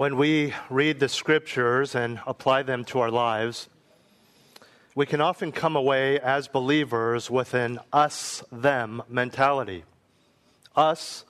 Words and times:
When 0.00 0.16
we 0.16 0.54
read 0.70 0.98
the 0.98 1.10
scriptures 1.10 1.94
and 1.94 2.20
apply 2.26 2.62
them 2.62 2.86
to 2.86 3.00
our 3.00 3.10
lives, 3.10 3.68
we 4.94 5.04
can 5.04 5.20
often 5.20 5.52
come 5.52 5.76
away 5.76 6.18
as 6.18 6.48
believers 6.48 7.30
with 7.30 7.52
an 7.52 7.80
us 7.92 8.42
them 8.50 9.02
mentality. 9.10 9.84
Us 10.74 11.26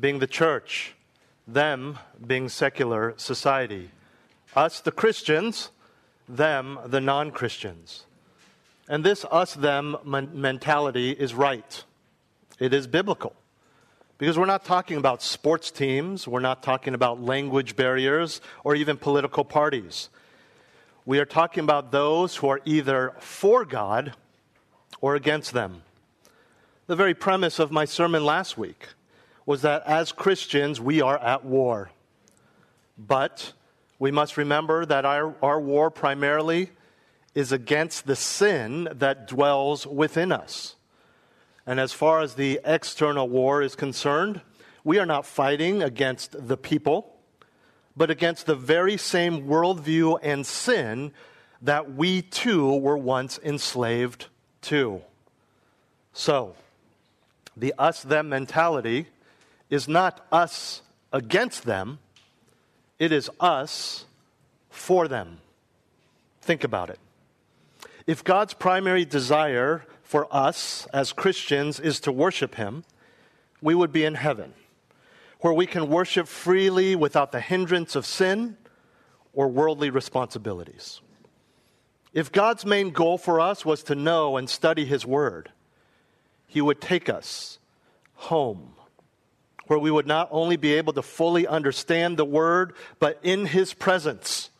being 0.00 0.18
the 0.20 0.26
church, 0.26 0.94
them 1.46 1.98
being 2.26 2.48
secular 2.48 3.12
society. 3.18 3.90
Us, 4.54 4.80
the 4.80 4.92
Christians, 4.92 5.68
them, 6.26 6.78
the 6.86 7.02
non 7.02 7.30
Christians. 7.30 8.06
And 8.88 9.04
this 9.04 9.26
us 9.30 9.52
them 9.52 9.94
mentality 10.32 11.10
is 11.10 11.34
right, 11.34 11.84
it 12.58 12.72
is 12.72 12.86
biblical. 12.86 13.36
Because 14.18 14.38
we're 14.38 14.46
not 14.46 14.64
talking 14.64 14.96
about 14.96 15.22
sports 15.22 15.70
teams, 15.70 16.26
we're 16.26 16.40
not 16.40 16.62
talking 16.62 16.94
about 16.94 17.20
language 17.20 17.76
barriers, 17.76 18.40
or 18.64 18.74
even 18.74 18.96
political 18.96 19.44
parties. 19.44 20.08
We 21.04 21.18
are 21.18 21.26
talking 21.26 21.64
about 21.64 21.92
those 21.92 22.36
who 22.36 22.48
are 22.48 22.60
either 22.64 23.14
for 23.20 23.64
God 23.64 24.14
or 25.00 25.14
against 25.14 25.52
them. 25.52 25.82
The 26.86 26.96
very 26.96 27.14
premise 27.14 27.58
of 27.58 27.70
my 27.70 27.84
sermon 27.84 28.24
last 28.24 28.56
week 28.56 28.88
was 29.44 29.62
that 29.62 29.82
as 29.86 30.12
Christians, 30.12 30.80
we 30.80 31.02
are 31.02 31.18
at 31.18 31.44
war. 31.44 31.90
But 32.96 33.52
we 33.98 34.10
must 34.10 34.36
remember 34.36 34.86
that 34.86 35.04
our, 35.04 35.34
our 35.42 35.60
war 35.60 35.90
primarily 35.90 36.70
is 37.34 37.52
against 37.52 38.06
the 38.06 38.16
sin 38.16 38.88
that 38.92 39.28
dwells 39.28 39.86
within 39.86 40.32
us. 40.32 40.75
And 41.66 41.80
as 41.80 41.92
far 41.92 42.20
as 42.20 42.34
the 42.34 42.60
external 42.64 43.28
war 43.28 43.60
is 43.60 43.74
concerned, 43.74 44.40
we 44.84 44.98
are 44.98 45.06
not 45.06 45.26
fighting 45.26 45.82
against 45.82 46.46
the 46.46 46.56
people, 46.56 47.16
but 47.96 48.10
against 48.10 48.46
the 48.46 48.54
very 48.54 48.96
same 48.96 49.46
worldview 49.46 50.18
and 50.22 50.46
sin 50.46 51.12
that 51.62 51.94
we 51.94 52.22
too 52.22 52.76
were 52.76 52.96
once 52.96 53.40
enslaved 53.42 54.26
to. 54.62 55.02
So, 56.12 56.54
the 57.56 57.74
us 57.78 58.02
them 58.02 58.28
mentality 58.28 59.06
is 59.68 59.88
not 59.88 60.24
us 60.30 60.82
against 61.12 61.64
them, 61.64 61.98
it 62.98 63.10
is 63.10 63.30
us 63.40 64.04
for 64.70 65.08
them. 65.08 65.38
Think 66.40 66.62
about 66.62 66.90
it. 66.90 67.00
If 68.06 68.22
God's 68.22 68.54
primary 68.54 69.04
desire 69.04 69.84
for 70.06 70.28
us 70.30 70.86
as 70.92 71.12
Christians 71.12 71.80
is 71.80 71.98
to 72.00 72.12
worship 72.12 72.54
Him, 72.54 72.84
we 73.60 73.74
would 73.74 73.92
be 73.92 74.04
in 74.04 74.14
heaven, 74.14 74.54
where 75.40 75.52
we 75.52 75.66
can 75.66 75.88
worship 75.88 76.28
freely 76.28 76.94
without 76.94 77.32
the 77.32 77.40
hindrance 77.40 77.96
of 77.96 78.06
sin 78.06 78.56
or 79.32 79.48
worldly 79.48 79.90
responsibilities. 79.90 81.00
If 82.12 82.30
God's 82.30 82.64
main 82.64 82.90
goal 82.90 83.18
for 83.18 83.40
us 83.40 83.64
was 83.64 83.82
to 83.84 83.96
know 83.96 84.36
and 84.36 84.48
study 84.48 84.84
His 84.84 85.04
Word, 85.04 85.50
He 86.46 86.60
would 86.60 86.80
take 86.80 87.08
us 87.08 87.58
home, 88.14 88.74
where 89.66 89.78
we 89.80 89.90
would 89.90 90.06
not 90.06 90.28
only 90.30 90.56
be 90.56 90.74
able 90.74 90.92
to 90.92 91.02
fully 91.02 91.48
understand 91.48 92.16
the 92.16 92.24
Word, 92.24 92.74
but 93.00 93.18
in 93.24 93.46
His 93.46 93.74
presence 93.74 94.50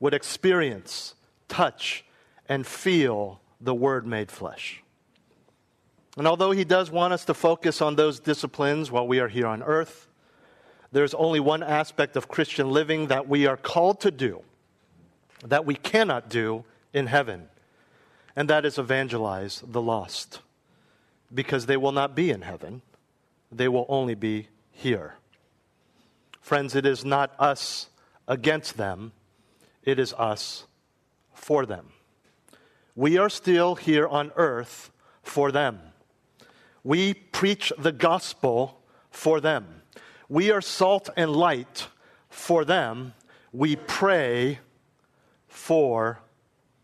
would 0.00 0.14
experience, 0.14 1.14
touch, 1.48 2.02
and 2.48 2.66
feel 2.66 3.42
the 3.64 3.74
Word 3.74 4.06
made 4.06 4.30
flesh. 4.30 4.82
And 6.16 6.28
although 6.28 6.52
He 6.52 6.64
does 6.64 6.90
want 6.90 7.12
us 7.12 7.24
to 7.24 7.34
focus 7.34 7.80
on 7.80 7.96
those 7.96 8.20
disciplines 8.20 8.90
while 8.90 9.06
we 9.06 9.18
are 9.20 9.28
here 9.28 9.46
on 9.46 9.62
earth, 9.62 10.06
there's 10.92 11.14
only 11.14 11.40
one 11.40 11.62
aspect 11.62 12.16
of 12.16 12.28
Christian 12.28 12.70
living 12.70 13.08
that 13.08 13.28
we 13.28 13.46
are 13.46 13.56
called 13.56 14.00
to 14.02 14.10
do 14.12 14.42
that 15.44 15.66
we 15.66 15.74
cannot 15.74 16.28
do 16.28 16.64
in 16.92 17.06
heaven, 17.06 17.48
and 18.36 18.48
that 18.48 18.64
is 18.64 18.78
evangelize 18.78 19.62
the 19.66 19.82
lost. 19.82 20.40
Because 21.32 21.66
they 21.66 21.76
will 21.76 21.90
not 21.90 22.14
be 22.14 22.30
in 22.30 22.42
heaven, 22.42 22.82
they 23.50 23.66
will 23.66 23.86
only 23.88 24.14
be 24.14 24.48
here. 24.70 25.16
Friends, 26.40 26.76
it 26.76 26.86
is 26.86 27.04
not 27.04 27.34
us 27.40 27.88
against 28.28 28.76
them, 28.76 29.12
it 29.82 29.98
is 29.98 30.12
us 30.14 30.66
for 31.32 31.66
them. 31.66 31.93
We 32.96 33.18
are 33.18 33.28
still 33.28 33.74
here 33.74 34.06
on 34.06 34.32
earth 34.36 34.90
for 35.22 35.50
them. 35.50 35.80
We 36.82 37.14
preach 37.14 37.72
the 37.78 37.92
gospel 37.92 38.80
for 39.10 39.40
them. 39.40 39.82
We 40.28 40.50
are 40.50 40.60
salt 40.60 41.10
and 41.16 41.34
light 41.34 41.88
for 42.28 42.64
them. 42.64 43.14
We 43.52 43.76
pray 43.76 44.60
for 45.48 46.20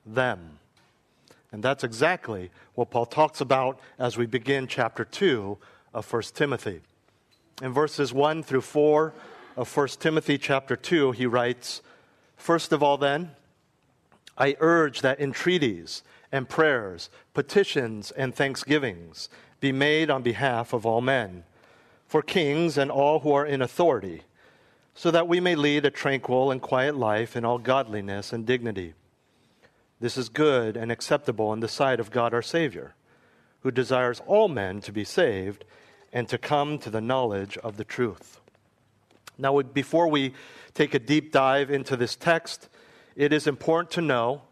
them. 0.06 0.59
And 1.53 1.62
that's 1.62 1.84
exactly 1.84 2.50
what 2.75 2.91
Paul 2.91 3.06
talks 3.06 3.41
about 3.41 3.81
as 3.99 4.16
we 4.16 4.26
begin 4.26 4.66
chapter 4.66 5.04
2 5.04 5.59
of 5.93 6.12
1 6.12 6.22
Timothy. 6.34 6.81
In 7.60 7.72
verses 7.72 8.12
1 8.12 8.43
through 8.43 8.62
4 8.62 9.12
of 9.56 9.76
1 9.76 9.88
Timothy 9.99 10.38
chapter 10.38 10.76
2, 10.76 11.12
he 11.12 11.26
writes, 11.26 11.82
First 12.37 12.72
of 12.72 12.82
all, 12.82 12.97
then, 12.97 13.32
I 14.41 14.56
urge 14.59 15.03
that 15.03 15.21
entreaties 15.21 16.03
and 16.33 16.49
prayers, 16.49 17.11
petitions 17.34 18.11
and 18.11 18.34
thanksgivings 18.34 19.28
be 19.61 19.71
made 19.71 20.09
on 20.09 20.23
behalf 20.23 20.73
of 20.73 20.87
all 20.87 21.03
men, 21.03 21.45
for 22.06 22.23
kings 22.23 22.79
and 22.79 22.91
all 22.91 23.21
who 23.21 23.33
are 23.33 23.45
in 23.45 23.61
authority, 23.61 24.23
so 24.95 25.11
that 25.11 25.29
we 25.29 25.41
may 25.41 25.55
lead 25.55 25.84
a 25.84 25.91
tranquil 25.91 26.50
and 26.50 26.62
quiet 26.62 26.97
life 26.97 27.37
in 27.37 27.45
all 27.45 27.59
godliness 27.59 28.33
and 28.33 28.47
dignity. 28.47 28.95
This 30.00 30.17
is 30.17 30.31
good 30.31 30.75
and 30.75 30.91
acceptable 30.91 31.53
in 31.53 31.61
the 31.61 31.69
sight 31.69 32.00
of 32.00 32.11
God 32.11 32.33
our 32.33 32.41
Savior, 32.41 32.95
who 33.61 33.71
desires 33.71 34.23
all 34.27 34.49
men 34.49 34.81
to 34.81 34.93
be 34.93 35.05
saved 35.05 35.67
and 36.15 36.27
to 36.29 36.39
come 36.39 36.79
to 36.79 36.89
the 36.89 37.03
knowledge 37.03 37.59
of 37.59 37.77
the 37.77 37.84
truth. 37.84 38.41
Now, 39.37 39.61
before 39.61 40.09
we 40.09 40.33
take 40.73 40.95
a 40.95 40.99
deep 40.99 41.31
dive 41.31 41.71
into 41.71 41.97
this 41.97 42.17
text, 42.17 42.71
it 43.16 43.32
is 43.32 43.47
important 43.47 43.91
to 43.93 44.00
know 44.00 44.43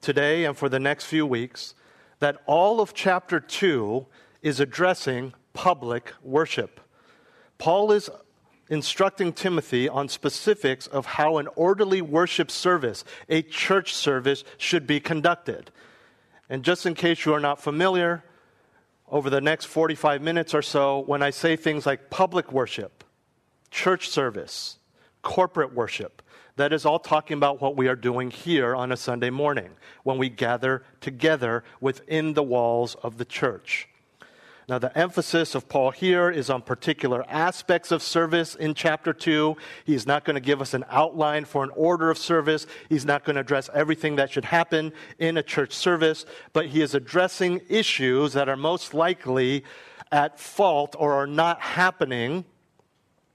today 0.00 0.44
and 0.44 0.56
for 0.56 0.68
the 0.68 0.80
next 0.80 1.04
few 1.04 1.26
weeks 1.26 1.74
that 2.18 2.36
all 2.46 2.80
of 2.80 2.94
chapter 2.94 3.40
2 3.40 4.06
is 4.42 4.60
addressing 4.60 5.32
public 5.52 6.12
worship. 6.22 6.80
Paul 7.58 7.92
is 7.92 8.10
instructing 8.68 9.32
Timothy 9.32 9.88
on 9.88 10.08
specifics 10.08 10.86
of 10.86 11.06
how 11.06 11.38
an 11.38 11.48
orderly 11.54 12.02
worship 12.02 12.50
service, 12.50 13.04
a 13.28 13.42
church 13.42 13.94
service, 13.94 14.44
should 14.58 14.86
be 14.86 15.00
conducted. 15.00 15.70
And 16.48 16.62
just 16.62 16.86
in 16.86 16.94
case 16.94 17.24
you 17.24 17.34
are 17.34 17.40
not 17.40 17.60
familiar, 17.60 18.24
over 19.08 19.30
the 19.30 19.40
next 19.40 19.66
45 19.66 20.20
minutes 20.20 20.54
or 20.54 20.62
so, 20.62 20.98
when 21.00 21.22
I 21.22 21.30
say 21.30 21.56
things 21.56 21.86
like 21.86 22.10
public 22.10 22.52
worship, 22.52 23.04
church 23.70 24.08
service, 24.08 24.78
corporate 25.22 25.72
worship, 25.72 26.22
that 26.56 26.72
is 26.72 26.84
all 26.84 26.98
talking 26.98 27.36
about 27.36 27.60
what 27.60 27.76
we 27.76 27.86
are 27.88 27.96
doing 27.96 28.30
here 28.30 28.74
on 28.74 28.90
a 28.90 28.96
Sunday 28.96 29.30
morning 29.30 29.70
when 30.02 30.18
we 30.18 30.28
gather 30.28 30.82
together 31.00 31.62
within 31.80 32.34
the 32.34 32.42
walls 32.42 32.96
of 33.02 33.18
the 33.18 33.24
church. 33.24 33.88
Now, 34.68 34.80
the 34.80 34.96
emphasis 34.98 35.54
of 35.54 35.68
Paul 35.68 35.92
here 35.92 36.28
is 36.28 36.50
on 36.50 36.60
particular 36.60 37.24
aspects 37.28 37.92
of 37.92 38.02
service 38.02 38.56
in 38.56 38.74
chapter 38.74 39.12
2. 39.12 39.56
He's 39.84 40.08
not 40.08 40.24
going 40.24 40.34
to 40.34 40.40
give 40.40 40.60
us 40.60 40.74
an 40.74 40.84
outline 40.90 41.44
for 41.44 41.62
an 41.62 41.70
order 41.76 42.10
of 42.10 42.18
service. 42.18 42.66
He's 42.88 43.04
not 43.04 43.24
going 43.24 43.34
to 43.34 43.42
address 43.42 43.70
everything 43.72 44.16
that 44.16 44.32
should 44.32 44.46
happen 44.46 44.92
in 45.20 45.36
a 45.36 45.42
church 45.42 45.72
service, 45.72 46.26
but 46.52 46.66
he 46.66 46.82
is 46.82 46.96
addressing 46.96 47.60
issues 47.68 48.32
that 48.32 48.48
are 48.48 48.56
most 48.56 48.92
likely 48.92 49.62
at 50.10 50.40
fault 50.40 50.96
or 50.98 51.12
are 51.12 51.28
not 51.28 51.60
happening 51.60 52.44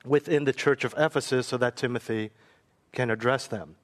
within 0.03 0.43
the 0.43 0.53
church 0.53 0.83
of 0.83 0.93
Ephesus 0.97 1.47
so 1.47 1.57
that 1.57 1.77
Timothy 1.77 2.31
can 2.91 3.09
address 3.09 3.47
them. 3.47 3.75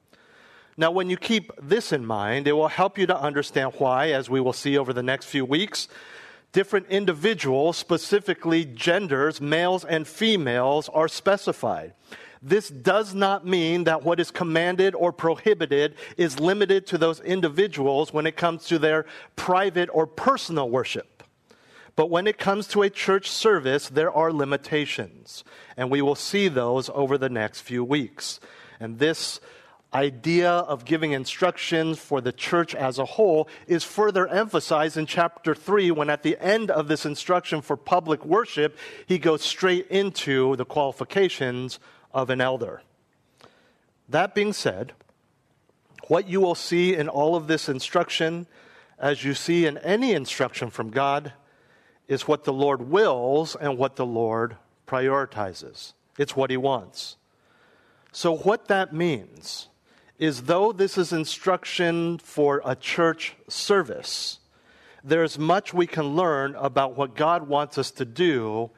Now, 0.75 0.91
when 0.91 1.09
you 1.09 1.17
keep 1.17 1.51
this 1.61 1.91
in 1.91 2.05
mind, 2.05 2.47
it 2.47 2.53
will 2.53 2.67
help 2.67 2.97
you 2.97 3.07
to 3.07 3.19
understand 3.19 3.73
why, 3.77 4.11
as 4.11 4.29
we 4.29 4.39
will 4.39 4.53
see 4.53 4.77
over 4.77 4.93
the 4.93 5.03
next 5.03 5.25
few 5.25 5.43
weeks, 5.43 5.87
Different 6.53 6.87
individuals, 6.87 7.77
specifically 7.77 8.65
genders, 8.65 9.41
males 9.41 9.83
and 9.83 10.07
females, 10.07 10.89
are 10.89 11.07
specified. 11.07 11.93
This 12.41 12.69
does 12.69 13.13
not 13.13 13.45
mean 13.45 13.83
that 13.83 14.03
what 14.03 14.19
is 14.19 14.31
commanded 14.31 14.95
or 14.95 15.11
prohibited 15.11 15.95
is 16.17 16.39
limited 16.39 16.87
to 16.87 16.97
those 16.97 17.19
individuals 17.19 18.13
when 18.13 18.25
it 18.25 18.37
comes 18.37 18.65
to 18.65 18.79
their 18.79 19.05
private 19.35 19.89
or 19.91 20.07
personal 20.07 20.69
worship. 20.69 21.23
But 21.95 22.11
when 22.11 22.27
it 22.27 22.37
comes 22.37 22.67
to 22.69 22.83
a 22.83 22.89
church 22.91 23.29
service, 23.29 23.89
there 23.89 24.11
are 24.11 24.31
limitations, 24.31 25.43
and 25.75 25.89
we 25.89 26.01
will 26.01 26.15
see 26.15 26.47
those 26.47 26.89
over 26.93 27.17
the 27.17 27.29
next 27.29 27.61
few 27.61 27.83
weeks. 27.83 28.39
And 28.79 28.99
this 28.99 29.39
idea 29.93 30.51
of 30.51 30.85
giving 30.85 31.13
instructions 31.13 31.97
for 31.97 32.19
the 32.19 32.31
church 32.31 32.75
as 32.75 32.99
a 32.99 33.05
whole 33.05 33.47
is 33.67 33.83
further 33.83 34.27
emphasized 34.27 34.97
in 34.97 35.05
chapter 35.05 35.55
3 35.55 35.91
when 35.91 36.09
at 36.09 36.23
the 36.23 36.37
end 36.39 36.69
of 36.69 36.87
this 36.87 37.05
instruction 37.05 37.61
for 37.61 37.77
public 37.77 38.25
worship, 38.25 38.77
he 39.05 39.17
goes 39.17 39.41
straight 39.41 39.87
into 39.87 40.55
the 40.57 40.65
qualifications 40.65 41.79
of 42.13 42.29
an 42.29 42.41
elder. 42.41 42.81
That 44.09 44.35
being 44.35 44.53
said, 44.53 44.93
what 46.07 46.27
you 46.27 46.39
will 46.41 46.55
see 46.55 46.95
in 46.95 47.09
all 47.09 47.35
of 47.35 47.47
this 47.47 47.67
instruction, 47.69 48.47
as 48.99 49.23
you 49.23 49.33
see 49.33 49.65
in 49.65 49.77
any 49.79 50.13
instruction 50.13 50.69
from 50.69 50.89
God, 50.89 51.33
is 52.07 52.27
what 52.27 52.45
the 52.45 52.53
Lord 52.53 52.89
wills 52.89 53.55
and 53.55 53.77
what 53.77 53.97
the 53.97 54.05
Lord 54.05 54.55
prioritizes. 54.87 55.93
It's 56.17 56.35
what 56.35 56.49
He 56.49 56.57
wants. 56.57 57.17
So, 58.17 58.35
what 58.35 58.67
that 58.69 58.93
means 58.93 59.67
is 60.17 60.41
though 60.45 60.71
this 60.71 60.97
is 60.97 61.13
instruction 61.13 62.17
for 62.17 62.63
a 62.65 62.75
church 62.75 63.35
service, 63.47 64.39
there's 65.03 65.37
much 65.37 65.71
we 65.71 65.85
can 65.85 66.15
learn 66.15 66.55
about 66.55 66.97
what 66.97 67.15
God 67.15 67.47
wants 67.47 67.77
us 67.77 67.91
to 67.91 68.05
do 68.05 68.71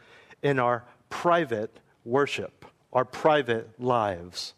in 0.43 0.59
our 0.59 0.83
private 1.09 1.79
worship, 2.03 2.65
our 2.91 3.05
private 3.05 3.79
lives. 3.79 4.55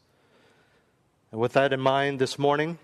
And 1.31 1.39
with 1.39 1.53
that 1.53 1.73
in 1.73 1.79
mind, 1.79 2.17
this 2.17 2.39
morning, 2.39 2.79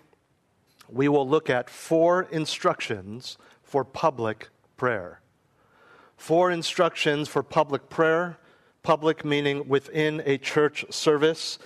we 0.88 1.08
will 1.08 1.28
look 1.28 1.50
at 1.50 1.68
four 1.68 2.28
instructions 2.30 3.40
for 3.64 3.84
public 3.84 4.50
prayer. 4.78 5.22
Four 6.16 6.52
instructions 6.52 7.28
for 7.28 7.42
public 7.42 7.90
prayer, 7.90 8.38
public 8.84 9.26
meaning 9.26 9.68
within 9.68 10.22
a 10.28 10.38
church 10.38 10.86
service. 10.92 11.58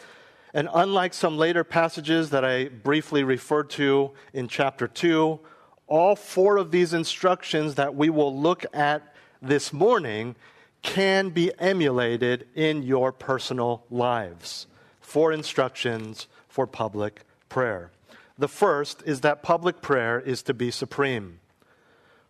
And 0.53 0.67
unlike 0.73 1.13
some 1.13 1.37
later 1.37 1.63
passages 1.63 2.29
that 2.31 2.43
I 2.43 2.65
briefly 2.65 3.23
referred 3.23 3.69
to 3.71 4.11
in 4.33 4.47
chapter 4.47 4.87
2, 4.87 5.39
all 5.87 6.15
four 6.15 6.57
of 6.57 6.71
these 6.71 6.93
instructions 6.93 7.75
that 7.75 7.95
we 7.95 8.09
will 8.09 8.37
look 8.37 8.65
at 8.73 9.13
this 9.41 9.71
morning 9.71 10.35
can 10.81 11.29
be 11.29 11.51
emulated 11.59 12.47
in 12.55 12.83
your 12.83 13.11
personal 13.11 13.85
lives. 13.89 14.67
Four 14.99 15.31
instructions 15.31 16.27
for 16.47 16.67
public 16.67 17.21
prayer. 17.49 17.91
The 18.37 18.47
first 18.47 19.03
is 19.05 19.21
that 19.21 19.43
public 19.43 19.81
prayer 19.81 20.19
is 20.19 20.41
to 20.43 20.53
be 20.53 20.71
supreme. 20.71 21.39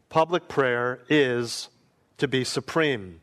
Public 0.09 0.47
prayer 0.47 0.99
is 1.07 1.69
to 2.17 2.27
be 2.27 2.43
supreme. 2.43 3.21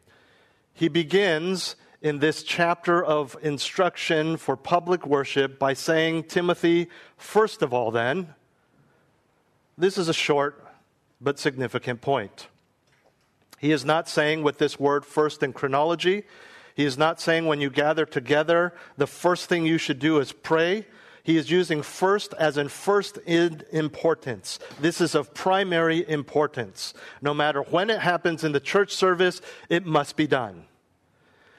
He 0.73 0.89
begins 0.89 1.77
in 2.00 2.19
this 2.21 2.43
chapter 2.43 3.05
of 3.05 3.37
instruction 3.43 4.37
for 4.37 4.56
public 4.56 5.06
worship 5.06 5.59
by 5.59 5.75
saying, 5.75 6.25
Timothy, 6.25 6.89
first 7.17 7.62
of 7.62 7.75
all, 7.75 7.91
then, 7.91 8.35
this 9.77 9.99
is 9.99 10.09
a 10.09 10.15
short 10.15 10.65
but 11.21 11.39
significant 11.39 12.00
point. 12.00 12.49
He 13.59 13.73
is 13.73 13.85
not 13.85 14.09
saying 14.09 14.43
with 14.43 14.59
this 14.59 14.79
word 14.79 15.05
first 15.05 15.43
in 15.43 15.53
chronology. 15.53 16.23
He 16.77 16.85
is 16.85 16.97
not 16.97 17.21
saying 17.21 17.47
when 17.47 17.61
you 17.61 17.71
gather 17.71 18.06
together, 18.06 18.73
the 18.97 19.06
first 19.06 19.49
thing 19.49 19.67
you 19.67 19.79
should 19.79 19.99
do 19.99 20.21
is 20.21 20.33
pray. 20.33 20.87
He 21.25 21.37
is 21.37 21.51
using 21.51 21.83
first 21.83 22.33
as 22.35 22.56
in 22.56 22.69
first 22.69 23.19
in 23.27 23.62
importance. 23.73 24.61
This 24.81 25.01
is 25.01 25.17
of 25.17 25.35
primary 25.35 26.09
importance. 26.09 26.94
No 27.21 27.35
matter 27.35 27.62
when 27.62 27.91
it 27.91 27.99
happens 27.99 28.44
in 28.44 28.53
the 28.53 28.61
church 28.61 28.94
service, 28.94 29.41
it 29.69 29.85
must 29.85 30.17
be 30.17 30.29
done. 30.29 30.65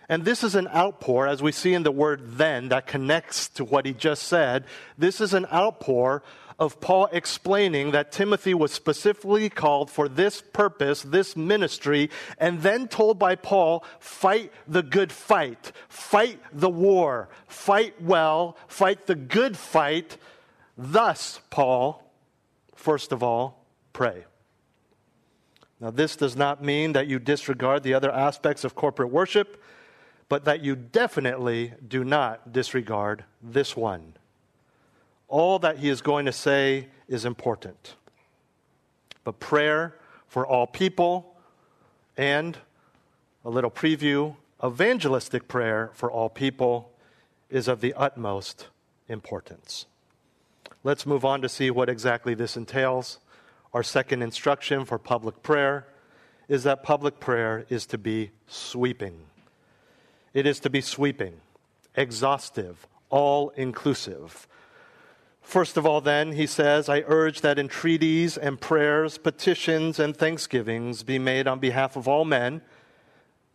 And 0.09 0.25
this 0.25 0.43
is 0.43 0.55
an 0.55 0.67
outpour, 0.69 1.27
as 1.27 1.43
we 1.43 1.51
see 1.51 1.75
in 1.75 1.83
the 1.83 1.91
word 1.91 2.37
then, 2.37 2.69
that 2.69 2.87
connects 2.87 3.47
to 3.49 3.63
what 3.63 3.85
he 3.85 3.93
just 3.93 4.23
said. 4.23 4.65
This 4.97 5.21
is 5.21 5.35
an 5.35 5.45
outpour 5.53 6.23
of 6.57 6.81
Paul 6.81 7.07
explaining 7.11 7.91
that 7.91 8.11
Timothy 8.11 8.55
was 8.55 8.71
specifically 8.71 9.49
called 9.49 9.91
for 9.91 10.09
this 10.09 10.41
purpose, 10.41 11.03
this 11.03 11.37
ministry, 11.37 12.09
and 12.39 12.63
then 12.63 12.87
told 12.87 13.19
by 13.19 13.35
Paul, 13.35 13.85
fight 13.99 14.51
the 14.67 14.81
good 14.81 15.11
fight, 15.11 15.71
fight 15.87 16.39
the 16.51 16.69
war, 16.69 17.29
fight 17.47 18.01
well, 18.01 18.57
fight 18.67 19.05
the 19.05 19.15
good 19.15 19.55
fight. 19.55 20.17
Thus, 20.75 21.39
Paul, 21.51 22.03
first 22.75 23.11
of 23.11 23.21
all, 23.21 23.63
pray. 23.93 24.25
Now, 25.79 25.91
this 25.91 26.17
does 26.17 26.35
not 26.35 26.63
mean 26.63 26.91
that 26.93 27.07
you 27.07 27.19
disregard 27.19 27.83
the 27.83 27.93
other 27.93 28.11
aspects 28.11 28.65
of 28.65 28.75
corporate 28.75 29.11
worship 29.11 29.63
but 30.29 30.45
that 30.45 30.63
you 30.63 30.75
definitely 30.75 31.73
do 31.85 32.03
not 32.03 32.53
disregard 32.53 33.25
this 33.41 33.75
one. 33.75 34.13
All 35.27 35.59
that 35.59 35.79
he 35.79 35.89
is 35.89 36.01
going 36.01 36.25
to 36.27 36.31
say 36.31 36.87
is 37.07 37.25
important. 37.25 37.95
But 39.23 39.39
prayer 39.39 39.95
for 40.27 40.45
all 40.47 40.67
people 40.67 41.35
and 42.15 42.57
a 43.43 43.49
little 43.49 43.71
preview 43.71 44.35
evangelistic 44.63 45.47
prayer 45.47 45.89
for 45.93 46.11
all 46.11 46.29
people 46.29 46.91
is 47.49 47.67
of 47.67 47.81
the 47.81 47.93
utmost 47.93 48.67
importance. 49.07 49.85
Let's 50.83 51.05
move 51.05 51.25
on 51.25 51.41
to 51.41 51.49
see 51.49 51.71
what 51.71 51.89
exactly 51.89 52.33
this 52.33 52.55
entails. 52.55 53.19
Our 53.73 53.83
second 53.83 54.21
instruction 54.21 54.85
for 54.85 54.97
public 54.97 55.41
prayer 55.43 55.87
is 56.47 56.63
that 56.63 56.83
public 56.83 57.19
prayer 57.19 57.65
is 57.69 57.85
to 57.87 57.97
be 57.97 58.31
sweeping. 58.47 59.25
It 60.33 60.45
is 60.45 60.59
to 60.61 60.69
be 60.69 60.81
sweeping, 60.81 61.41
exhaustive, 61.95 62.87
all 63.09 63.49
inclusive. 63.51 64.47
First 65.41 65.77
of 65.77 65.85
all, 65.85 65.99
then, 65.99 66.33
he 66.33 66.45
says, 66.45 66.89
I 66.89 67.03
urge 67.07 67.41
that 67.41 67.57
entreaties 67.57 68.37
and 68.37 68.61
prayers, 68.61 69.17
petitions 69.17 69.97
and 69.97 70.15
thanksgivings 70.15 71.01
be 71.01 71.17
made 71.17 71.47
on 71.47 71.59
behalf 71.59 71.95
of 71.95 72.07
all 72.07 72.23
men. 72.23 72.61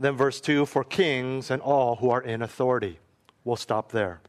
Then, 0.00 0.17
verse 0.17 0.41
2 0.41 0.67
for 0.67 0.82
kings 0.82 1.53
and 1.53 1.62
all 1.62 1.97
who 1.97 2.11
are 2.11 2.21
in 2.21 2.43
authority. 2.43 2.99
We'll 3.44 3.55
stop 3.55 3.93
there. 3.93 4.20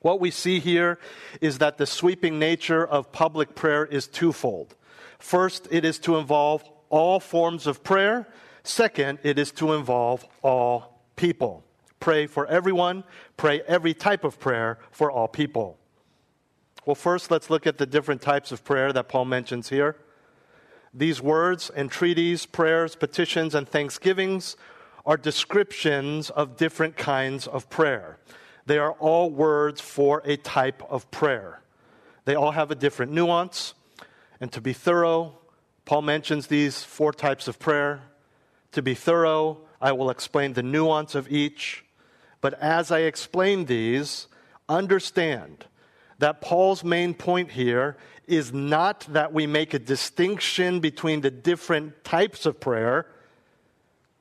What 0.00 0.20
we 0.20 0.30
see 0.30 0.60
here 0.60 0.98
is 1.40 1.58
that 1.58 1.76
the 1.76 1.86
sweeping 1.86 2.38
nature 2.38 2.86
of 2.86 3.12
public 3.12 3.54
prayer 3.54 3.84
is 3.84 4.06
twofold. 4.06 4.74
First, 5.18 5.68
it 5.70 5.84
is 5.84 5.98
to 6.00 6.16
involve 6.16 6.64
all 6.88 7.20
forms 7.20 7.66
of 7.66 7.82
prayer. 7.82 8.26
Second, 8.62 9.18
it 9.22 9.38
is 9.38 9.50
to 9.52 9.74
involve 9.74 10.24
all 10.42 10.93
people. 11.16 11.64
Pray 12.00 12.26
for 12.26 12.46
everyone, 12.46 13.04
pray 13.36 13.62
every 13.66 13.94
type 13.94 14.24
of 14.24 14.38
prayer 14.38 14.78
for 14.90 15.10
all 15.10 15.28
people. 15.28 15.78
Well, 16.84 16.94
first, 16.94 17.30
let's 17.30 17.48
look 17.48 17.66
at 17.66 17.78
the 17.78 17.86
different 17.86 18.20
types 18.20 18.52
of 18.52 18.64
prayer 18.64 18.92
that 18.92 19.08
Paul 19.08 19.24
mentions 19.24 19.70
here. 19.70 19.96
These 20.92 21.22
words, 21.22 21.70
entreaties, 21.74 22.46
prayers, 22.46 22.94
petitions, 22.94 23.54
and 23.54 23.68
thanksgivings 23.68 24.56
are 25.06 25.16
descriptions 25.16 26.30
of 26.30 26.56
different 26.56 26.96
kinds 26.96 27.46
of 27.46 27.68
prayer. 27.70 28.18
They 28.66 28.78
are 28.78 28.92
all 28.92 29.30
words 29.30 29.80
for 29.80 30.22
a 30.24 30.36
type 30.36 30.82
of 30.90 31.10
prayer. 31.10 31.60
They 32.24 32.34
all 32.34 32.52
have 32.52 32.70
a 32.70 32.74
different 32.74 33.12
nuance. 33.12 33.74
And 34.40 34.52
to 34.52 34.60
be 34.60 34.72
thorough, 34.72 35.38
Paul 35.84 36.02
mentions 36.02 36.46
these 36.46 36.82
four 36.82 37.12
types 37.12 37.48
of 37.48 37.58
prayer. 37.58 38.02
To 38.72 38.82
be 38.82 38.94
thorough, 38.94 39.60
I 39.84 39.92
will 39.92 40.08
explain 40.08 40.54
the 40.54 40.62
nuance 40.62 41.14
of 41.14 41.30
each. 41.30 41.84
But 42.40 42.54
as 42.54 42.90
I 42.90 43.00
explain 43.00 43.66
these, 43.66 44.28
understand 44.66 45.66
that 46.18 46.40
Paul's 46.40 46.82
main 46.82 47.12
point 47.12 47.50
here 47.50 47.98
is 48.26 48.50
not 48.50 49.00
that 49.12 49.34
we 49.34 49.46
make 49.46 49.74
a 49.74 49.78
distinction 49.78 50.80
between 50.80 51.20
the 51.20 51.30
different 51.30 52.02
types 52.02 52.46
of 52.46 52.60
prayer, 52.60 53.06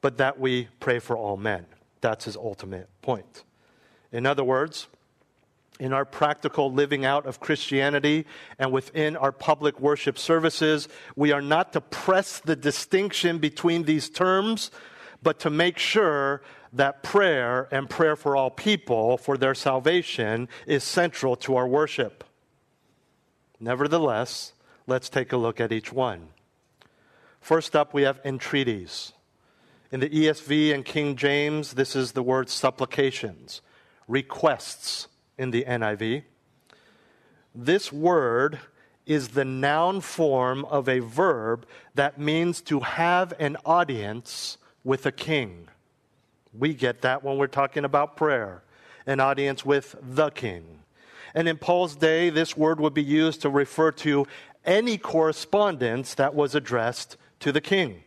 but 0.01 0.17
that 0.17 0.38
we 0.38 0.67
pray 0.82 1.00
for 1.00 1.15
all 1.15 1.38
men. 1.38 1.65
That's 2.01 2.25
his 2.25 2.36
ultimate 2.36 2.89
point. 3.01 3.46
In 4.12 4.25
other 4.25 4.43
words, 4.43 4.89
in 5.79 5.93
our 5.93 6.03
practical 6.03 6.74
living 6.74 7.05
out 7.05 7.25
of 7.25 7.39
Christianity 7.39 8.25
and 8.60 8.74
within 8.74 9.15
our 9.15 9.32
public 9.32 9.79
worship 9.79 10.20
services, 10.20 10.89
we 11.15 11.32
are 11.32 11.41
not 11.41 11.72
to 11.72 11.79
press 11.79 12.39
the 12.39 12.58
distinction 12.58 13.38
between 13.38 13.84
these 13.84 14.10
terms, 14.10 14.70
but 15.24 15.39
to 15.39 15.50
make 15.50 15.77
sure 15.77 16.42
that 16.74 17.01
prayer 17.01 17.68
and 17.72 17.89
prayer 17.89 18.15
for 18.15 18.36
all 18.36 18.51
people 18.51 19.18
for 19.18 19.38
their 19.38 19.56
salvation 19.56 20.50
is 20.68 20.84
central 20.84 21.36
to 21.38 21.56
our 21.56 21.68
worship. 21.68 22.24
Nevertheless, 23.60 24.53
let's 24.86 25.08
take 25.08 25.32
a 25.32 25.38
look 25.38 25.62
at 25.62 25.72
each 25.72 25.94
one. 25.94 26.27
First 27.39 27.75
up, 27.75 27.94
we 27.94 28.03
have 28.03 28.20
entreaties. 28.25 29.13
In 29.92 30.00
the 30.00 30.10
ESV 30.10 30.74
and 30.74 30.84
King 30.84 31.15
James, 31.15 31.74
this 31.74 31.96
is 31.96 32.13
the 32.13 32.24
word 32.24 32.50
supplications, 32.50 33.62
requests 34.08 35.08
in 35.38 35.51
the 35.51 35.63
NIV. 35.65 36.24
This 37.53 37.94
word 37.94 38.60
is 39.06 39.30
the 39.30 39.46
noun 39.46 40.01
form 40.01 40.65
of 40.65 40.89
a 40.89 41.00
verb 41.00 41.68
that 41.94 42.18
means 42.18 42.62
to 42.62 42.80
have 42.80 43.34
an 43.39 43.58
audience 43.65 44.58
with 44.83 45.05
a 45.05 45.11
king. 45.11 45.67
We 46.53 46.73
get 46.73 47.01
that 47.01 47.23
when 47.23 47.37
we're 47.37 47.47
talking 47.47 47.85
about 47.85 48.15
prayer, 48.15 48.63
an 49.05 49.19
audience 49.19 49.65
with 49.65 49.95
the 50.01 50.29
king. 50.29 50.79
And 51.33 51.47
in 51.47 51.57
Paul's 51.57 51.95
day, 51.95 52.29
this 52.29 52.55
word 52.55 52.79
would 52.79 52.93
be 52.93 53.03
used 53.03 53.41
to 53.41 53.49
refer 53.49 53.91
to 53.91 54.27
any 54.65 54.97
correspondence 54.97 56.13
that 56.15 56.35
was 56.35 56.55
addressed 56.55 57.17
to 57.39 57.51
the 57.51 57.61
king. 57.61 58.03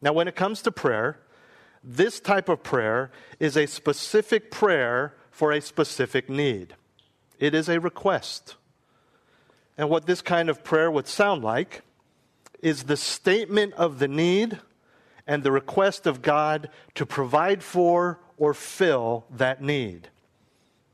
Now, 0.00 0.12
when 0.12 0.28
it 0.28 0.36
comes 0.36 0.62
to 0.62 0.72
prayer, 0.72 1.20
this 1.84 2.20
type 2.20 2.48
of 2.48 2.62
prayer 2.62 3.10
is 3.38 3.56
a 3.56 3.66
specific 3.66 4.50
prayer 4.50 5.14
for 5.30 5.52
a 5.52 5.60
specific 5.60 6.28
need. 6.28 6.74
It 7.38 7.54
is 7.54 7.68
a 7.68 7.80
request. 7.80 8.56
And 9.76 9.88
what 9.88 10.06
this 10.06 10.22
kind 10.22 10.48
of 10.48 10.64
prayer 10.64 10.90
would 10.90 11.06
sound 11.06 11.44
like 11.44 11.82
is 12.60 12.84
the 12.84 12.96
statement 12.96 13.74
of 13.74 14.00
the 14.00 14.08
need 14.08 14.58
and 15.28 15.42
the 15.42 15.52
request 15.52 16.06
of 16.06 16.22
God 16.22 16.70
to 16.94 17.06
provide 17.06 17.62
for 17.62 18.18
or 18.38 18.54
fill 18.54 19.26
that 19.30 19.62
need. 19.62 20.08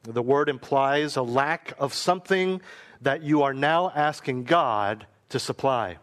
The 0.02 0.22
word 0.22 0.50
implies 0.50 1.16
a 1.16 1.22
lack 1.22 1.72
of 1.78 1.94
something 1.94 2.60
that 3.00 3.22
you 3.22 3.42
are 3.42 3.54
now 3.54 3.90
asking 3.94 4.44
God 4.44 5.06
to 5.30 5.38
supply. 5.38 5.98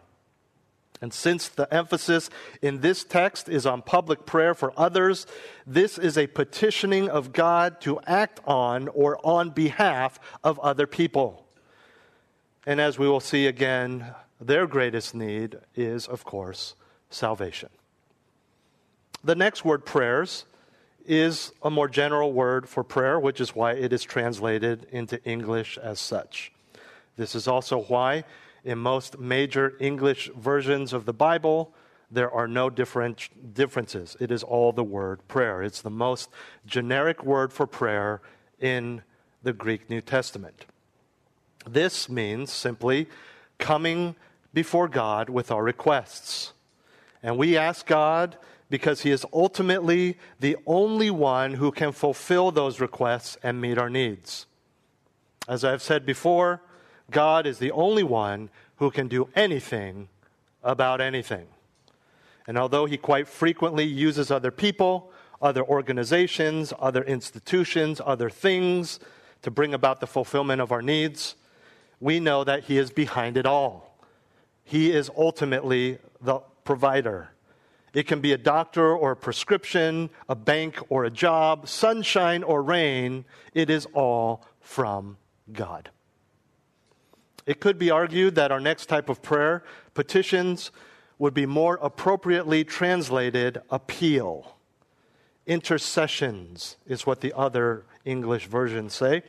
And 1.02 1.12
since 1.12 1.48
the 1.48 1.72
emphasis 1.72 2.30
in 2.62 2.80
this 2.80 3.04
text 3.04 3.48
is 3.48 3.66
on 3.66 3.82
public 3.82 4.24
prayer 4.24 4.54
for 4.54 4.72
others, 4.76 5.26
this 5.66 5.98
is 5.98 6.16
a 6.16 6.28
petitioning 6.28 7.08
of 7.08 7.32
God 7.32 7.80
to 7.82 8.00
act 8.06 8.40
on 8.46 8.88
or 8.88 9.18
on 9.26 9.50
behalf 9.50 10.18
of 10.42 10.58
other 10.60 10.86
people. 10.86 11.44
And 12.64 12.80
as 12.80 12.98
we 12.98 13.08
will 13.08 13.20
see 13.20 13.46
again, 13.46 14.14
their 14.40 14.66
greatest 14.68 15.14
need 15.14 15.58
is, 15.74 16.06
of 16.06 16.24
course, 16.24 16.76
salvation. 17.10 17.68
The 19.24 19.34
next 19.34 19.64
word, 19.64 19.84
prayers, 19.84 20.46
is 21.06 21.52
a 21.62 21.70
more 21.70 21.88
general 21.88 22.32
word 22.32 22.68
for 22.68 22.82
prayer, 22.82 23.18
which 23.18 23.40
is 23.40 23.54
why 23.54 23.72
it 23.72 23.92
is 23.92 24.02
translated 24.02 24.86
into 24.90 25.22
English 25.24 25.78
as 25.78 26.00
such. 26.00 26.52
This 27.16 27.34
is 27.34 27.46
also 27.46 27.82
why, 27.82 28.24
in 28.64 28.78
most 28.78 29.18
major 29.18 29.74
English 29.80 30.30
versions 30.36 30.92
of 30.92 31.04
the 31.04 31.12
Bible, 31.12 31.72
there 32.10 32.30
are 32.30 32.48
no 32.48 32.68
different 32.68 33.28
differences. 33.54 34.16
It 34.20 34.30
is 34.30 34.42
all 34.42 34.72
the 34.72 34.84
word 34.84 35.26
prayer. 35.28 35.62
It's 35.62 35.82
the 35.82 35.90
most 35.90 36.28
generic 36.66 37.24
word 37.24 37.52
for 37.52 37.66
prayer 37.66 38.20
in 38.60 39.02
the 39.42 39.52
Greek 39.52 39.88
New 39.88 40.00
Testament. 40.00 40.66
This 41.68 42.08
means 42.08 42.52
simply 42.52 43.08
coming 43.58 44.16
before 44.52 44.88
God 44.88 45.30
with 45.30 45.50
our 45.50 45.62
requests. 45.62 46.52
And 47.22 47.38
we 47.38 47.56
ask 47.56 47.86
God 47.86 48.36
because 48.72 49.02
He 49.02 49.10
is 49.10 49.26
ultimately 49.34 50.16
the 50.40 50.56
only 50.66 51.10
one 51.10 51.52
who 51.52 51.70
can 51.70 51.92
fulfill 51.92 52.50
those 52.50 52.80
requests 52.80 53.36
and 53.42 53.60
meet 53.60 53.76
our 53.76 53.90
needs. 53.90 54.46
As 55.46 55.62
I've 55.62 55.82
said 55.82 56.06
before, 56.06 56.62
God 57.10 57.46
is 57.46 57.58
the 57.58 57.70
only 57.70 58.02
one 58.02 58.48
who 58.76 58.90
can 58.90 59.08
do 59.08 59.28
anything 59.36 60.08
about 60.62 61.02
anything. 61.02 61.48
And 62.46 62.56
although 62.56 62.86
He 62.86 62.96
quite 62.96 63.28
frequently 63.28 63.84
uses 63.84 64.30
other 64.30 64.50
people, 64.50 65.12
other 65.42 65.62
organizations, 65.62 66.72
other 66.78 67.02
institutions, 67.02 68.00
other 68.02 68.30
things 68.30 69.00
to 69.42 69.50
bring 69.50 69.74
about 69.74 70.00
the 70.00 70.06
fulfillment 70.06 70.62
of 70.62 70.72
our 70.72 70.80
needs, 70.80 71.36
we 72.00 72.20
know 72.20 72.42
that 72.42 72.64
He 72.64 72.78
is 72.78 72.90
behind 72.90 73.36
it 73.36 73.44
all. 73.44 73.98
He 74.64 74.90
is 74.92 75.10
ultimately 75.14 75.98
the 76.22 76.40
provider. 76.64 77.28
It 77.94 78.06
can 78.06 78.20
be 78.20 78.32
a 78.32 78.38
doctor 78.38 78.94
or 78.94 79.12
a 79.12 79.16
prescription, 79.16 80.10
a 80.28 80.34
bank 80.34 80.78
or 80.88 81.04
a 81.04 81.10
job, 81.10 81.68
sunshine 81.68 82.42
or 82.42 82.62
rain. 82.62 83.24
It 83.52 83.68
is 83.68 83.86
all 83.92 84.46
from 84.60 85.18
God. 85.52 85.90
It 87.44 87.60
could 87.60 87.78
be 87.78 87.90
argued 87.90 88.34
that 88.36 88.52
our 88.52 88.60
next 88.60 88.86
type 88.86 89.08
of 89.08 89.20
prayer, 89.20 89.64
petitions, 89.94 90.70
would 91.18 91.34
be 91.34 91.46
more 91.46 91.78
appropriately 91.82 92.64
translated 92.64 93.60
appeal. 93.68 94.56
Intercessions 95.46 96.76
is 96.86 97.04
what 97.04 97.20
the 97.20 97.32
other 97.36 97.84
English 98.04 98.46
versions 98.46 98.94
say. 98.94 99.22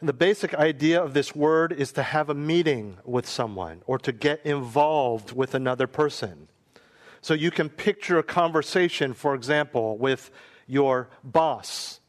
And 0.00 0.08
the 0.08 0.12
basic 0.12 0.54
idea 0.54 1.02
of 1.02 1.14
this 1.14 1.34
word 1.34 1.72
is 1.72 1.92
to 1.92 2.02
have 2.02 2.28
a 2.28 2.34
meeting 2.34 2.98
with 3.04 3.26
someone 3.26 3.82
or 3.86 3.98
to 3.98 4.12
get 4.12 4.44
involved 4.44 5.32
with 5.32 5.54
another 5.54 5.86
person. 5.86 6.48
So 7.22 7.34
you 7.34 7.50
can 7.50 7.68
picture 7.68 8.18
a 8.18 8.22
conversation, 8.22 9.14
for 9.14 9.34
example, 9.34 9.96
with 9.96 10.30
your 10.66 11.08
boss 11.22 12.00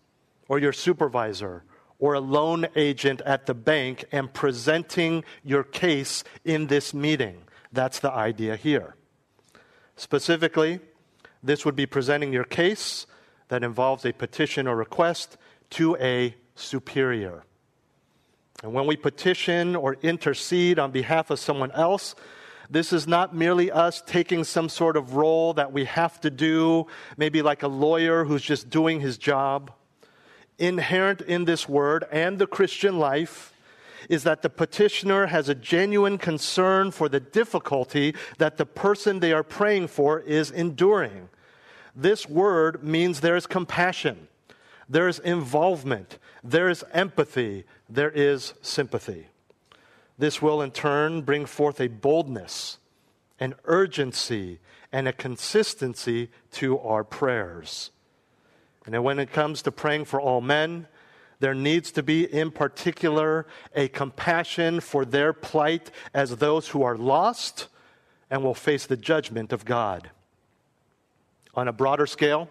or 0.47 0.59
your 0.59 0.73
supervisor 0.73 1.63
or 1.99 2.15
a 2.15 2.19
loan 2.19 2.65
agent 2.75 3.21
at 3.21 3.45
the 3.45 3.53
bank 3.53 4.05
and 4.11 4.33
presenting 4.33 5.23
your 5.43 5.63
case 5.63 6.23
in 6.43 6.67
this 6.67 6.93
meeting. 6.93 7.43
That's 7.71 7.99
the 7.99 8.11
idea 8.11 8.55
here. 8.55 8.95
Specifically, 9.95 10.79
this 11.43 11.63
would 11.63 11.75
be 11.75 11.85
presenting 11.85 12.33
your 12.33 12.43
case 12.43 13.05
that 13.49 13.63
involves 13.63 14.05
a 14.05 14.13
petition 14.13 14.67
or 14.67 14.75
request 14.75 15.37
to 15.69 15.95
a 15.97 16.35
superior. 16.55 17.43
And 18.63 18.73
when 18.73 18.87
we 18.87 18.95
petition 18.95 19.75
or 19.75 19.95
intercede 20.01 20.79
on 20.79 20.91
behalf 20.91 21.29
of 21.29 21.39
someone 21.39 21.71
else, 21.71 22.15
this 22.69 22.93
is 22.93 23.07
not 23.07 23.35
merely 23.35 23.71
us 23.71 24.01
taking 24.05 24.43
some 24.43 24.69
sort 24.69 24.97
of 24.97 25.15
role 25.15 25.53
that 25.53 25.71
we 25.73 25.85
have 25.85 26.19
to 26.21 26.29
do, 26.29 26.87
maybe 27.17 27.41
like 27.41 27.63
a 27.63 27.67
lawyer 27.67 28.23
who's 28.23 28.41
just 28.41 28.69
doing 28.69 28.99
his 28.99 29.17
job. 29.17 29.71
Inherent 30.57 31.21
in 31.21 31.45
this 31.45 31.67
word 31.67 32.05
and 32.11 32.39
the 32.39 32.47
Christian 32.47 32.99
life 32.99 33.53
is 34.09 34.23
that 34.23 34.41
the 34.41 34.49
petitioner 34.49 35.27
has 35.27 35.49
a 35.49 35.55
genuine 35.55 36.17
concern 36.17 36.91
for 36.91 37.09
the 37.09 37.19
difficulty 37.19 38.15
that 38.37 38.57
the 38.57 38.65
person 38.65 39.19
they 39.19 39.33
are 39.33 39.43
praying 39.43 39.87
for 39.87 40.19
is 40.19 40.51
enduring. 40.51 41.29
This 41.95 42.27
word 42.27 42.83
means 42.83 43.19
there 43.19 43.35
is 43.35 43.47
compassion, 43.47 44.27
there 44.89 45.07
is 45.07 45.19
involvement, 45.19 46.17
there 46.43 46.69
is 46.69 46.83
empathy, 46.91 47.65
there 47.89 48.11
is 48.11 48.53
sympathy. 48.61 49.27
This 50.17 50.41
will 50.41 50.61
in 50.61 50.71
turn 50.71 51.21
bring 51.21 51.45
forth 51.45 51.81
a 51.81 51.87
boldness, 51.87 52.77
an 53.39 53.55
urgency, 53.65 54.59
and 54.91 55.07
a 55.07 55.13
consistency 55.13 56.29
to 56.51 56.79
our 56.79 57.03
prayers. 57.03 57.91
And 58.85 59.03
when 59.03 59.19
it 59.19 59.31
comes 59.31 59.61
to 59.63 59.71
praying 59.71 60.05
for 60.05 60.21
all 60.21 60.41
men, 60.41 60.87
there 61.39 61.55
needs 61.55 61.91
to 61.93 62.03
be, 62.03 62.23
in 62.25 62.51
particular, 62.51 63.47
a 63.75 63.87
compassion 63.87 64.79
for 64.79 65.03
their 65.03 65.33
plight 65.33 65.91
as 66.13 66.37
those 66.37 66.69
who 66.69 66.83
are 66.83 66.97
lost 66.97 67.67
and 68.29 68.43
will 68.43 68.53
face 68.53 68.85
the 68.85 68.97
judgment 68.97 69.51
of 69.51 69.65
God. 69.65 70.09
On 71.55 71.67
a 71.67 71.73
broader 71.73 72.07
scale, 72.07 72.49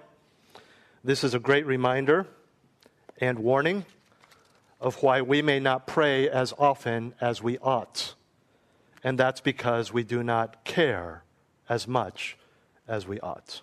this 1.02 1.24
is 1.24 1.34
a 1.34 1.38
great 1.38 1.66
reminder 1.66 2.26
and 3.18 3.38
warning 3.38 3.84
of 4.82 5.02
why 5.02 5.22
we 5.22 5.40
may 5.40 5.60
not 5.60 5.86
pray 5.86 6.28
as 6.28 6.52
often 6.58 7.14
as 7.20 7.42
we 7.42 7.56
ought. 7.58 8.14
And 9.04 9.18
that's 9.18 9.40
because 9.40 9.92
we 9.92 10.02
do 10.02 10.22
not 10.22 10.64
care 10.64 11.22
as 11.68 11.88
much 11.88 12.36
as 12.88 13.06
we 13.06 13.18
ought. 13.20 13.62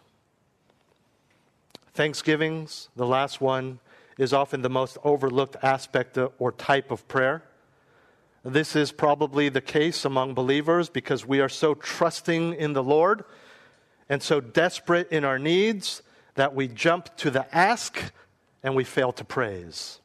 Thanksgivings, 1.94 2.90
the 2.96 3.06
last 3.06 3.42
one, 3.42 3.80
is 4.18 4.34
often 4.34 4.62
the 4.62 4.70
most 4.70 4.98
overlooked 5.04 5.58
aspect 5.62 6.18
or 6.40 6.52
type 6.54 6.92
of 6.92 7.08
prayer. 7.08 7.44
This 8.44 8.76
is 8.76 8.92
probably 8.94 9.50
the 9.50 9.62
case 9.62 10.06
among 10.06 10.34
believers 10.34 10.90
because 10.90 11.26
we 11.26 11.42
are 11.42 11.50
so 11.50 11.74
trusting 11.74 12.54
in 12.54 12.72
the 12.72 12.84
Lord 12.84 13.26
and 14.08 14.24
so 14.24 14.40
desperate 14.40 15.12
in 15.12 15.26
our 15.26 15.38
needs 15.38 16.02
that 16.36 16.56
we 16.56 16.70
jump 16.70 17.16
to 17.18 17.30
the 17.30 17.54
ask 17.56 18.14
and 18.64 18.76
we 18.76 18.86
fail 18.86 19.12
to 19.12 19.26
praise. 19.26 20.00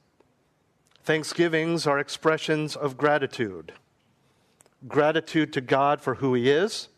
Thanksgivings 1.04 1.87
are 1.87 1.99
expressions 1.99 2.75
of 2.75 2.96
gratitude. 2.96 3.75
Gratitude 4.88 5.52
to 5.52 5.61
God 5.61 6.00
for 6.00 6.14
who 6.14 6.32
He 6.32 6.49
is, 6.49 6.88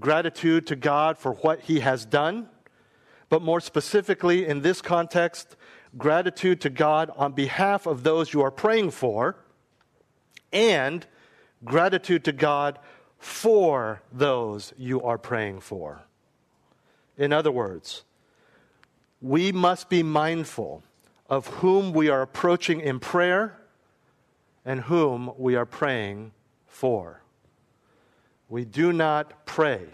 gratitude 0.00 0.66
to 0.68 0.76
God 0.76 1.18
for 1.18 1.34
what 1.34 1.60
He 1.60 1.80
has 1.80 2.06
done, 2.06 2.48
but 3.28 3.42
more 3.42 3.60
specifically 3.60 4.46
in 4.46 4.62
this 4.62 4.80
context, 4.80 5.56
gratitude 5.98 6.62
to 6.62 6.70
God 6.70 7.10
on 7.14 7.32
behalf 7.32 7.86
of 7.86 8.02
those 8.02 8.32
you 8.32 8.40
are 8.40 8.50
praying 8.50 8.92
for, 8.92 9.36
and 10.50 11.06
gratitude 11.66 12.24
to 12.24 12.32
God 12.32 12.78
for 13.18 14.00
those 14.10 14.72
you 14.78 15.02
are 15.02 15.18
praying 15.18 15.60
for. 15.60 16.02
In 17.18 17.30
other 17.30 17.52
words, 17.52 18.04
we 19.20 19.52
must 19.52 19.90
be 19.90 20.02
mindful 20.02 20.82
of 21.28 21.46
whom 21.46 21.92
we 21.92 22.08
are 22.08 22.22
approaching 22.22 22.80
in 22.80 23.00
prayer 23.00 23.58
and 24.64 24.82
whom 24.82 25.32
we 25.36 25.56
are 25.56 25.66
praying 25.66 26.32
for. 26.66 27.22
We 28.48 28.64
do 28.64 28.92
not 28.92 29.46
pray 29.46 29.86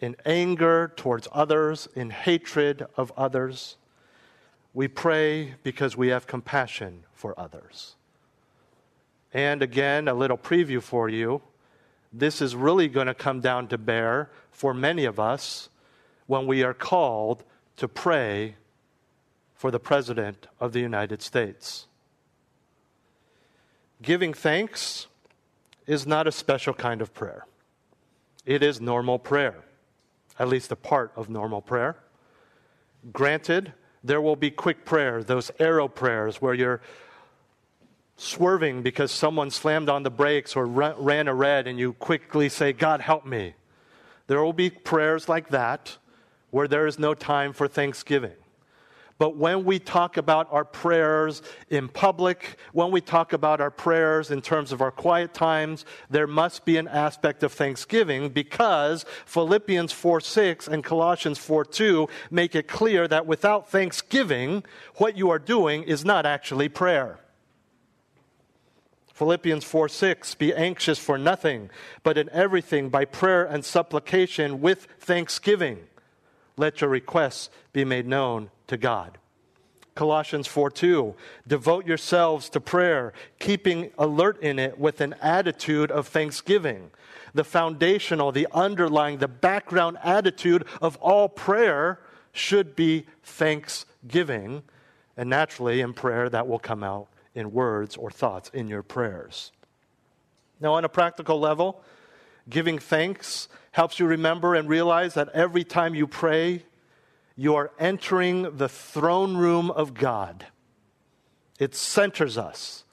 in 0.00 0.16
anger 0.24 0.92
towards 0.96 1.28
others, 1.32 1.88
in 1.94 2.10
hatred 2.10 2.86
of 2.96 3.12
others. 3.16 3.76
We 4.74 4.88
pray 4.88 5.54
because 5.62 5.96
we 5.96 6.08
have 6.08 6.26
compassion 6.26 7.04
for 7.12 7.38
others. 7.38 7.96
And 9.32 9.62
again, 9.62 10.08
a 10.08 10.14
little 10.14 10.38
preview 10.38 10.82
for 10.82 11.08
you. 11.08 11.42
This 12.12 12.40
is 12.40 12.56
really 12.56 12.88
going 12.88 13.06
to 13.06 13.14
come 13.14 13.40
down 13.40 13.68
to 13.68 13.78
bear 13.78 14.30
for 14.50 14.72
many 14.72 15.04
of 15.04 15.20
us 15.20 15.68
when 16.26 16.46
we 16.46 16.62
are 16.62 16.74
called 16.74 17.44
to 17.76 17.88
pray 17.88 18.56
for 19.66 19.72
the 19.72 19.80
President 19.80 20.46
of 20.60 20.72
the 20.72 20.78
United 20.78 21.20
States. 21.20 21.88
Giving 24.00 24.32
thanks 24.32 25.08
is 25.88 26.06
not 26.06 26.28
a 26.28 26.30
special 26.30 26.72
kind 26.72 27.02
of 27.02 27.12
prayer, 27.12 27.46
it 28.44 28.62
is 28.62 28.80
normal 28.80 29.18
prayer, 29.18 29.64
at 30.38 30.46
least 30.46 30.70
a 30.70 30.76
part 30.76 31.10
of 31.16 31.28
normal 31.28 31.60
prayer. 31.60 31.96
Granted, 33.12 33.72
there 34.04 34.20
will 34.20 34.36
be 34.36 34.52
quick 34.52 34.84
prayer, 34.84 35.24
those 35.24 35.50
arrow 35.58 35.88
prayers 35.88 36.40
where 36.40 36.54
you're 36.54 36.80
swerving 38.16 38.82
because 38.82 39.10
someone 39.10 39.50
slammed 39.50 39.88
on 39.88 40.04
the 40.04 40.10
brakes 40.10 40.54
or 40.54 40.64
ran 40.64 41.26
a 41.26 41.34
red 41.34 41.66
and 41.66 41.76
you 41.76 41.92
quickly 41.94 42.48
say, 42.48 42.72
God, 42.72 43.00
help 43.00 43.26
me. 43.26 43.54
There 44.28 44.40
will 44.44 44.52
be 44.52 44.70
prayers 44.70 45.28
like 45.28 45.48
that 45.48 45.96
where 46.52 46.68
there 46.68 46.86
is 46.86 47.00
no 47.00 47.14
time 47.14 47.52
for 47.52 47.66
thanksgiving. 47.66 48.36
But 49.18 49.36
when 49.36 49.64
we 49.64 49.78
talk 49.78 50.18
about 50.18 50.46
our 50.52 50.64
prayers 50.64 51.40
in 51.70 51.88
public, 51.88 52.58
when 52.72 52.90
we 52.90 53.00
talk 53.00 53.32
about 53.32 53.62
our 53.62 53.70
prayers 53.70 54.30
in 54.30 54.42
terms 54.42 54.72
of 54.72 54.82
our 54.82 54.90
quiet 54.90 55.32
times, 55.32 55.86
there 56.10 56.26
must 56.26 56.66
be 56.66 56.76
an 56.76 56.86
aspect 56.86 57.42
of 57.42 57.52
thanksgiving 57.52 58.28
because 58.28 59.06
Philippians 59.24 59.92
4 59.92 60.20
6 60.20 60.68
and 60.68 60.84
Colossians 60.84 61.38
4 61.38 61.64
2 61.64 62.08
make 62.30 62.54
it 62.54 62.68
clear 62.68 63.08
that 63.08 63.26
without 63.26 63.70
thanksgiving, 63.70 64.62
what 64.96 65.16
you 65.16 65.30
are 65.30 65.38
doing 65.38 65.82
is 65.84 66.04
not 66.04 66.26
actually 66.26 66.68
prayer. 66.68 67.18
Philippians 69.14 69.64
4 69.64 69.88
6, 69.88 70.34
be 70.34 70.52
anxious 70.52 70.98
for 70.98 71.16
nothing, 71.16 71.70
but 72.02 72.18
in 72.18 72.28
everything 72.32 72.90
by 72.90 73.06
prayer 73.06 73.44
and 73.44 73.64
supplication 73.64 74.60
with 74.60 74.86
thanksgiving 75.00 75.78
let 76.58 76.80
your 76.80 76.88
requests 76.88 77.50
be 77.72 77.84
made 77.84 78.06
known 78.06 78.50
to 78.68 78.76
God. 78.76 79.18
Colossians 79.94 80.46
4 80.46 80.70
2, 80.70 81.14
devote 81.48 81.86
yourselves 81.86 82.48
to 82.50 82.60
prayer, 82.60 83.12
keeping 83.38 83.90
alert 83.98 84.40
in 84.42 84.58
it 84.58 84.78
with 84.78 85.00
an 85.00 85.14
attitude 85.22 85.90
of 85.90 86.06
thanksgiving. 86.06 86.90
The 87.34 87.44
foundational, 87.44 88.30
the 88.30 88.46
underlying, 88.52 89.18
the 89.18 89.28
background 89.28 89.98
attitude 90.02 90.66
of 90.80 90.96
all 90.96 91.28
prayer 91.28 91.98
should 92.32 92.76
be 92.76 93.06
thanksgiving. 93.22 94.62
And 95.16 95.30
naturally, 95.30 95.80
in 95.80 95.94
prayer, 95.94 96.28
that 96.28 96.46
will 96.46 96.58
come 96.58 96.84
out 96.84 97.08
in 97.34 97.52
words 97.52 97.96
or 97.96 98.10
thoughts 98.10 98.50
in 98.52 98.68
your 98.68 98.82
prayers. 98.82 99.50
Now, 100.60 100.74
on 100.74 100.84
a 100.84 100.88
practical 100.88 101.40
level, 101.40 101.82
giving 102.48 102.78
thanks 102.78 103.48
helps 103.72 103.98
you 103.98 104.06
remember 104.06 104.54
and 104.54 104.68
realize 104.68 105.14
that 105.14 105.28
every 105.30 105.64
time 105.64 105.94
you 105.94 106.06
pray, 106.06 106.64
you 107.36 107.54
are 107.54 107.70
entering 107.78 108.56
the 108.56 108.68
throne 108.68 109.36
room 109.36 109.70
of 109.70 109.94
God. 109.94 110.46
It 111.58 111.74
centers 111.74 112.38
us 112.38 112.84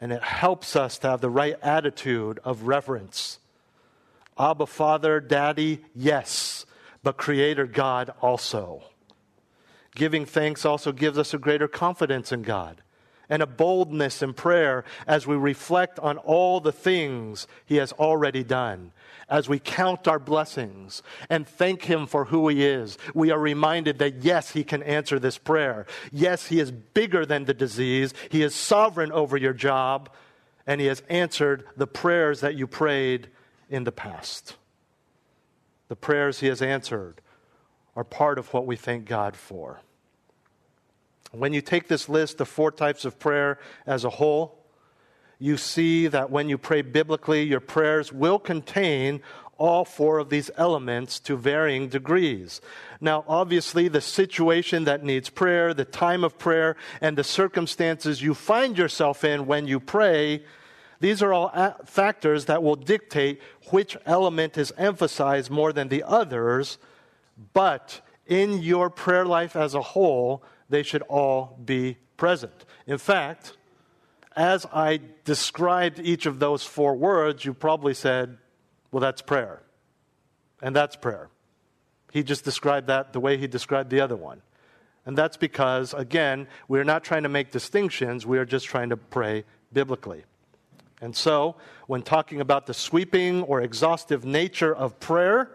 and 0.00 0.12
it 0.12 0.22
helps 0.22 0.76
us 0.76 0.98
to 0.98 1.08
have 1.08 1.20
the 1.20 1.30
right 1.30 1.56
attitude 1.62 2.38
of 2.44 2.62
reverence. 2.64 3.38
Abba, 4.38 4.66
Father, 4.66 5.20
Daddy, 5.20 5.84
yes, 5.94 6.66
but 7.02 7.16
Creator 7.16 7.66
God 7.66 8.12
also. 8.20 8.84
Giving 9.94 10.24
thanks 10.24 10.64
also 10.64 10.92
gives 10.92 11.18
us 11.18 11.34
a 11.34 11.38
greater 11.38 11.66
confidence 11.66 12.30
in 12.30 12.42
God 12.42 12.82
and 13.30 13.42
a 13.42 13.46
boldness 13.46 14.22
in 14.22 14.32
prayer 14.34 14.84
as 15.06 15.26
we 15.26 15.36
reflect 15.36 15.98
on 15.98 16.18
all 16.18 16.60
the 16.60 16.72
things 16.72 17.46
He 17.66 17.76
has 17.76 17.92
already 17.92 18.44
done 18.44 18.92
as 19.28 19.48
we 19.48 19.58
count 19.58 20.08
our 20.08 20.18
blessings 20.18 21.02
and 21.28 21.46
thank 21.46 21.84
Him 21.84 22.06
for 22.06 22.26
who 22.26 22.48
He 22.48 22.64
is, 22.64 22.96
we 23.14 23.30
are 23.30 23.38
reminded 23.38 23.98
that 23.98 24.22
yes, 24.22 24.50
He 24.50 24.64
can 24.64 24.82
answer 24.82 25.18
this 25.18 25.38
prayer. 25.38 25.86
Yes, 26.10 26.46
He 26.46 26.60
is 26.60 26.70
bigger 26.70 27.26
than 27.26 27.44
the 27.44 27.54
disease, 27.54 28.14
He 28.30 28.42
is 28.42 28.54
sovereign 28.54 29.12
over 29.12 29.36
your 29.36 29.52
job, 29.52 30.10
and 30.66 30.80
He 30.80 30.86
has 30.86 31.02
answered 31.08 31.64
the 31.76 31.86
prayers 31.86 32.40
that 32.40 32.54
you 32.54 32.66
prayed 32.66 33.28
in 33.68 33.84
the 33.84 33.92
past. 33.92 34.56
The 35.88 35.96
prayers 35.96 36.40
He 36.40 36.46
has 36.46 36.62
answered 36.62 37.20
are 37.94 38.04
part 38.04 38.38
of 38.38 38.52
what 38.54 38.66
we 38.66 38.76
thank 38.76 39.06
God 39.06 39.36
for. 39.36 39.80
When 41.32 41.52
you 41.52 41.60
take 41.60 41.88
this 41.88 42.08
list 42.08 42.40
of 42.40 42.48
four 42.48 42.70
types 42.72 43.04
of 43.04 43.18
prayer 43.18 43.58
as 43.86 44.04
a 44.04 44.10
whole, 44.10 44.58
you 45.38 45.56
see 45.56 46.08
that 46.08 46.30
when 46.30 46.48
you 46.48 46.58
pray 46.58 46.82
biblically, 46.82 47.42
your 47.42 47.60
prayers 47.60 48.12
will 48.12 48.38
contain 48.38 49.20
all 49.56 49.84
four 49.84 50.18
of 50.18 50.30
these 50.30 50.50
elements 50.56 51.18
to 51.18 51.36
varying 51.36 51.88
degrees. 51.88 52.60
Now, 53.00 53.24
obviously, 53.26 53.88
the 53.88 54.00
situation 54.00 54.84
that 54.84 55.04
needs 55.04 55.28
prayer, 55.28 55.74
the 55.74 55.84
time 55.84 56.24
of 56.24 56.38
prayer, 56.38 56.76
and 57.00 57.18
the 57.18 57.24
circumstances 57.24 58.22
you 58.22 58.34
find 58.34 58.78
yourself 58.78 59.24
in 59.24 59.46
when 59.46 59.66
you 59.66 59.80
pray, 59.80 60.44
these 61.00 61.22
are 61.22 61.32
all 61.32 61.76
factors 61.84 62.46
that 62.46 62.62
will 62.62 62.76
dictate 62.76 63.40
which 63.70 63.96
element 64.06 64.56
is 64.56 64.72
emphasized 64.78 65.50
more 65.50 65.72
than 65.72 65.88
the 65.88 66.04
others. 66.04 66.78
But 67.52 68.00
in 68.26 68.62
your 68.62 68.90
prayer 68.90 69.26
life 69.26 69.56
as 69.56 69.74
a 69.74 69.82
whole, 69.82 70.42
they 70.68 70.82
should 70.82 71.02
all 71.02 71.58
be 71.64 71.96
present. 72.16 72.64
In 72.86 72.98
fact, 72.98 73.56
as 74.36 74.66
I 74.72 75.00
described 75.24 75.98
each 75.98 76.26
of 76.26 76.38
those 76.38 76.62
four 76.62 76.94
words, 76.94 77.44
you 77.44 77.54
probably 77.54 77.94
said, 77.94 78.38
well, 78.90 79.00
that's 79.00 79.22
prayer. 79.22 79.62
And 80.62 80.74
that's 80.74 80.96
prayer. 80.96 81.28
He 82.12 82.22
just 82.22 82.44
described 82.44 82.86
that 82.86 83.12
the 83.12 83.20
way 83.20 83.36
he 83.36 83.46
described 83.46 83.90
the 83.90 84.00
other 84.00 84.16
one. 84.16 84.42
And 85.04 85.16
that's 85.16 85.36
because, 85.36 85.94
again, 85.94 86.48
we're 86.68 86.84
not 86.84 87.04
trying 87.04 87.22
to 87.22 87.28
make 87.28 87.50
distinctions, 87.50 88.26
we 88.26 88.38
are 88.38 88.44
just 88.44 88.66
trying 88.66 88.90
to 88.90 88.96
pray 88.96 89.44
biblically. 89.72 90.24
And 91.00 91.14
so, 91.14 91.56
when 91.86 92.02
talking 92.02 92.40
about 92.40 92.66
the 92.66 92.74
sweeping 92.74 93.42
or 93.42 93.60
exhaustive 93.60 94.24
nature 94.24 94.74
of 94.74 94.98
prayer, 95.00 95.50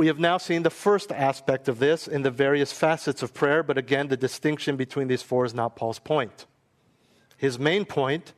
we 0.00 0.06
have 0.06 0.18
now 0.18 0.38
seen 0.38 0.62
the 0.62 0.70
first 0.70 1.12
aspect 1.12 1.68
of 1.68 1.78
this 1.78 2.08
in 2.08 2.22
the 2.22 2.30
various 2.30 2.72
facets 2.72 3.22
of 3.22 3.34
prayer, 3.34 3.62
but 3.62 3.76
again, 3.76 4.08
the 4.08 4.16
distinction 4.16 4.74
between 4.74 5.08
these 5.08 5.20
four 5.22 5.44
is 5.44 5.52
not 5.52 5.76
Paul's 5.76 5.98
point. 5.98 6.46
His 7.36 7.58
main 7.58 7.84
point 7.84 8.32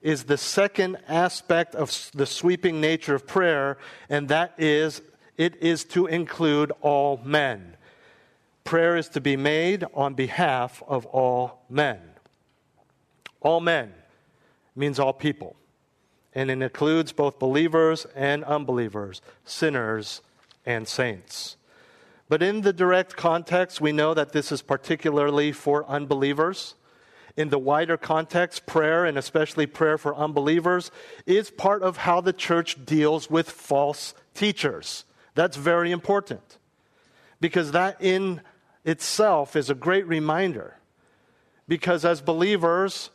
is 0.00 0.22
the 0.22 0.38
second 0.38 0.98
aspect 1.08 1.74
of 1.74 2.08
the 2.14 2.24
sweeping 2.24 2.80
nature 2.80 3.16
of 3.16 3.26
prayer, 3.26 3.78
and 4.08 4.28
that 4.28 4.54
is 4.58 5.02
it 5.36 5.60
is 5.60 5.82
to 5.86 6.06
include 6.06 6.70
all 6.82 7.20
men. 7.24 7.76
Prayer 8.62 8.96
is 8.96 9.08
to 9.08 9.20
be 9.20 9.36
made 9.36 9.84
on 9.94 10.14
behalf 10.14 10.84
of 10.86 11.04
all 11.06 11.64
men. 11.68 11.98
All 13.40 13.58
men 13.58 13.92
means 14.76 15.00
all 15.00 15.12
people, 15.12 15.56
and 16.32 16.48
it 16.48 16.62
includes 16.62 17.10
both 17.10 17.40
believers 17.40 18.06
and 18.14 18.44
unbelievers, 18.44 19.20
sinners 19.44 20.20
and 20.64 20.86
saints. 20.86 21.56
But 22.28 22.42
in 22.42 22.62
the 22.62 22.72
direct 22.72 23.16
context, 23.16 23.80
we 23.80 23.92
know 23.92 24.14
that 24.14 24.32
this 24.32 24.50
is 24.52 24.62
particularly 24.62 25.52
for 25.52 25.86
unbelievers 25.86 26.74
in 27.36 27.48
the 27.48 27.58
wider 27.58 27.96
context, 27.96 28.66
prayer, 28.66 29.04
and 29.04 29.16
especially 29.16 29.66
prayer 29.66 29.96
for 29.96 30.14
unbelievers, 30.14 30.90
is 31.26 31.50
part 31.50 31.82
of 31.82 31.98
how 31.98 32.20
the 32.20 32.32
church 32.32 32.84
deals 32.84 33.30
with 33.30 33.50
false 33.50 34.14
teachers. 34.34 35.04
That's 35.34 35.56
very 35.56 35.90
important 35.90 36.58
because 37.40 37.72
that 37.72 37.96
in 38.00 38.40
itself 38.84 39.56
is 39.56 39.70
a 39.70 39.74
great 39.74 40.06
reminder. 40.06 40.76
Because 41.66 42.04
as 42.04 42.20
believers, 42.20 43.10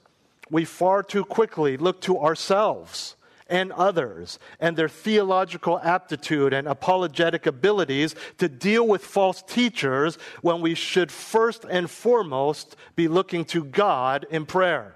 we 0.49 0.65
far 0.65 1.03
too 1.03 1.23
quickly 1.23 1.77
look 1.77 2.01
to 2.01 2.17
ourselves 2.17 3.15
and 3.49 3.71
others 3.71 4.39
and 4.59 4.75
their 4.77 4.89
theological 4.89 5.79
aptitude 5.79 6.53
and 6.53 6.67
apologetic 6.67 7.45
abilities 7.45 8.15
to 8.37 8.47
deal 8.49 8.87
with 8.87 9.03
false 9.03 9.41
teachers 9.41 10.17
when 10.41 10.61
we 10.61 10.75
should 10.75 11.11
first 11.11 11.65
and 11.69 11.89
foremost 11.89 12.75
be 12.95 13.07
looking 13.07 13.45
to 13.45 13.63
God 13.63 14.25
in 14.29 14.45
prayer. 14.45 14.95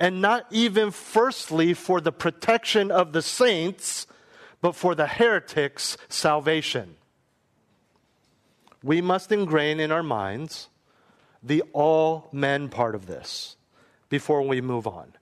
and 0.00 0.22
not 0.22 0.46
even 0.50 0.90
firstly 0.90 1.74
for 1.74 2.00
the 2.00 2.10
protection 2.10 2.90
of 2.90 3.12
the 3.12 3.20
saints, 3.20 4.06
but 4.62 4.74
for 4.74 4.94
the 4.94 5.06
heretics' 5.06 5.98
salvation. 6.08 6.96
We 8.82 9.02
must 9.02 9.30
ingrain 9.30 9.78
in 9.78 9.92
our 9.92 10.02
minds 10.02 10.68
the 11.42 11.62
all 11.74 12.30
men 12.32 12.70
part 12.70 12.94
of 12.94 13.04
this 13.06 13.56
before 14.08 14.40
we 14.40 14.62
move 14.62 14.86
on. 14.86 15.12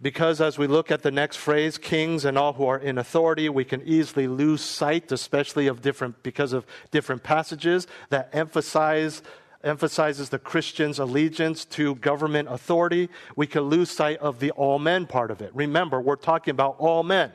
Because 0.00 0.42
as 0.42 0.58
we 0.58 0.66
look 0.66 0.90
at 0.90 1.02
the 1.02 1.10
next 1.10 1.36
phrase, 1.36 1.78
kings 1.78 2.24
and 2.24 2.36
all 2.36 2.52
who 2.52 2.66
are 2.66 2.78
in 2.78 2.98
authority, 2.98 3.48
we 3.48 3.64
can 3.64 3.82
easily 3.82 4.26
lose 4.26 4.60
sight, 4.60 5.10
especially 5.10 5.66
of 5.68 5.80
different, 5.80 6.22
because 6.22 6.52
of 6.52 6.66
different 6.90 7.22
passages 7.22 7.86
that 8.10 8.28
emphasize 8.32 9.22
emphasizes 9.64 10.28
the 10.28 10.38
Christian's 10.38 11.00
allegiance 11.00 11.64
to 11.64 11.96
government 11.96 12.48
authority, 12.48 13.08
we 13.34 13.48
can 13.48 13.62
lose 13.62 13.90
sight 13.90 14.18
of 14.18 14.38
the 14.38 14.52
all 14.52 14.78
men 14.78 15.06
part 15.06 15.30
of 15.30 15.42
it. 15.42 15.50
Remember, 15.54 16.00
we're 16.00 16.14
talking 16.14 16.52
about 16.52 16.76
all 16.78 17.02
men. 17.02 17.32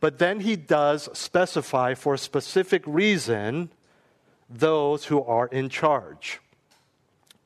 But 0.00 0.18
then 0.18 0.40
he 0.40 0.56
does 0.56 1.08
specify 1.16 1.94
for 1.94 2.14
a 2.14 2.18
specific 2.18 2.82
reason 2.84 3.70
those 4.50 5.04
who 5.04 5.22
are 5.22 5.46
in 5.46 5.68
charge. 5.68 6.40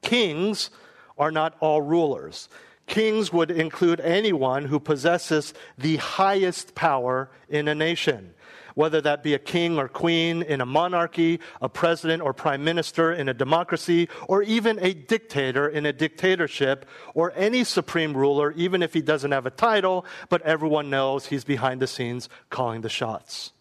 Kings 0.02 0.70
are 1.18 1.30
not 1.30 1.54
all 1.60 1.82
rulers. 1.82 2.48
Kings 2.90 3.32
would 3.32 3.52
include 3.52 4.00
anyone 4.00 4.64
who 4.64 4.80
possesses 4.80 5.54
the 5.78 5.96
highest 5.98 6.74
power 6.74 7.30
in 7.48 7.68
a 7.68 7.74
nation, 7.74 8.34
whether 8.74 9.00
that 9.00 9.22
be 9.22 9.32
a 9.32 9.38
king 9.38 9.78
or 9.78 9.86
queen 9.86 10.42
in 10.42 10.60
a 10.60 10.66
monarchy, 10.66 11.38
a 11.62 11.68
president 11.68 12.20
or 12.20 12.34
prime 12.34 12.64
minister 12.64 13.12
in 13.12 13.28
a 13.28 13.32
democracy, 13.32 14.08
or 14.26 14.42
even 14.42 14.76
a 14.80 14.92
dictator 14.92 15.68
in 15.68 15.86
a 15.86 15.92
dictatorship, 15.92 16.84
or 17.14 17.32
any 17.36 17.62
supreme 17.62 18.12
ruler, 18.12 18.50
even 18.56 18.82
if 18.82 18.92
he 18.92 19.02
doesn't 19.02 19.30
have 19.30 19.46
a 19.46 19.50
title, 19.50 20.04
but 20.28 20.42
everyone 20.42 20.90
knows 20.90 21.26
he's 21.26 21.44
behind 21.44 21.80
the 21.80 21.86
scenes 21.86 22.28
calling 22.50 22.80
the 22.80 22.88
shots. 22.88 23.52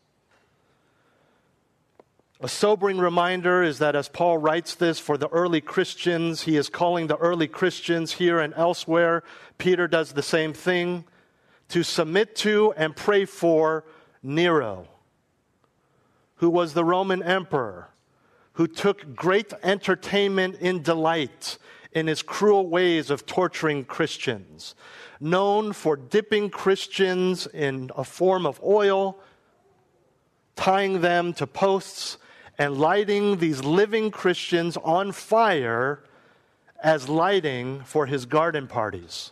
A 2.41 2.47
sobering 2.47 2.99
reminder 2.99 3.61
is 3.63 3.79
that 3.79 3.97
as 3.97 4.07
Paul 4.07 4.37
writes 4.37 4.73
this 4.73 4.97
for 4.97 5.17
the 5.17 5.27
early 5.27 5.59
Christians, 5.59 6.43
he 6.43 6.55
is 6.55 6.69
calling 6.69 7.07
the 7.07 7.17
early 7.17 7.49
Christians 7.49 8.13
here 8.13 8.39
and 8.39 8.53
elsewhere. 8.55 9.23
Peter 9.57 9.89
does 9.89 10.13
the 10.13 10.23
same 10.23 10.53
thing 10.53 11.03
to 11.67 11.83
submit 11.83 12.37
to 12.37 12.73
and 12.77 12.95
pray 12.95 13.25
for 13.25 13.83
Nero, 14.23 14.87
who 16.35 16.49
was 16.49 16.73
the 16.73 16.85
Roman 16.85 17.21
emperor, 17.21 17.89
who 18.53 18.67
took 18.67 19.15
great 19.15 19.51
entertainment 19.61 20.55
in 20.61 20.81
delight 20.81 21.57
in 21.91 22.07
his 22.07 22.21
cruel 22.21 22.69
ways 22.69 23.09
of 23.09 23.25
torturing 23.25 23.83
Christians, 23.83 24.75
known 25.19 25.73
for 25.73 25.97
dipping 25.97 26.49
Christians 26.49 27.47
in 27.47 27.91
a 27.97 28.05
form 28.05 28.45
of 28.45 28.61
oil, 28.63 29.19
tying 30.55 31.01
them 31.01 31.33
to 31.33 31.45
posts 31.45 32.17
and 32.59 32.77
lighting 32.77 33.37
these 33.37 33.63
living 33.63 34.11
Christians 34.11 34.77
on 34.83 35.13
fire 35.13 36.03
as 36.83 37.07
lighting 37.07 37.81
for 37.85 38.05
his 38.05 38.25
garden 38.25 38.67
parties. 38.67 39.31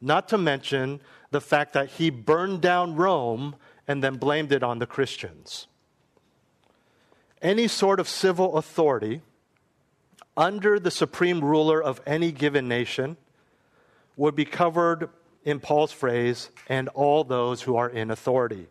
Not 0.00 0.28
to 0.30 0.38
mention 0.38 1.00
the 1.30 1.40
fact 1.40 1.74
that 1.74 1.90
he 1.90 2.08
burned 2.08 2.62
down 2.62 2.96
Rome 2.96 3.56
and 3.86 4.02
then 4.02 4.16
blamed 4.16 4.52
it 4.52 4.62
on 4.62 4.78
the 4.78 4.86
Christians. 4.86 5.66
Any 7.42 7.68
sort 7.68 8.00
of 8.00 8.08
civil 8.08 8.56
authority 8.56 9.20
under 10.36 10.80
the 10.80 10.90
supreme 10.90 11.44
ruler 11.44 11.82
of 11.82 12.00
any 12.06 12.32
given 12.32 12.66
nation 12.66 13.18
would 14.16 14.34
be 14.34 14.46
covered 14.46 15.10
in 15.44 15.60
Paul's 15.60 15.92
phrase, 15.92 16.48
and 16.70 16.88
all 16.88 17.22
those 17.22 17.60
who 17.62 17.76
are 17.76 17.90
in 17.90 18.10
authority. 18.10 18.66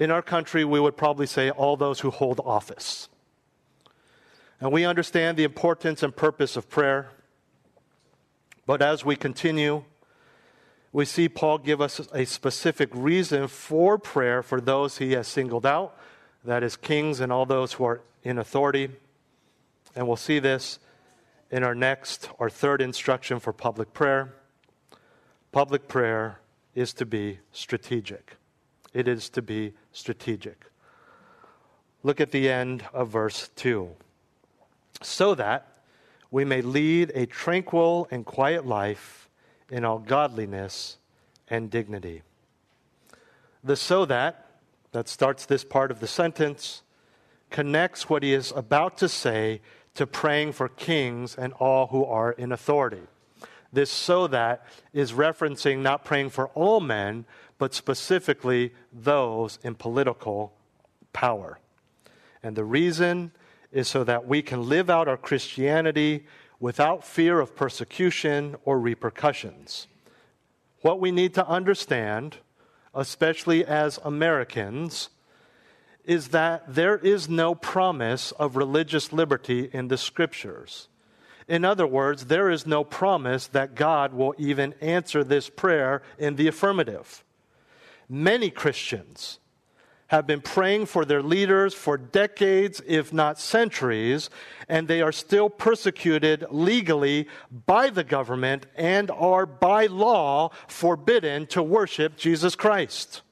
In 0.00 0.10
our 0.10 0.22
country, 0.22 0.64
we 0.64 0.80
would 0.80 0.96
probably 0.96 1.26
say 1.26 1.50
all 1.50 1.76
those 1.76 2.00
who 2.00 2.10
hold 2.10 2.40
office. 2.42 3.10
And 4.58 4.72
we 4.72 4.86
understand 4.86 5.36
the 5.36 5.44
importance 5.44 6.02
and 6.02 6.16
purpose 6.16 6.56
of 6.56 6.70
prayer. 6.70 7.10
But 8.64 8.80
as 8.80 9.04
we 9.04 9.14
continue, 9.14 9.84
we 10.90 11.04
see 11.04 11.28
Paul 11.28 11.58
give 11.58 11.82
us 11.82 12.00
a 12.14 12.24
specific 12.24 12.88
reason 12.94 13.46
for 13.46 13.98
prayer 13.98 14.42
for 14.42 14.58
those 14.58 14.98
he 14.98 15.12
has 15.12 15.28
singled 15.28 15.66
out 15.66 15.96
that 16.44 16.62
is, 16.62 16.76
kings 16.76 17.20
and 17.20 17.30
all 17.30 17.44
those 17.44 17.74
who 17.74 17.84
are 17.84 18.00
in 18.22 18.38
authority. 18.38 18.88
And 19.94 20.06
we'll 20.06 20.16
see 20.16 20.38
this 20.38 20.78
in 21.50 21.62
our 21.62 21.74
next 21.74 22.30
or 22.38 22.48
third 22.48 22.80
instruction 22.80 23.38
for 23.38 23.52
public 23.52 23.92
prayer. 23.92 24.32
Public 25.52 25.88
prayer 25.88 26.40
is 26.74 26.94
to 26.94 27.04
be 27.04 27.40
strategic 27.52 28.36
it 28.92 29.08
is 29.08 29.28
to 29.30 29.42
be 29.42 29.72
strategic. 29.92 30.66
Look 32.02 32.20
at 32.20 32.30
the 32.30 32.48
end 32.48 32.84
of 32.92 33.08
verse 33.08 33.50
2. 33.56 33.90
So 35.02 35.34
that 35.34 35.66
we 36.30 36.44
may 36.44 36.62
lead 36.62 37.12
a 37.14 37.26
tranquil 37.26 38.08
and 38.10 38.24
quiet 38.24 38.66
life 38.66 39.28
in 39.70 39.84
all 39.84 39.98
godliness 39.98 40.98
and 41.48 41.70
dignity. 41.70 42.22
The 43.62 43.76
so 43.76 44.04
that, 44.06 44.46
that 44.92 45.08
starts 45.08 45.46
this 45.46 45.64
part 45.64 45.90
of 45.90 46.00
the 46.00 46.06
sentence, 46.06 46.82
connects 47.50 48.08
what 48.08 48.22
he 48.22 48.32
is 48.32 48.52
about 48.54 48.96
to 48.98 49.08
say 49.08 49.60
to 49.94 50.06
praying 50.06 50.52
for 50.52 50.68
kings 50.68 51.34
and 51.34 51.52
all 51.54 51.88
who 51.88 52.04
are 52.04 52.32
in 52.32 52.52
authority. 52.52 53.02
This 53.72 53.90
so 53.90 54.26
that 54.28 54.64
is 54.92 55.12
referencing 55.12 55.78
not 55.78 56.04
praying 56.04 56.30
for 56.30 56.48
all 56.48 56.80
men, 56.80 57.24
but 57.60 57.74
specifically 57.74 58.72
those 58.90 59.58
in 59.62 59.74
political 59.74 60.54
power. 61.12 61.58
And 62.42 62.56
the 62.56 62.64
reason 62.64 63.32
is 63.70 63.86
so 63.86 64.02
that 64.02 64.26
we 64.26 64.40
can 64.40 64.66
live 64.66 64.88
out 64.88 65.08
our 65.08 65.18
Christianity 65.18 66.26
without 66.58 67.04
fear 67.04 67.38
of 67.38 67.54
persecution 67.54 68.56
or 68.64 68.80
repercussions. 68.80 69.86
What 70.80 71.00
we 71.00 71.12
need 71.12 71.34
to 71.34 71.46
understand, 71.46 72.38
especially 72.94 73.62
as 73.66 73.98
Americans, 74.04 75.10
is 76.06 76.28
that 76.28 76.64
there 76.66 76.96
is 76.96 77.28
no 77.28 77.54
promise 77.54 78.32
of 78.32 78.56
religious 78.56 79.12
liberty 79.12 79.68
in 79.70 79.88
the 79.88 79.98
scriptures. 79.98 80.88
In 81.46 81.66
other 81.66 81.86
words, 81.86 82.24
there 82.24 82.48
is 82.48 82.66
no 82.66 82.84
promise 82.84 83.48
that 83.48 83.74
God 83.74 84.14
will 84.14 84.34
even 84.38 84.72
answer 84.80 85.22
this 85.22 85.50
prayer 85.50 86.00
in 86.18 86.36
the 86.36 86.46
affirmative. 86.46 87.22
Many 88.12 88.50
Christians 88.50 89.38
have 90.08 90.26
been 90.26 90.40
praying 90.40 90.86
for 90.86 91.04
their 91.04 91.22
leaders 91.22 91.74
for 91.74 91.96
decades, 91.96 92.82
if 92.84 93.12
not 93.12 93.38
centuries, 93.38 94.28
and 94.68 94.88
they 94.88 95.00
are 95.00 95.12
still 95.12 95.48
persecuted 95.48 96.44
legally 96.50 97.28
by 97.66 97.88
the 97.88 98.02
government 98.02 98.66
and 98.74 99.12
are 99.12 99.46
by 99.46 99.86
law 99.86 100.50
forbidden 100.66 101.46
to 101.46 101.62
worship 101.62 102.16
Jesus 102.16 102.56
Christ. 102.56 103.22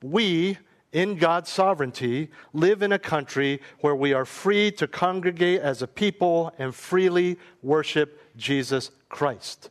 We, 0.00 0.58
in 0.92 1.16
God's 1.16 1.50
sovereignty, 1.50 2.30
live 2.52 2.82
in 2.82 2.92
a 2.92 3.00
country 3.00 3.60
where 3.80 3.96
we 3.96 4.12
are 4.12 4.24
free 4.24 4.70
to 4.70 4.86
congregate 4.86 5.60
as 5.60 5.82
a 5.82 5.88
people 5.88 6.54
and 6.56 6.72
freely 6.72 7.36
worship 7.60 8.20
Jesus 8.36 8.92
Christ. 9.08 9.70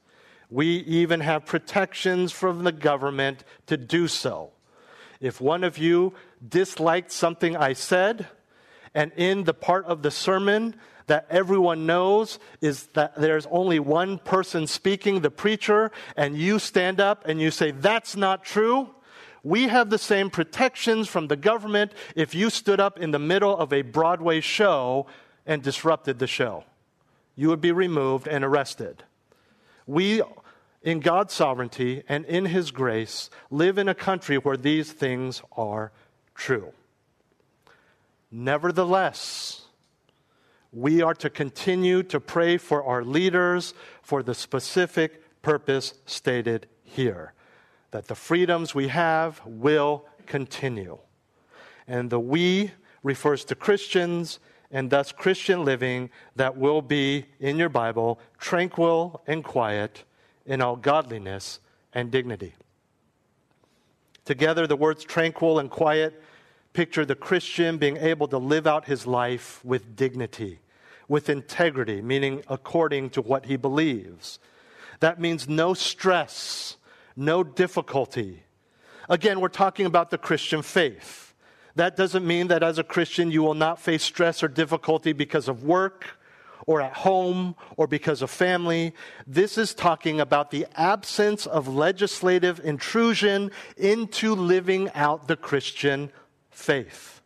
We 0.52 0.68
even 0.80 1.22
have 1.22 1.46
protections 1.46 2.34
from 2.34 2.66
the 2.66 2.74
government 2.74 3.46
to 3.68 3.78
do 3.78 4.10
so. 4.10 4.52
If 5.22 5.40
one 5.40 5.64
of 5.64 5.78
you 5.78 6.14
disliked 6.46 7.12
something 7.12 7.56
I 7.56 7.74
said, 7.74 8.28
and 8.94 9.14
in 9.16 9.46
the 9.46 9.54
part 9.54 9.86
of 9.86 10.02
the 10.02 10.12
sermon 10.12 10.76
that 11.08 11.28
everyone 11.30 11.86
knows 11.86 12.38
is 12.60 12.88
that 12.88 13.16
there's 13.16 13.48
only 13.50 13.80
one 13.80 14.18
person 14.18 14.68
speaking, 14.68 15.22
the 15.22 15.32
preacher, 15.32 15.92
and 16.18 16.38
you 16.38 16.60
stand 16.60 17.00
up 17.00 17.26
and 17.26 17.40
you 17.40 17.50
say, 17.50 17.72
That's 17.72 18.18
not 18.18 18.44
true. 18.44 18.90
We 19.44 19.70
have 19.70 19.90
the 19.90 19.98
same 19.98 20.30
protections 20.30 21.08
from 21.08 21.28
the 21.28 21.36
government 21.36 21.94
if 22.16 22.36
you 22.36 22.50
stood 22.50 22.80
up 22.80 23.00
in 23.00 23.12
the 23.12 23.20
middle 23.20 23.58
of 23.58 23.74
a 23.74 23.82
Broadway 23.82 24.42
show 24.42 25.08
and 25.46 25.64
disrupted 25.64 26.20
the 26.20 26.28
show. 26.28 26.66
You 27.36 27.48
would 27.50 27.62
be 27.62 27.72
removed 27.72 28.28
and 28.28 28.44
arrested. 28.44 29.04
We 29.88 30.22
in 30.82 31.00
God's 31.00 31.34
sovereignty 31.34 32.04
and 32.08 32.26
in 32.26 32.46
His 32.46 32.72
grace, 32.72 33.30
live 33.50 33.78
in 33.78 33.88
a 33.88 33.96
country 33.96 34.38
where 34.38 34.58
these 34.58 34.92
things 34.92 35.42
are 35.56 35.92
true. 36.34 36.74
Nevertheless, 38.32 39.62
we 40.72 41.02
are 41.02 41.14
to 41.16 41.30
continue 41.30 42.02
to 42.04 42.20
pray 42.20 42.58
for 42.58 42.84
our 42.84 43.04
leaders 43.04 43.74
for 44.02 44.24
the 44.24 44.34
specific 44.34 45.42
purpose 45.42 45.94
stated 46.06 46.68
here 46.84 47.34
that 47.92 48.08
the 48.08 48.16
freedoms 48.16 48.74
we 48.74 48.88
have 48.88 49.42
will 49.46 50.06
continue. 50.26 50.98
And 51.88 52.10
the 52.10 52.20
we 52.20 52.72
refers 53.04 53.44
to 53.46 53.56
Christians 53.56 54.40
and 54.72 54.90
thus 54.90 55.12
Christian 55.12 55.66
living 55.66 56.10
that 56.38 56.56
will 56.56 56.82
be 56.82 57.26
in 57.40 57.58
your 57.58 57.68
Bible 57.68 58.20
tranquil 58.40 59.22
and 59.28 59.44
quiet 59.44 60.06
in 60.46 60.62
all 60.62 60.76
godliness 60.76 61.60
and 61.94 62.12
dignity. 62.12 62.54
Together, 64.26 64.68
the 64.68 64.76
words 64.76 65.04
tranquil 65.04 65.60
and 65.60 65.70
quiet 65.70 66.22
picture 66.74 67.06
the 67.06 67.16
Christian 67.16 67.78
being 67.78 67.98
able 67.98 68.28
to 68.30 68.38
live 68.38 68.66
out 68.66 68.86
his 68.86 69.06
life 69.06 69.64
with 69.66 69.96
dignity, 69.96 70.60
with 71.08 71.30
integrity, 71.30 72.02
meaning 72.02 72.44
according 72.48 73.10
to 73.12 73.22
what 73.22 73.46
he 73.46 73.58
believes. 73.58 74.40
That 75.00 75.20
means 75.20 75.50
no 75.50 75.74
stress, 75.74 76.78
no 77.16 77.44
difficulty. 77.44 78.44
Again, 79.10 79.42
we're 79.42 79.50
talking 79.50 79.86
about 79.86 80.12
the 80.12 80.18
Christian 80.18 80.62
faith. 80.62 81.34
That 81.76 81.96
doesn't 81.96 82.26
mean 82.26 82.48
that 82.48 82.64
as 82.64 82.78
a 82.78 82.84
Christian 82.84 83.32
you 83.32 83.44
will 83.44 83.54
not 83.54 83.82
face 83.82 84.04
stress 84.04 84.44
or 84.44 84.48
difficulty 84.48 85.14
because 85.14 85.48
of 85.48 85.64
work 85.64 86.18
or 86.68 86.82
at 86.82 86.94
home 86.94 87.56
or 87.78 87.88
because 87.88 88.22
of 88.22 88.30
family. 88.30 88.94
This 89.28 89.58
is 89.58 89.74
talking 89.74 90.20
about 90.20 90.52
the 90.52 90.66
absence 90.76 91.46
of 91.46 91.68
legislative 91.68 92.60
intrusion 92.64 93.52
into 93.78 94.36
living 94.36 94.90
out 94.94 95.28
the 95.28 95.36
Christian 95.36 96.12
faith. 96.50 97.22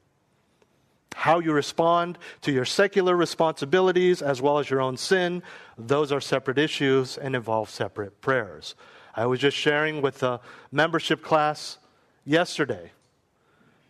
How 1.15 1.39
you 1.39 1.54
respond 1.54 2.17
to 2.41 2.52
your 2.52 2.65
secular 2.65 3.15
responsibilities 3.15 4.21
as 4.21 4.41
well 4.41 4.60
as 4.60 4.69
your 4.69 4.82
own 4.82 4.98
sin, 4.98 5.43
those 5.78 6.12
are 6.12 6.21
separate 6.21 6.58
issues 6.58 7.17
and 7.17 7.36
involve 7.36 7.69
separate 7.69 8.21
prayers. 8.21 8.76
I 9.15 9.26
was 9.26 9.39
just 9.39 9.56
sharing 9.56 10.02
with 10.02 10.19
the 10.19 10.41
membership 10.71 11.24
class 11.24 11.78
yesterday 12.26 12.91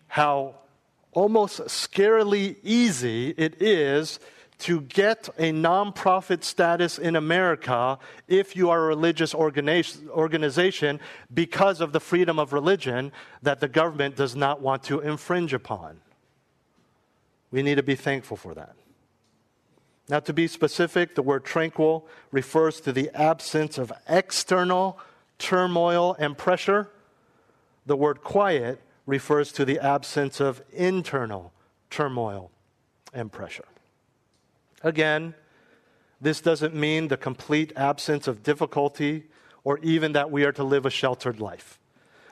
how 0.08 0.56
almost 1.14 1.60
scarily 1.62 2.58
easy 2.62 3.34
it 3.38 3.62
is 3.62 4.20
to 4.60 4.82
get 4.82 5.28
a 5.38 5.52
nonprofit 5.52 6.44
status 6.44 6.98
in 6.98 7.16
America 7.16 8.00
if 8.28 8.56
you 8.56 8.70
are 8.70 8.84
a 8.84 8.88
religious 8.88 9.34
organization 9.36 11.00
because 11.34 11.82
of 11.82 11.92
the 11.92 12.00
freedom 12.00 12.40
of 12.40 12.54
religion 12.54 13.12
that 13.42 13.60
the 13.60 13.68
government 13.68 14.16
does 14.16 14.36
not 14.36 14.62
want 14.62 14.84
to 14.84 15.00
infringe 15.02 15.54
upon. 15.54 16.00
We 17.52 17.64
need 17.64 17.76
to 17.76 17.84
be 17.84 17.96
thankful 17.96 18.38
for 18.38 18.54
that. 18.54 18.76
Now, 20.08 20.20
to 20.20 20.34
be 20.34 20.48
specific, 20.48 21.16
the 21.16 21.24
word 21.24 21.46
tranquil 21.46 22.08
refers 22.32 22.80
to 22.82 22.92
the 22.92 23.10
absence 23.14 23.78
of 23.78 23.92
external 24.08 25.00
turmoil 25.40 26.16
and 26.20 26.38
pressure. 26.38 26.90
The 27.86 27.96
word 27.96 28.22
quiet 28.22 28.82
refers 29.06 29.52
to 29.54 29.66
the 29.66 29.80
absence 29.80 30.40
of 30.40 30.62
internal 30.72 31.54
turmoil 31.90 32.52
and 33.14 33.32
pressure. 33.32 33.66
Again, 34.84 35.34
this 36.22 36.42
doesn't 36.42 36.74
mean 36.74 37.08
the 37.08 37.18
complete 37.18 37.74
absence 37.76 38.28
of 38.28 38.44
difficulty 38.44 39.26
or 39.64 39.80
even 39.80 40.14
that 40.14 40.32
we 40.32 40.44
are 40.44 40.52
to 40.54 40.64
live 40.64 40.86
a 40.86 40.90
sheltered 40.90 41.40
life, 41.40 41.80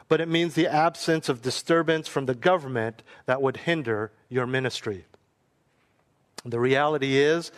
but 0.07 0.21
it 0.21 0.27
means 0.27 0.53
the 0.53 0.67
absence 0.67 1.29
of 1.29 1.41
disturbance 1.41 2.07
from 2.07 2.25
the 2.25 2.35
government 2.35 3.03
that 3.25 3.41
would 3.41 3.57
hinder 3.57 4.11
your 4.29 4.45
ministry. 4.45 5.05
The 6.45 6.59
reality 6.59 7.17
is 7.17 7.51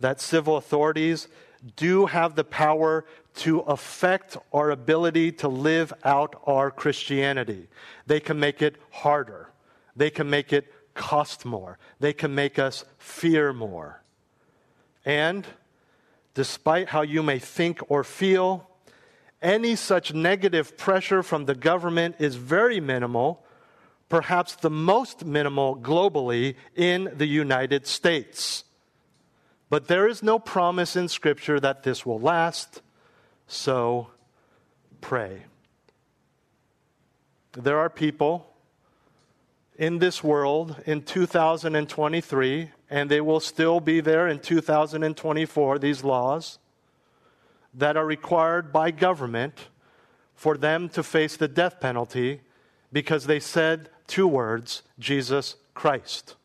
that 0.00 0.20
civil 0.20 0.56
authorities 0.56 1.28
do 1.76 2.06
have 2.06 2.34
the 2.34 2.44
power 2.44 3.04
to 3.34 3.60
affect 3.60 4.36
our 4.52 4.70
ability 4.70 5.32
to 5.32 5.48
live 5.48 5.92
out 6.04 6.40
our 6.46 6.70
Christianity. 6.70 7.68
They 8.06 8.20
can 8.20 8.38
make 8.38 8.62
it 8.62 8.76
harder, 8.90 9.50
they 9.96 10.10
can 10.10 10.30
make 10.30 10.52
it 10.52 10.72
cost 10.94 11.44
more, 11.44 11.78
they 12.00 12.12
can 12.12 12.34
make 12.34 12.58
us 12.58 12.84
fear 12.98 13.52
more. 13.52 14.02
And 15.08 15.46
despite 16.34 16.90
how 16.90 17.00
you 17.00 17.22
may 17.22 17.38
think 17.38 17.80
or 17.88 18.04
feel, 18.04 18.68
any 19.40 19.74
such 19.74 20.12
negative 20.12 20.76
pressure 20.76 21.22
from 21.22 21.46
the 21.46 21.54
government 21.54 22.16
is 22.18 22.34
very 22.34 22.78
minimal, 22.78 23.42
perhaps 24.10 24.54
the 24.54 24.68
most 24.68 25.24
minimal 25.24 25.76
globally 25.76 26.56
in 26.76 27.10
the 27.16 27.24
United 27.24 27.86
States. 27.86 28.64
But 29.70 29.88
there 29.88 30.06
is 30.06 30.22
no 30.22 30.38
promise 30.38 30.94
in 30.94 31.08
Scripture 31.08 31.58
that 31.58 31.84
this 31.84 32.04
will 32.04 32.20
last, 32.20 32.82
so 33.46 34.10
pray. 35.00 35.44
There 37.52 37.78
are 37.78 37.88
people 37.88 38.46
in 39.74 40.00
this 40.00 40.22
world 40.22 40.76
in 40.84 41.00
2023 41.00 42.72
and 42.90 43.10
they 43.10 43.20
will 43.20 43.40
still 43.40 43.80
be 43.80 44.00
there 44.00 44.26
in 44.28 44.38
2024, 44.38 45.78
these 45.78 46.04
laws 46.04 46.58
that 47.74 47.96
are 47.96 48.06
required 48.06 48.72
by 48.72 48.90
government 48.90 49.68
for 50.34 50.56
them 50.56 50.88
to 50.88 51.02
face 51.02 51.36
the 51.36 51.48
death 51.48 51.80
penalty 51.80 52.40
because 52.92 53.26
they 53.26 53.40
said 53.40 53.90
two 54.06 54.26
words 54.26 54.82
Jesus 54.98 55.56
Christ. 55.74 56.36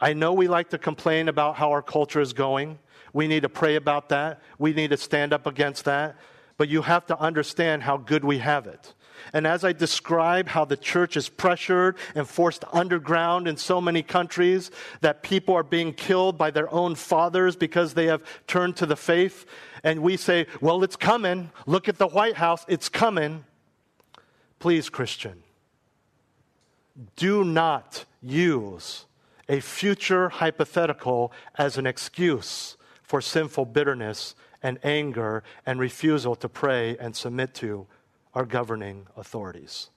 I 0.00 0.12
know 0.12 0.32
we 0.32 0.46
like 0.46 0.70
to 0.70 0.78
complain 0.78 1.28
about 1.28 1.56
how 1.56 1.70
our 1.70 1.82
culture 1.82 2.20
is 2.20 2.32
going. 2.32 2.78
We 3.12 3.26
need 3.26 3.42
to 3.42 3.48
pray 3.48 3.74
about 3.74 4.10
that. 4.10 4.40
We 4.58 4.72
need 4.72 4.90
to 4.90 4.96
stand 4.96 5.32
up 5.32 5.46
against 5.46 5.84
that. 5.86 6.16
But 6.56 6.68
you 6.68 6.82
have 6.82 7.06
to 7.06 7.18
understand 7.18 7.82
how 7.82 7.96
good 7.96 8.24
we 8.24 8.38
have 8.38 8.66
it. 8.66 8.94
And 9.32 9.46
as 9.46 9.64
I 9.64 9.72
describe 9.72 10.48
how 10.48 10.64
the 10.64 10.76
church 10.76 11.16
is 11.16 11.28
pressured 11.28 11.96
and 12.14 12.28
forced 12.28 12.64
underground 12.72 13.48
in 13.48 13.56
so 13.56 13.80
many 13.80 14.02
countries, 14.02 14.70
that 15.00 15.22
people 15.22 15.54
are 15.54 15.62
being 15.62 15.92
killed 15.92 16.38
by 16.38 16.50
their 16.50 16.72
own 16.72 16.94
fathers 16.94 17.56
because 17.56 17.94
they 17.94 18.06
have 18.06 18.22
turned 18.46 18.76
to 18.76 18.86
the 18.86 18.96
faith, 18.96 19.46
and 19.84 20.02
we 20.02 20.16
say, 20.16 20.46
well, 20.60 20.82
it's 20.82 20.96
coming. 20.96 21.50
Look 21.66 21.88
at 21.88 21.98
the 21.98 22.08
White 22.08 22.36
House, 22.36 22.64
it's 22.68 22.88
coming. 22.88 23.44
Please, 24.58 24.88
Christian, 24.88 25.42
do 27.16 27.44
not 27.44 28.04
use 28.20 29.06
a 29.48 29.60
future 29.60 30.28
hypothetical 30.28 31.32
as 31.56 31.78
an 31.78 31.86
excuse 31.86 32.76
for 33.02 33.20
sinful 33.20 33.64
bitterness 33.66 34.34
and 34.62 34.78
anger 34.82 35.42
and 35.64 35.78
refusal 35.78 36.34
to 36.36 36.48
pray 36.48 36.96
and 36.98 37.14
submit 37.14 37.54
to 37.54 37.86
our 38.38 38.44
governing 38.44 39.04
authorities. 39.16 39.90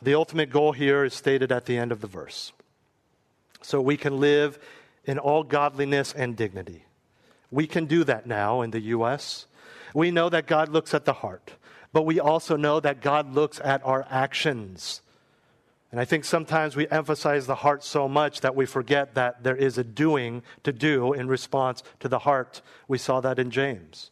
The 0.00 0.14
ultimate 0.14 0.48
goal 0.48 0.72
here 0.72 1.04
is 1.04 1.12
stated 1.12 1.52
at 1.52 1.66
the 1.66 1.76
end 1.76 1.92
of 1.92 2.00
the 2.00 2.06
verse. 2.06 2.54
So 3.60 3.78
we 3.82 3.98
can 3.98 4.20
live 4.20 4.58
in 5.04 5.18
all 5.18 5.42
godliness 5.42 6.14
and 6.14 6.34
dignity. 6.34 6.86
We 7.50 7.66
can 7.66 7.84
do 7.84 8.04
that 8.04 8.26
now 8.26 8.62
in 8.62 8.70
the 8.70 8.80
U.S. 8.96 9.44
We 9.92 10.10
know 10.10 10.30
that 10.30 10.46
God 10.46 10.70
looks 10.70 10.94
at 10.94 11.04
the 11.04 11.12
heart, 11.12 11.52
but 11.92 12.06
we 12.06 12.18
also 12.18 12.56
know 12.56 12.80
that 12.80 13.02
God 13.02 13.34
looks 13.34 13.60
at 13.62 13.84
our 13.84 14.06
actions. 14.08 15.02
And 15.90 16.00
I 16.00 16.06
think 16.06 16.24
sometimes 16.24 16.74
we 16.74 16.88
emphasize 16.88 17.46
the 17.46 17.56
heart 17.56 17.84
so 17.84 18.08
much 18.08 18.40
that 18.40 18.56
we 18.56 18.64
forget 18.64 19.14
that 19.14 19.42
there 19.42 19.56
is 19.56 19.76
a 19.76 19.84
doing 19.84 20.42
to 20.62 20.72
do 20.72 21.12
in 21.12 21.28
response 21.28 21.82
to 21.98 22.08
the 22.08 22.20
heart. 22.20 22.62
We 22.88 22.96
saw 22.96 23.20
that 23.20 23.38
in 23.38 23.50
James. 23.50 24.10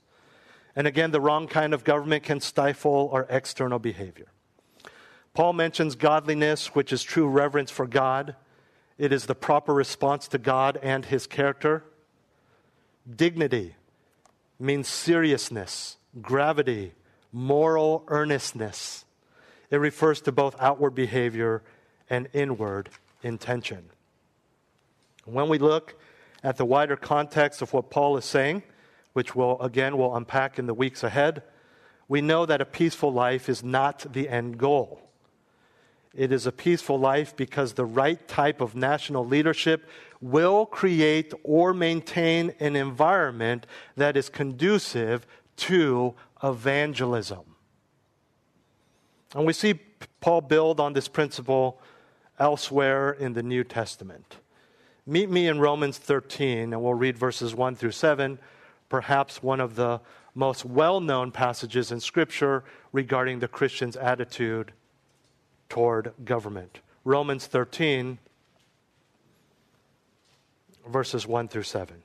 And 0.79 0.87
again, 0.87 1.11
the 1.11 1.21
wrong 1.21 1.49
kind 1.49 1.75
of 1.75 1.83
government 1.83 2.23
can 2.23 2.38
stifle 2.38 3.11
our 3.12 3.27
external 3.29 3.81
behavior. 3.81 4.29
Paul 5.35 5.53
mentions 5.53 5.97
godliness, 5.97 6.69
which 6.69 6.93
is 6.93 7.03
true 7.03 7.27
reverence 7.27 7.73
for 7.73 7.85
God. 7.85 8.37
It 8.97 9.12
is 9.12 9.27
the 9.27 9.35
proper 9.35 9.75
response 9.75 10.29
to 10.29 10.38
God 10.38 10.79
and 10.81 11.05
his 11.05 11.27
character. 11.27 11.83
Dignity 13.12 13.75
means 14.61 14.87
seriousness, 14.87 15.97
gravity, 16.23 16.93
moral 17.33 18.05
earnestness. 18.07 19.05
It 19.73 19.79
refers 19.79 20.21
to 20.23 20.33
both 20.33 20.55
outward 20.61 20.93
behavior 20.95 21.64
and 22.09 22.29
inward 22.33 22.91
intention. 23.25 23.91
When 25.25 25.49
we 25.49 25.59
look 25.59 25.99
at 26.45 26.57
the 26.57 26.64
wider 26.64 26.95
context 26.95 27.62
of 27.62 27.73
what 27.73 27.91
Paul 27.91 28.17
is 28.17 28.25
saying, 28.25 28.62
which 29.19 29.35
we'll 29.35 29.61
again 29.61 29.99
we'll 29.99 30.15
unpack 30.15 30.61
in 30.61 30.67
the 30.67 30.73
weeks 30.73 31.03
ahead, 31.03 31.43
we 32.07 32.21
know 32.21 32.47
that 32.47 32.61
a 32.61 32.65
peaceful 32.65 33.13
life 33.13 33.49
is 33.49 33.65
not 33.65 34.07
the 34.13 34.29
end 34.29 34.59
goal. 34.59 35.01
It 36.15 36.31
is 36.31 36.47
a 36.47 36.53
peaceful 36.53 37.01
life 37.01 37.35
because 37.35 37.73
the 37.73 37.85
right 37.85 38.29
type 38.29 38.61
of 38.61 38.77
national 38.77 39.27
leadership 39.27 39.89
will 40.21 40.67
create 40.67 41.35
or 41.43 41.75
maintain 41.75 42.55
an 42.61 42.77
environment 42.77 43.67
that 43.97 44.17
is 44.17 44.29
conducive 44.29 45.27
to 45.57 46.15
evangelism. 46.41 47.57
And 49.35 49.45
we 49.45 49.53
see 49.53 49.81
Paul 50.21 50.43
build 50.43 50.79
on 50.79 50.93
this 50.93 51.09
principle 51.09 51.81
elsewhere 52.39 53.11
in 53.11 53.33
the 53.33 53.43
New 53.43 53.65
Testament. 53.65 54.37
Meet 55.05 55.29
me 55.29 55.49
in 55.49 55.59
Romans 55.59 55.99
13, 55.99 56.73
and 56.73 56.81
we'll 56.81 56.95
read 56.95 57.19
verses 57.19 57.53
1 57.53 57.75
through 57.75 57.91
7 57.91 58.39
perhaps 58.88 59.42
one 59.42 59.61
of 59.61 59.77
the 59.77 60.01
most 60.35 60.64
well 60.64 61.01
known 61.01 61.31
passages 61.31 61.90
in 61.90 62.01
Scripture 62.01 62.64
regarding 62.92 63.38
the 63.38 63.48
Christian's 63.48 63.96
attitude 63.96 64.72
toward 65.68 66.12
government. 66.24 66.81
Romans 67.05 67.46
13, 67.46 68.18
verses 70.87 71.27
1 71.27 71.48
through 71.48 71.62
7. 71.62 72.03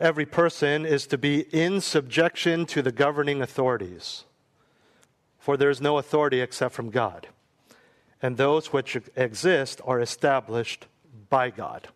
every 0.00 0.26
person 0.26 0.84
is 0.84 1.06
to 1.06 1.18
be 1.18 1.40
in 1.50 1.80
subjection 1.80 2.66
to 2.66 2.82
the 2.82 2.92
governing 2.92 3.40
authorities. 3.40 4.24
For 5.38 5.56
there 5.56 5.70
is 5.70 5.80
no 5.80 5.98
authority 5.98 6.40
except 6.40 6.74
from 6.74 6.90
God, 6.90 7.28
and 8.20 8.36
those 8.36 8.72
which 8.72 8.98
exist 9.16 9.80
are 9.84 10.00
established 10.00 10.86
by 11.28 11.50
God. 11.50 11.88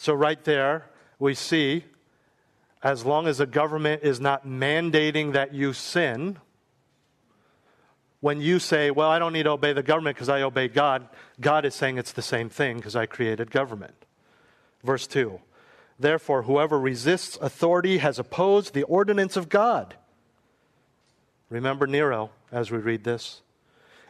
So, 0.00 0.14
right 0.14 0.42
there, 0.44 0.86
we 1.18 1.34
see 1.34 1.84
as 2.82 3.04
long 3.04 3.26
as 3.26 3.36
the 3.36 3.44
government 3.44 4.02
is 4.02 4.18
not 4.18 4.46
mandating 4.46 5.34
that 5.34 5.52
you 5.52 5.74
sin, 5.74 6.38
when 8.20 8.40
you 8.40 8.60
say, 8.60 8.90
Well, 8.90 9.10
I 9.10 9.18
don't 9.18 9.34
need 9.34 9.42
to 9.42 9.50
obey 9.50 9.74
the 9.74 9.82
government 9.82 10.16
because 10.16 10.30
I 10.30 10.40
obey 10.40 10.68
God, 10.68 11.06
God 11.38 11.66
is 11.66 11.74
saying 11.74 11.98
it's 11.98 12.12
the 12.12 12.22
same 12.22 12.48
thing 12.48 12.78
because 12.78 12.96
I 12.96 13.04
created 13.04 13.50
government. 13.50 14.06
Verse 14.82 15.06
2 15.06 15.38
Therefore, 15.98 16.44
whoever 16.44 16.80
resists 16.80 17.36
authority 17.36 17.98
has 17.98 18.18
opposed 18.18 18.72
the 18.72 18.84
ordinance 18.84 19.36
of 19.36 19.50
God. 19.50 19.96
Remember 21.50 21.86
Nero 21.86 22.30
as 22.50 22.70
we 22.70 22.78
read 22.78 23.04
this. 23.04 23.42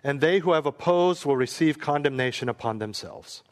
And 0.04 0.20
they 0.20 0.38
who 0.38 0.52
have 0.52 0.66
opposed 0.66 1.24
will 1.24 1.36
receive 1.36 1.80
condemnation 1.80 2.48
upon 2.48 2.78
themselves. 2.78 3.42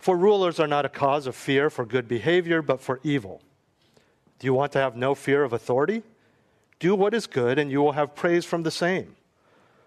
For 0.00 0.16
rulers 0.16 0.58
are 0.58 0.66
not 0.66 0.86
a 0.86 0.88
cause 0.88 1.26
of 1.26 1.36
fear 1.36 1.68
for 1.68 1.84
good 1.84 2.08
behavior, 2.08 2.62
but 2.62 2.80
for 2.80 3.00
evil. 3.02 3.42
Do 4.38 4.46
you 4.46 4.54
want 4.54 4.72
to 4.72 4.78
have 4.78 4.96
no 4.96 5.14
fear 5.14 5.44
of 5.44 5.52
authority? 5.52 6.02
Do 6.78 6.94
what 6.94 7.12
is 7.12 7.26
good, 7.26 7.58
and 7.58 7.70
you 7.70 7.82
will 7.82 7.92
have 7.92 8.14
praise 8.14 8.46
from 8.46 8.62
the 8.62 8.70
same. 8.70 9.14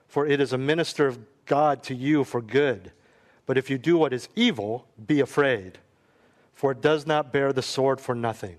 For 0.07 0.27
it 0.27 0.39
is 0.39 0.53
a 0.53 0.57
minister 0.59 1.07
of 1.07 1.17
God 1.47 1.81
to 1.83 1.95
you 1.95 2.23
for 2.23 2.41
good. 2.41 2.91
But 3.47 3.57
if 3.57 3.71
you 3.71 3.79
do 3.79 3.97
what 3.97 4.13
is 4.13 4.29
evil, 4.35 4.85
be 5.03 5.19
afraid. 5.19 5.79
For 6.53 6.71
it 6.71 6.81
does 6.81 7.07
not 7.07 7.33
bear 7.33 7.51
the 7.51 7.63
sword 7.63 7.99
for 7.99 8.13
nothing. 8.13 8.57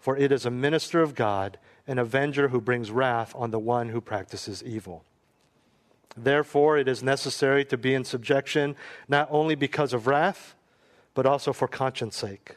For 0.00 0.16
it 0.16 0.32
is 0.32 0.46
a 0.46 0.50
minister 0.50 1.02
of 1.02 1.14
God, 1.14 1.58
an 1.86 1.98
avenger 1.98 2.48
who 2.48 2.60
brings 2.60 2.90
wrath 2.90 3.34
on 3.36 3.50
the 3.50 3.58
one 3.58 3.90
who 3.90 4.00
practices 4.00 4.62
evil. 4.64 5.04
Therefore, 6.16 6.78
it 6.78 6.88
is 6.88 7.02
necessary 7.02 7.66
to 7.66 7.76
be 7.76 7.92
in 7.92 8.04
subjection, 8.04 8.74
not 9.06 9.28
only 9.30 9.54
because 9.54 9.92
of 9.92 10.06
wrath, 10.06 10.54
but 11.16 11.24
also 11.24 11.50
for 11.50 11.66
conscience 11.66 12.14
sake. 12.14 12.56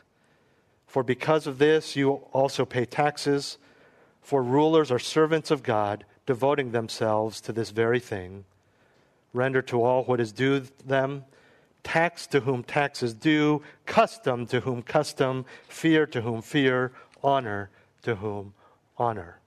For 0.86 1.02
because 1.02 1.48
of 1.48 1.60
this, 1.60 1.95
you 1.95 2.12
also 2.34 2.65
pay 2.65 2.84
taxes, 2.84 3.58
for 4.22 4.43
rulers 4.43 4.91
are 4.91 5.00
servants 5.00 5.50
of 5.50 5.63
God, 5.63 6.04
devoting 6.26 6.72
themselves 6.72 7.39
to 7.41 7.54
this 7.54 7.69
very 7.69 8.02
thing. 8.02 8.43
Render 9.32 9.62
to 9.62 9.82
all 9.82 10.04
what 10.04 10.19
is 10.19 10.34
due 10.34 10.63
them 10.86 11.24
tax 11.84 12.28
to 12.28 12.41
whom 12.41 12.62
tax 12.62 13.02
is 13.02 13.13
due, 13.13 13.63
custom 13.86 14.45
to 14.48 14.60
whom 14.60 14.82
custom, 14.82 15.45
fear 15.69 16.06
to 16.06 16.19
whom 16.19 16.41
fear, 16.41 16.91
honor 17.24 17.69
to 18.02 18.15
whom 18.15 18.54
honor. 18.98 19.39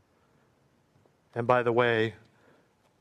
And 1.35 1.47
by 1.47 1.63
the 1.63 1.73
way, 1.73 2.15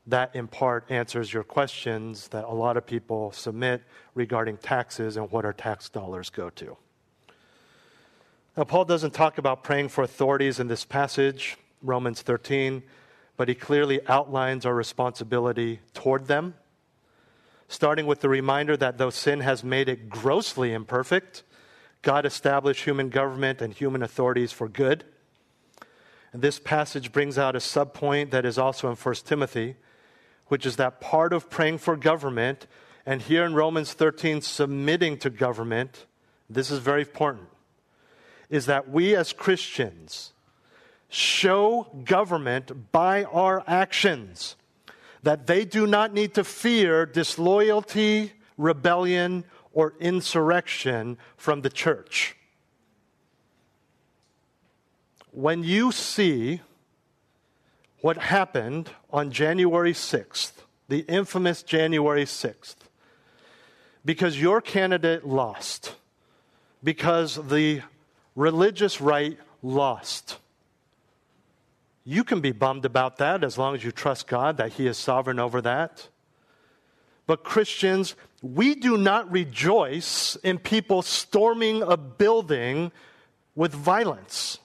that 0.06 0.34
in 0.34 0.48
part 0.48 0.90
answers 0.90 1.32
your 1.32 1.44
questions 1.44 2.28
that 2.28 2.44
a 2.44 2.52
lot 2.52 2.76
of 2.76 2.86
people 2.86 3.30
submit 3.32 3.82
regarding 4.14 4.56
taxes 4.56 5.16
and 5.16 5.30
what 5.30 5.44
our 5.44 5.52
tax 5.52 5.88
dollars 5.88 6.28
go 6.30 6.50
to. 6.50 6.76
Now, 8.56 8.64
Paul 8.64 8.84
doesn't 8.84 9.14
talk 9.14 9.38
about 9.38 9.62
praying 9.62 9.88
for 9.88 10.04
authorities 10.04 10.60
in 10.60 10.68
this 10.68 10.84
passage, 10.84 11.56
Romans 11.80 12.20
13, 12.20 12.82
but 13.36 13.48
he 13.48 13.54
clearly 13.54 14.00
outlines 14.08 14.66
our 14.66 14.74
responsibility 14.74 15.80
toward 15.94 16.26
them, 16.26 16.54
starting 17.68 18.06
with 18.06 18.20
the 18.20 18.28
reminder 18.28 18.76
that 18.76 18.98
though 18.98 19.10
sin 19.10 19.40
has 19.40 19.64
made 19.64 19.88
it 19.88 20.10
grossly 20.10 20.72
imperfect, 20.72 21.44
God 22.02 22.26
established 22.26 22.84
human 22.84 23.08
government 23.08 23.62
and 23.62 23.72
human 23.72 24.02
authorities 24.02 24.52
for 24.52 24.68
good. 24.68 25.04
And 26.32 26.42
this 26.42 26.58
passage 26.58 27.12
brings 27.12 27.38
out 27.38 27.54
a 27.54 27.60
subpoint 27.60 28.30
that 28.32 28.44
is 28.44 28.58
also 28.58 28.90
in 28.90 28.96
1 28.96 29.14
Timothy 29.24 29.76
which 30.52 30.66
is 30.66 30.76
that 30.76 31.00
part 31.00 31.32
of 31.32 31.48
praying 31.48 31.78
for 31.78 31.96
government, 31.96 32.66
and 33.06 33.22
here 33.22 33.42
in 33.42 33.54
Romans 33.54 33.94
13, 33.94 34.42
submitting 34.42 35.16
to 35.16 35.30
government, 35.30 36.04
this 36.50 36.70
is 36.70 36.78
very 36.78 37.00
important, 37.00 37.48
is 38.50 38.66
that 38.66 38.90
we 38.90 39.16
as 39.16 39.32
Christians 39.32 40.34
show 41.08 41.86
government 42.04 42.92
by 42.92 43.24
our 43.24 43.64
actions 43.66 44.56
that 45.22 45.46
they 45.46 45.64
do 45.64 45.86
not 45.86 46.12
need 46.12 46.34
to 46.34 46.44
fear 46.44 47.06
disloyalty, 47.06 48.34
rebellion, 48.58 49.44
or 49.72 49.94
insurrection 50.00 51.16
from 51.38 51.62
the 51.62 51.70
church. 51.70 52.36
When 55.30 55.64
you 55.64 55.92
see 55.92 56.60
what 58.02 58.18
happened 58.18 58.90
on 59.10 59.30
January 59.30 59.92
6th, 59.92 60.52
the 60.88 61.00
infamous 61.08 61.62
January 61.62 62.24
6th, 62.24 62.74
because 64.04 64.38
your 64.38 64.60
candidate 64.60 65.24
lost, 65.24 65.94
because 66.82 67.36
the 67.48 67.80
religious 68.34 69.00
right 69.00 69.38
lost. 69.62 70.36
You 72.04 72.24
can 72.24 72.40
be 72.40 72.50
bummed 72.50 72.84
about 72.84 73.18
that 73.18 73.44
as 73.44 73.56
long 73.56 73.76
as 73.76 73.84
you 73.84 73.92
trust 73.92 74.26
God 74.26 74.56
that 74.56 74.72
He 74.72 74.88
is 74.88 74.98
sovereign 74.98 75.38
over 75.38 75.60
that. 75.60 76.08
But 77.28 77.44
Christians, 77.44 78.16
we 78.42 78.74
do 78.74 78.96
not 78.96 79.30
rejoice 79.30 80.34
in 80.42 80.58
people 80.58 81.02
storming 81.02 81.82
a 81.82 81.96
building 81.96 82.90
with 83.54 83.72
violence. 83.72 84.58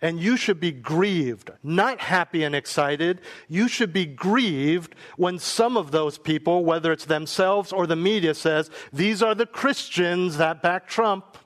And 0.00 0.20
you 0.20 0.36
should 0.36 0.60
be 0.60 0.70
grieved, 0.70 1.50
not 1.62 2.00
happy 2.00 2.44
and 2.44 2.54
excited. 2.54 3.20
You 3.48 3.66
should 3.66 3.92
be 3.92 4.06
grieved 4.06 4.94
when 5.16 5.38
some 5.40 5.76
of 5.76 5.90
those 5.90 6.18
people, 6.18 6.64
whether 6.64 6.92
it's 6.92 7.04
themselves 7.04 7.72
or 7.72 7.86
the 7.86 7.96
media, 7.96 8.34
says, 8.34 8.70
These 8.92 9.22
are 9.22 9.34
the 9.34 9.46
Christians 9.46 10.36
that 10.36 10.62
back 10.62 10.86
Trump. 10.86 11.36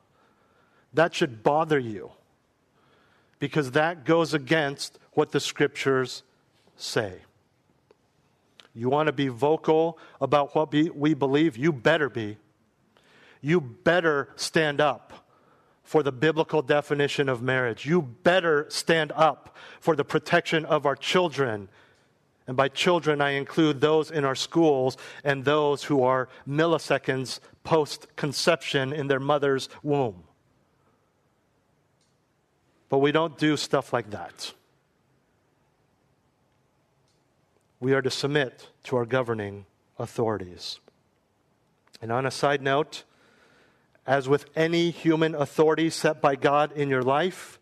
That 0.92 1.14
should 1.14 1.42
bother 1.42 1.78
you 1.78 2.12
because 3.38 3.70
that 3.70 4.04
goes 4.04 4.34
against 4.34 4.98
what 5.12 5.32
the 5.32 5.40
scriptures 5.40 6.22
say. 6.76 7.22
You 8.74 8.88
want 8.88 9.06
to 9.06 9.12
be 9.12 9.28
vocal 9.28 9.98
about 10.20 10.54
what 10.54 10.72
we 10.72 11.14
believe? 11.14 11.56
You 11.56 11.72
better 11.72 12.08
be. 12.08 12.36
You 13.40 13.60
better 13.60 14.28
stand 14.36 14.80
up 14.80 15.21
for 15.82 16.02
the 16.02 16.12
biblical 16.12 16.62
definition 16.62 17.28
of 17.28 17.42
marriage. 17.42 17.86
You 17.86 18.02
better 18.02 18.66
stand 18.68 19.12
up 19.12 19.56
for 19.80 19.96
the 19.96 20.04
protection 20.04 20.64
of 20.64 20.86
our 20.86 20.96
children. 20.96 21.68
And 22.46 22.56
by 22.56 22.68
children, 22.68 23.20
I 23.20 23.30
include 23.30 23.80
those 23.80 24.10
in 24.10 24.24
our 24.24 24.34
schools 24.34 24.96
and 25.24 25.44
those 25.44 25.84
who 25.84 26.02
are 26.02 26.28
milliseconds 26.48 27.40
post 27.64 28.06
conception 28.16 28.92
in 28.92 29.06
their 29.06 29.20
mother's 29.20 29.68
womb. 29.82 30.24
But 32.88 32.98
we 32.98 33.12
don't 33.12 33.38
do 33.38 33.56
stuff 33.56 33.92
like 33.92 34.10
that. 34.10 34.52
We 37.80 37.94
are 37.94 38.02
to 38.02 38.10
submit 38.10 38.68
to 38.84 38.96
our 38.96 39.06
governing 39.06 39.66
authorities. 39.98 40.78
And 42.00 42.12
on 42.12 42.26
a 42.26 42.30
side 42.30 42.62
note, 42.62 43.04
as 44.06 44.28
with 44.28 44.46
any 44.56 44.90
human 44.90 45.34
authority 45.34 45.90
set 45.90 46.20
by 46.20 46.36
God 46.36 46.72
in 46.72 46.88
your 46.88 47.02
life, 47.02 47.58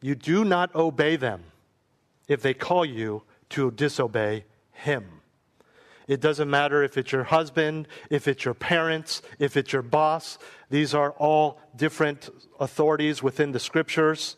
you 0.00 0.14
do 0.14 0.44
not 0.44 0.74
obey 0.74 1.16
them 1.16 1.44
if 2.28 2.42
they 2.42 2.54
call 2.54 2.84
you 2.84 3.22
to 3.50 3.70
disobey 3.70 4.44
Him. 4.72 5.20
It 6.06 6.20
doesn't 6.20 6.50
matter 6.50 6.82
if 6.82 6.98
it's 6.98 7.12
your 7.12 7.24
husband, 7.24 7.88
if 8.10 8.28
it's 8.28 8.44
your 8.44 8.54
parents, 8.54 9.22
if 9.38 9.56
it's 9.56 9.72
your 9.72 9.82
boss. 9.82 10.38
These 10.68 10.94
are 10.94 11.12
all 11.12 11.58
different 11.74 12.28
authorities 12.60 13.22
within 13.22 13.52
the 13.52 13.60
scriptures. 13.60 14.36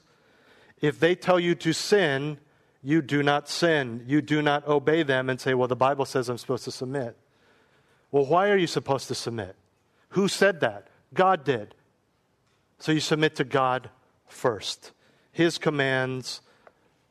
If 0.81 1.01
they 1.01 1.15
tell 1.15 1.41
you 1.41 1.55
to 1.57 1.73
sin, 1.73 2.39
you 2.83 3.03
do 3.03 3.23
not 3.23 3.49
sin. 3.49 4.05
You 4.07 4.23
do 4.23 4.43
not 4.43 4.67
obey 4.69 5.03
them 5.03 5.29
and 5.29 5.41
say, 5.41 5.55
Well, 5.55 5.67
the 5.67 5.75
Bible 5.75 6.05
says 6.05 6.29
I'm 6.29 6.39
supposed 6.39 6.65
to 6.65 6.71
submit. 6.71 7.17
Well, 8.13 8.27
why 8.27 8.51
are 8.51 8.57
you 8.57 8.69
supposed 8.69 9.09
to 9.09 9.15
submit? 9.15 9.57
Who 10.11 10.29
said 10.29 10.61
that? 10.61 10.87
God 11.17 11.45
did. 11.45 11.75
So 12.79 12.93
you 12.93 13.01
submit 13.01 13.37
to 13.37 13.45
God 13.45 13.91
first. 14.29 14.93
His 15.33 15.59
commands 15.59 16.41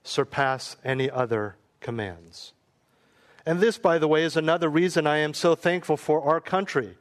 surpass 0.04 0.78
any 0.84 1.10
other 1.10 1.58
commands. 1.82 2.54
And 3.46 3.60
this, 3.60 3.78
by 3.78 3.98
the 3.98 4.08
way, 4.08 4.24
is 4.24 4.38
another 4.38 4.70
reason 4.70 5.06
I 5.06 5.18
am 5.18 5.34
so 5.34 5.56
thankful 5.56 5.98
for 5.98 6.24
our 6.24 6.40
country. 6.40 6.98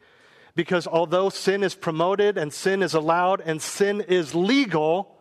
Because 0.55 0.87
although 0.87 1.31
sin 1.31 1.63
is 1.63 1.75
promoted 1.75 2.39
and 2.39 2.53
sin 2.53 2.83
is 2.83 2.95
allowed 2.95 3.41
and 3.41 3.61
sin 3.61 4.01
is 4.03 4.35
legal, 4.35 5.17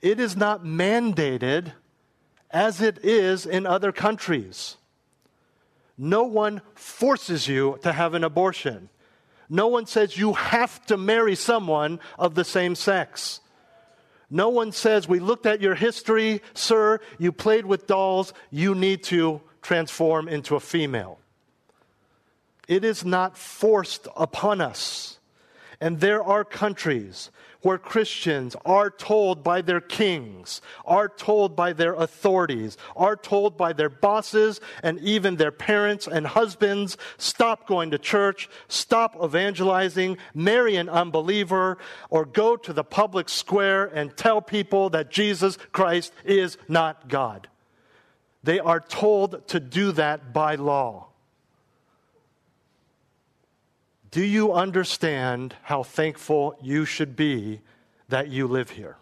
it 0.00 0.20
is 0.20 0.36
not 0.36 0.64
mandated 0.64 1.72
as 2.50 2.80
it 2.80 3.04
is 3.04 3.46
in 3.46 3.64
other 3.64 3.92
countries. 3.92 4.76
No 5.96 6.24
one 6.24 6.60
forces 6.74 7.48
you 7.48 7.78
to 7.82 7.92
have 7.92 8.14
an 8.14 8.24
abortion. 8.24 8.88
No 9.52 9.66
one 9.66 9.84
says 9.84 10.16
you 10.16 10.32
have 10.32 10.84
to 10.86 10.96
marry 10.96 11.34
someone 11.34 12.00
of 12.18 12.34
the 12.34 12.42
same 12.42 12.74
sex. 12.74 13.40
No 14.30 14.48
one 14.48 14.72
says, 14.72 15.06
We 15.06 15.20
looked 15.20 15.44
at 15.44 15.60
your 15.60 15.74
history, 15.74 16.40
sir, 16.54 17.00
you 17.18 17.32
played 17.32 17.66
with 17.66 17.86
dolls, 17.86 18.32
you 18.50 18.74
need 18.74 19.02
to 19.04 19.42
transform 19.60 20.26
into 20.26 20.56
a 20.56 20.60
female. 20.60 21.18
It 22.66 22.82
is 22.82 23.04
not 23.04 23.36
forced 23.36 24.08
upon 24.16 24.62
us. 24.62 25.18
And 25.82 26.00
there 26.00 26.22
are 26.22 26.44
countries 26.46 27.30
where 27.62 27.78
Christians 27.78 28.56
are 28.64 28.90
told 28.90 29.42
by 29.42 29.62
their 29.62 29.80
kings, 29.80 30.60
are 30.84 31.08
told 31.08 31.56
by 31.56 31.72
their 31.72 31.94
authorities, 31.94 32.76
are 32.96 33.16
told 33.16 33.56
by 33.56 33.72
their 33.72 33.88
bosses 33.88 34.60
and 34.82 34.98
even 35.00 35.36
their 35.36 35.52
parents 35.52 36.06
and 36.06 36.26
husbands, 36.26 36.96
stop 37.16 37.66
going 37.66 37.90
to 37.92 37.98
church, 37.98 38.48
stop 38.68 39.16
evangelizing, 39.22 40.18
marry 40.34 40.76
an 40.76 40.88
unbeliever, 40.88 41.78
or 42.10 42.24
go 42.24 42.56
to 42.56 42.72
the 42.72 42.84
public 42.84 43.28
square 43.28 43.86
and 43.86 44.16
tell 44.16 44.42
people 44.42 44.90
that 44.90 45.10
Jesus 45.10 45.56
Christ 45.72 46.12
is 46.24 46.58
not 46.68 47.08
God. 47.08 47.48
They 48.42 48.58
are 48.58 48.80
told 48.80 49.46
to 49.48 49.60
do 49.60 49.92
that 49.92 50.32
by 50.32 50.56
law. 50.56 51.11
Do 54.12 54.22
you 54.22 54.52
understand 54.52 55.56
how 55.62 55.82
thankful 55.82 56.54
you 56.60 56.84
should 56.84 57.16
be 57.16 57.62
that 58.10 58.28
you 58.28 58.46
live 58.46 58.68
here? 58.68 58.98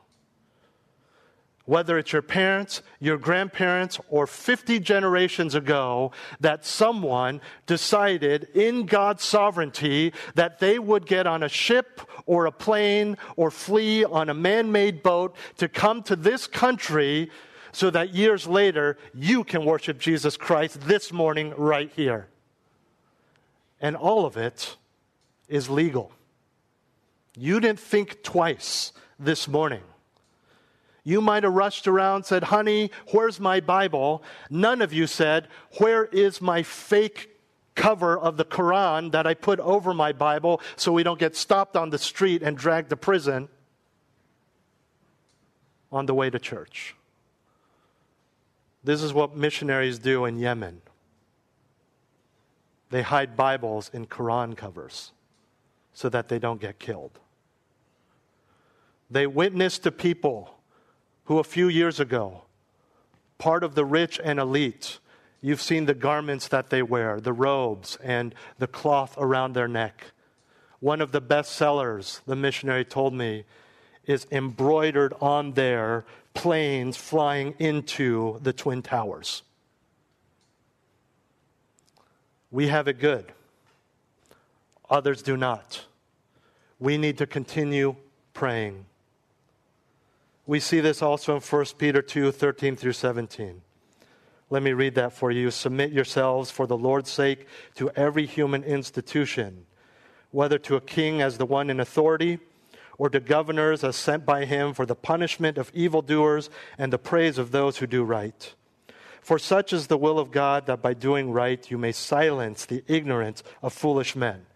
Whether 1.65 1.99
it's 1.99 2.13
your 2.13 2.23
parents, 2.23 2.81
your 3.01 3.19
grandparents, 3.19 3.99
or 4.09 4.29
50 4.29 4.79
generations 4.79 5.57
ago, 5.57 6.13
that 6.39 6.65
someone 6.65 7.41
decided 7.67 8.45
in 8.55 8.87
God's 8.87 9.25
sovereignty 9.25 10.13
that 10.37 10.61
they 10.61 10.79
would 10.79 11.07
get 11.07 11.27
on 11.27 11.43
a 11.43 11.49
ship 11.49 12.01
or 12.25 12.47
a 12.47 12.53
plane 12.53 13.17
or 13.35 13.51
flee 13.51 14.05
on 14.05 14.29
a 14.29 14.35
man 14.35 14.71
made 14.71 15.03
boat 15.03 15.35
to 15.57 15.69
come 15.69 16.05
to 16.05 16.15
this 16.15 16.47
country 16.47 17.31
so 17.73 17.91
that 17.91 18.15
years 18.15 18.47
later 18.47 18.97
you 19.13 19.43
can 19.43 19.65
worship 19.65 19.99
Jesus 19.99 20.37
Christ 20.37 20.81
this 20.83 21.13
morning 21.13 21.53
right 21.57 21.91
here. 21.97 22.29
And 23.81 23.97
all 23.97 24.25
of 24.25 24.37
it 24.37 24.77
is 25.51 25.69
legal. 25.69 26.13
You 27.37 27.61
didn't 27.61 27.81
think 27.81 28.23
twice 28.23 28.93
this 29.19 29.47
morning. 29.47 29.83
You 31.05 31.21
might 31.21 31.43
have 31.43 31.53
rushed 31.53 31.89
around 31.89 32.25
said, 32.25 32.45
"Honey, 32.45 32.91
where's 33.13 33.41
my 33.41 33.61
Bible?" 33.61 34.23
None 34.49 34.81
of 34.81 34.93
you 34.93 35.07
said, 35.07 35.49
"Where 35.79 36.05
is 36.07 36.41
my 36.41 36.63
fake 36.63 37.41
cover 37.75 38.19
of 38.19 38.37
the 38.37 38.45
Quran 38.45 39.13
that 39.13 39.27
I 39.27 39.35
put 39.35 39.59
over 39.61 39.95
my 39.95 40.13
Bible 40.13 40.61
so 40.77 40.93
we 40.93 41.03
don't 41.03 41.19
get 41.19 41.37
stopped 41.37 41.77
on 41.77 41.91
the 41.91 41.99
street 41.99 42.43
and 42.43 42.57
dragged 42.57 42.91
to 42.91 42.97
prison 42.97 43.49
on 45.91 46.07
the 46.07 46.15
way 46.15 46.31
to 46.31 46.39
church?" 46.39 46.95
This 48.85 49.03
is 49.03 49.13
what 49.13 49.37
missionaries 49.37 49.99
do 49.99 50.25
in 50.25 50.39
Yemen. 50.39 50.83
They 52.91 53.03
hide 53.03 53.37
Bibles 53.37 53.89
in 53.93 54.07
Quran 54.07 54.57
covers 54.57 55.13
so 56.01 56.09
that 56.09 56.29
they 56.29 56.39
don't 56.39 56.63
get 56.63 56.79
killed. 56.79 57.11
They 59.11 59.27
witness 59.27 59.79
to 59.81 59.93
people 59.93 60.55
who 61.25 61.39
a 61.39 61.45
few 61.45 61.69
years 61.69 62.01
ago, 62.01 62.45
part 63.37 63.63
of 63.63 63.75
the 63.75 63.85
rich 63.85 64.19
and 64.25 64.39
elite, 64.39 64.99
you've 65.43 65.61
seen 65.61 65.85
the 65.85 65.93
garments 65.93 66.49
that 66.49 66.71
they 66.71 66.83
wear, 66.83 67.21
the 67.21 67.35
robes 67.35 67.99
and 68.03 68.35
the 68.59 68.67
cloth 68.67 69.15
around 69.19 69.53
their 69.53 69.69
neck. 69.69 70.07
One 70.79 71.03
of 71.03 71.13
the 71.13 71.21
best 71.21 71.53
sellers, 71.53 72.23
the 72.27 72.35
missionary 72.35 72.87
told 72.87 73.13
me, 73.13 73.45
is 74.07 74.27
embroidered 74.33 75.13
on 75.21 75.53
their 75.53 76.07
planes 76.33 76.97
flying 76.97 77.55
into 77.59 78.39
the 78.41 78.55
Twin 78.55 78.81
Towers. 78.81 79.43
We 82.51 82.69
have 82.69 82.89
it 82.89 82.99
good 82.99 83.35
others 84.91 85.23
do 85.23 85.37
not. 85.37 85.85
We 86.81 86.97
need 86.97 87.19
to 87.19 87.27
continue 87.27 87.95
praying. 88.33 88.87
We 90.47 90.59
see 90.59 90.81
this 90.81 91.03
also 91.03 91.37
in 91.37 91.43
1 91.43 91.65
Peter 91.79 92.03
2 92.03 92.33
13 92.33 92.75
through 92.75 92.95
17. 92.95 93.61
Let 94.49 94.63
me 94.65 94.73
read 94.73 94.97
that 94.97 95.13
for 95.13 95.31
you. 95.31 95.51
Submit 95.51 95.93
yourselves 95.93 96.51
for 96.51 96.67
the 96.67 96.77
Lord's 96.77 97.11
sake 97.11 97.47
to 97.77 97.91
every 97.91 98.27
human 98.27 98.65
institution, 98.65 99.67
whether 100.33 100.59
to 100.59 100.75
a 100.75 100.81
king 100.81 101.23
as 101.23 101.39
the 101.39 101.47
one 101.47 101.71
in 101.71 101.79
authority, 101.79 102.41
or 102.99 103.09
to 103.11 103.21
governors 103.21 103.85
as 103.85 103.95
sent 103.95 104.27
by 104.27 104.45
him 104.45 104.75
for 104.75 104.87
the 104.87 104.97
punishment 104.97 105.57
of 105.57 105.71
evildoers 105.73 106.51
and 106.77 106.93
the 106.93 106.99
praise 106.99 107.39
of 107.39 107.53
those 107.53 107.77
who 107.77 107.87
do 107.87 108.03
right. 108.03 108.55
For 109.23 109.39
such 109.39 109.73
is 109.73 109.87
the 109.87 109.99
will 109.99 110.19
of 110.19 110.33
God 110.33 110.67
that 110.67 110.83
by 110.83 110.95
doing 110.95 111.31
right 111.31 111.71
you 111.71 111.79
may 111.79 111.93
silence 111.93 112.67
the 112.67 112.83
ignorance 112.89 113.43
of 113.63 113.73
foolish 113.73 114.17
men. 114.17 114.47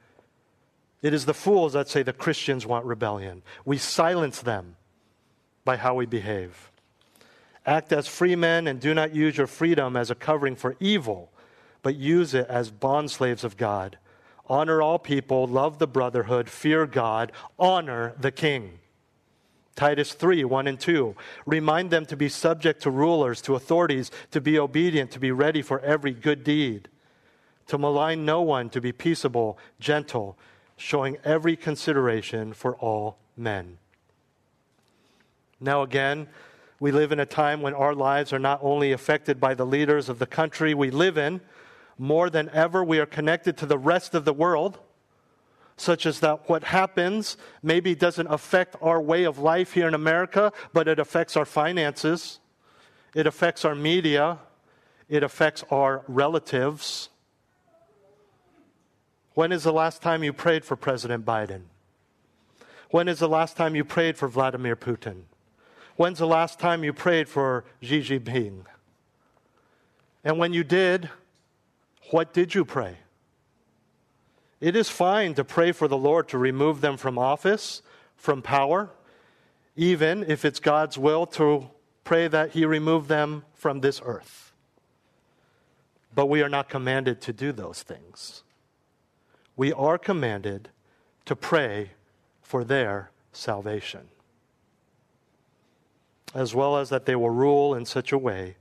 It 1.04 1.12
is 1.12 1.26
the 1.26 1.34
fools 1.34 1.74
that 1.74 1.90
say 1.90 2.02
the 2.02 2.14
Christians 2.14 2.64
want 2.64 2.86
rebellion. 2.86 3.42
We 3.66 3.76
silence 3.76 4.40
them 4.40 4.76
by 5.62 5.76
how 5.76 5.94
we 5.96 6.06
behave. 6.06 6.72
Act 7.66 7.92
as 7.92 8.08
free 8.08 8.34
men 8.34 8.66
and 8.66 8.80
do 8.80 8.94
not 8.94 9.14
use 9.14 9.36
your 9.36 9.46
freedom 9.46 9.96
as 9.96 10.10
a 10.10 10.14
covering 10.14 10.56
for 10.56 10.76
evil, 10.80 11.30
but 11.82 11.96
use 11.96 12.32
it 12.32 12.46
as 12.48 12.70
bondslaves 12.70 13.44
of 13.44 13.58
God. 13.58 13.98
Honor 14.46 14.80
all 14.80 14.98
people, 14.98 15.46
love 15.46 15.78
the 15.78 15.86
brotherhood, 15.86 16.48
fear 16.48 16.86
God, 16.86 17.32
honor 17.58 18.14
the 18.18 18.32
king. 18.32 18.78
Titus 19.76 20.14
3 20.14 20.42
1 20.44 20.66
and 20.66 20.80
2. 20.80 21.14
Remind 21.44 21.90
them 21.90 22.06
to 22.06 22.16
be 22.16 22.30
subject 22.30 22.80
to 22.80 22.90
rulers, 22.90 23.42
to 23.42 23.56
authorities, 23.56 24.10
to 24.30 24.40
be 24.40 24.58
obedient, 24.58 25.10
to 25.10 25.20
be 25.20 25.32
ready 25.32 25.60
for 25.60 25.80
every 25.80 26.12
good 26.12 26.44
deed, 26.44 26.88
to 27.66 27.76
malign 27.76 28.24
no 28.24 28.40
one, 28.40 28.70
to 28.70 28.80
be 28.80 28.92
peaceable, 28.92 29.58
gentle 29.78 30.38
showing 30.76 31.16
every 31.24 31.56
consideration 31.56 32.52
for 32.52 32.74
all 32.76 33.18
men. 33.36 33.78
Now, 35.60 35.82
again, 35.82 36.28
we 36.80 36.92
live 36.92 37.12
in 37.12 37.20
a 37.20 37.26
time 37.26 37.62
when 37.62 37.74
our 37.74 37.94
lives 37.94 38.32
are 38.32 38.38
not 38.38 38.60
only 38.62 38.92
affected 38.92 39.40
by 39.40 39.54
the 39.54 39.64
leaders 39.64 40.08
of 40.08 40.18
the 40.18 40.26
country 40.26 40.74
we 40.74 40.90
live 40.90 41.16
in, 41.16 41.40
more 41.96 42.28
than 42.28 42.50
ever, 42.50 42.82
we 42.84 42.98
are 42.98 43.06
connected 43.06 43.56
to 43.58 43.66
the 43.66 43.78
rest 43.78 44.14
of 44.14 44.24
the 44.24 44.32
world, 44.32 44.78
such 45.76 46.06
as 46.06 46.20
that 46.20 46.48
what 46.48 46.64
happens 46.64 47.36
maybe 47.62 47.94
doesn't 47.94 48.26
affect 48.26 48.76
our 48.82 49.00
way 49.00 49.24
of 49.24 49.38
life 49.38 49.72
here 49.72 49.88
in 49.88 49.94
America, 49.94 50.52
but 50.72 50.88
it 50.88 50.98
affects 50.98 51.36
our 51.36 51.44
finances, 51.44 52.40
it 53.14 53.26
affects 53.26 53.64
our 53.64 53.74
media, 53.74 54.38
it 55.08 55.22
affects 55.22 55.64
our 55.70 56.02
relatives. 56.08 57.08
When 59.34 59.50
is 59.50 59.64
the 59.64 59.72
last 59.72 60.00
time 60.00 60.22
you 60.22 60.32
prayed 60.32 60.64
for 60.64 60.76
President 60.76 61.24
Biden? 61.24 61.62
When 62.90 63.08
is 63.08 63.18
the 63.18 63.28
last 63.28 63.56
time 63.56 63.74
you 63.74 63.84
prayed 63.84 64.16
for 64.16 64.28
Vladimir 64.28 64.76
Putin? 64.76 65.22
When's 65.96 66.20
the 66.20 66.26
last 66.26 66.60
time 66.60 66.84
you 66.84 66.92
prayed 66.92 67.28
for 67.28 67.64
Xi 67.82 68.00
Jinping? 68.00 68.64
And 70.22 70.38
when 70.38 70.52
you 70.52 70.62
did, 70.62 71.10
what 72.10 72.32
did 72.32 72.54
you 72.54 72.64
pray? 72.64 72.98
It 74.60 74.76
is 74.76 74.88
fine 74.88 75.34
to 75.34 75.44
pray 75.44 75.72
for 75.72 75.88
the 75.88 75.96
Lord 75.96 76.28
to 76.28 76.38
remove 76.38 76.80
them 76.80 76.96
from 76.96 77.18
office, 77.18 77.82
from 78.16 78.40
power, 78.42 78.90
even 79.74 80.24
if 80.28 80.44
it's 80.44 80.60
God's 80.60 80.96
will 80.96 81.26
to 81.26 81.68
pray 82.04 82.28
that 82.28 82.52
He 82.52 82.64
remove 82.64 83.08
them 83.08 83.44
from 83.54 83.80
this 83.80 84.00
earth. 84.04 84.52
But 86.14 86.26
we 86.26 86.42
are 86.42 86.48
not 86.48 86.68
commanded 86.68 87.20
to 87.22 87.32
do 87.32 87.50
those 87.50 87.82
things 87.82 88.43
we 89.56 89.72
are 89.72 89.98
commanded 89.98 90.68
to 91.24 91.36
pray 91.36 91.90
for 92.42 92.64
their 92.64 93.10
salvation, 93.32 94.08
as 96.34 96.54
well 96.54 96.76
as 96.76 96.90
that 96.90 97.06
they 97.06 97.16
will 97.16 97.30
rule 97.30 97.74
in 97.74 97.84
such 97.84 98.12
a 98.12 98.18
way 98.18 98.56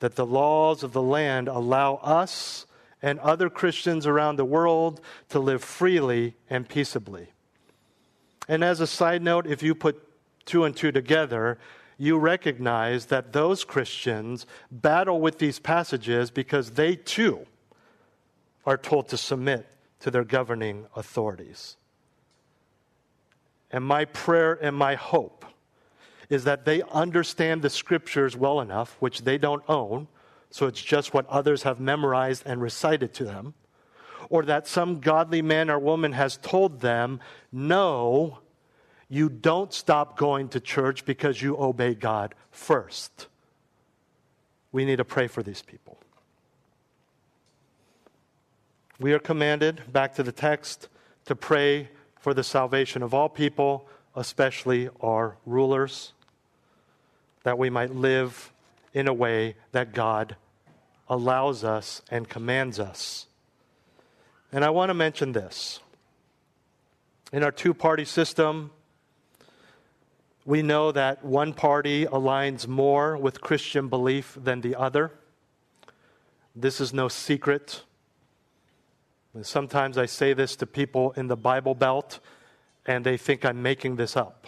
that 0.00 0.16
the 0.16 0.26
laws 0.26 0.82
of 0.82 0.92
the 0.92 1.02
land 1.02 1.48
allow 1.48 1.96
us 1.96 2.66
and 3.00 3.18
other 3.20 3.50
Christians 3.50 4.06
around 4.06 4.36
the 4.36 4.44
world 4.44 5.00
to 5.28 5.38
live 5.38 5.62
freely 5.62 6.34
and 6.48 6.68
peaceably. 6.68 7.28
And 8.48 8.64
as 8.64 8.80
a 8.80 8.86
side 8.86 9.22
note, 9.22 9.46
if 9.46 9.62
you 9.62 9.74
put 9.74 10.02
two 10.46 10.64
and 10.64 10.74
two 10.76 10.92
together, 10.92 11.58
you 11.96 12.18
recognize 12.18 13.06
that 13.06 13.32
those 13.32 13.64
Christians 13.64 14.46
battle 14.70 15.20
with 15.20 15.38
these 15.38 15.58
passages 15.58 16.30
because 16.30 16.72
they 16.72 16.96
too 16.96 17.46
are 18.66 18.76
told 18.76 19.08
to 19.08 19.16
submit 19.16 19.66
to 20.04 20.10
their 20.10 20.22
governing 20.22 20.84
authorities. 20.94 21.78
And 23.70 23.82
my 23.82 24.04
prayer 24.04 24.52
and 24.52 24.76
my 24.76 24.96
hope 24.96 25.46
is 26.28 26.44
that 26.44 26.66
they 26.66 26.82
understand 26.92 27.62
the 27.62 27.70
scriptures 27.70 28.36
well 28.36 28.60
enough, 28.60 28.98
which 29.00 29.22
they 29.22 29.38
don't 29.38 29.62
own, 29.66 30.08
so 30.50 30.66
it's 30.66 30.82
just 30.82 31.14
what 31.14 31.26
others 31.28 31.62
have 31.62 31.80
memorized 31.80 32.42
and 32.44 32.60
recited 32.60 33.14
to 33.14 33.24
them, 33.24 33.54
or 34.28 34.42
that 34.44 34.66
some 34.66 35.00
godly 35.00 35.40
man 35.40 35.70
or 35.70 35.78
woman 35.78 36.12
has 36.12 36.36
told 36.36 36.82
them, 36.82 37.18
no, 37.50 38.40
you 39.08 39.30
don't 39.30 39.72
stop 39.72 40.18
going 40.18 40.50
to 40.50 40.60
church 40.60 41.06
because 41.06 41.40
you 41.40 41.56
obey 41.58 41.94
God 41.94 42.34
first. 42.50 43.28
We 44.70 44.84
need 44.84 44.96
to 44.96 45.04
pray 45.06 45.28
for 45.28 45.42
these 45.42 45.62
people. 45.62 45.96
We 49.00 49.12
are 49.12 49.18
commanded, 49.18 49.92
back 49.92 50.14
to 50.14 50.22
the 50.22 50.30
text, 50.30 50.88
to 51.24 51.34
pray 51.34 51.88
for 52.20 52.32
the 52.32 52.44
salvation 52.44 53.02
of 53.02 53.12
all 53.12 53.28
people, 53.28 53.88
especially 54.14 54.88
our 55.00 55.36
rulers, 55.44 56.12
that 57.42 57.58
we 57.58 57.70
might 57.70 57.92
live 57.92 58.52
in 58.92 59.08
a 59.08 59.12
way 59.12 59.56
that 59.72 59.94
God 59.94 60.36
allows 61.08 61.64
us 61.64 62.02
and 62.08 62.28
commands 62.28 62.78
us. 62.78 63.26
And 64.52 64.64
I 64.64 64.70
want 64.70 64.90
to 64.90 64.94
mention 64.94 65.32
this. 65.32 65.80
In 67.32 67.42
our 67.42 67.50
two 67.50 67.74
party 67.74 68.04
system, 68.04 68.70
we 70.44 70.62
know 70.62 70.92
that 70.92 71.24
one 71.24 71.52
party 71.52 72.06
aligns 72.06 72.68
more 72.68 73.16
with 73.16 73.40
Christian 73.40 73.88
belief 73.88 74.38
than 74.40 74.60
the 74.60 74.76
other. 74.76 75.10
This 76.54 76.80
is 76.80 76.94
no 76.94 77.08
secret. 77.08 77.82
Sometimes 79.42 79.98
I 79.98 80.06
say 80.06 80.32
this 80.32 80.54
to 80.56 80.66
people 80.66 81.12
in 81.12 81.26
the 81.26 81.36
Bible 81.36 81.74
Belt, 81.74 82.20
and 82.86 83.04
they 83.04 83.16
think 83.16 83.44
I'm 83.44 83.62
making 83.62 83.96
this 83.96 84.16
up. 84.16 84.46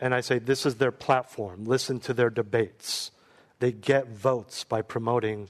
And 0.00 0.14
I 0.14 0.20
say, 0.20 0.38
this 0.38 0.66
is 0.66 0.74
their 0.74 0.92
platform. 0.92 1.64
Listen 1.64 1.98
to 2.00 2.12
their 2.12 2.28
debates. 2.28 3.10
They 3.58 3.72
get 3.72 4.08
votes 4.08 4.64
by 4.64 4.82
promoting 4.82 5.48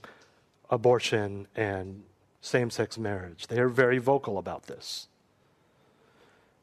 abortion 0.71 1.49
and 1.57 2.05
same 2.41 2.71
sex 2.71 2.97
marriage. 2.97 3.49
They 3.49 3.59
are 3.59 3.69
very 3.69 3.99
vocal 3.99 4.39
about 4.39 4.69
this. 4.69 5.09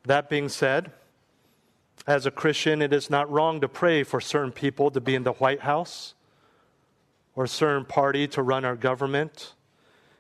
That 0.06 0.30
being 0.30 0.48
said, 0.48 0.92
as 2.08 2.26
a 2.26 2.32
Christian, 2.32 2.82
it 2.82 2.94
is 2.94 3.10
not 3.10 3.30
wrong 3.30 3.62
to 3.62 3.68
pray 3.68 4.04
for 4.04 4.22
certain 4.22 4.52
people 4.52 4.92
to 4.92 5.02
be 5.02 5.16
in 5.16 5.24
the 5.24 5.34
White 5.34 5.62
House 5.62 6.14
or 7.36 7.46
a 7.46 7.50
certain 7.50 7.86
party 7.86 8.28
to 8.30 8.42
run 8.42 8.64
our 8.64 8.76
government. 8.76 9.54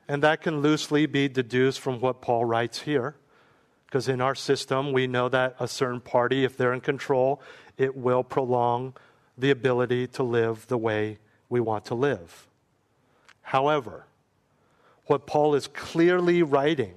And 0.08 0.24
that 0.24 0.42
can 0.42 0.62
loosely 0.62 1.06
be 1.06 1.28
deduced 1.28 1.80
from 1.80 2.00
what 2.00 2.22
Paul 2.22 2.46
writes 2.46 2.82
here. 2.82 3.16
Because 3.86 4.10
in 4.10 4.22
our 4.22 4.36
system, 4.36 4.92
we 4.92 5.08
know 5.08 5.30
that 5.30 5.56
a 5.60 5.68
certain 5.68 6.02
party, 6.02 6.44
if 6.44 6.58
they're 6.58 6.74
in 6.74 6.82
control, 6.82 7.42
it 7.78 7.96
will 7.96 8.24
prolong 8.24 8.96
the 9.38 9.52
ability 9.52 10.08
to 10.08 10.24
live 10.24 10.68
the 10.68 10.78
way 10.78 11.20
we 11.50 11.60
want 11.60 11.86
to 11.86 11.96
live. 11.96 12.48
However, 13.42 14.06
what 15.06 15.28
Paul 15.28 15.54
is 15.54 15.68
clearly 15.68 16.44
writing 16.44 16.96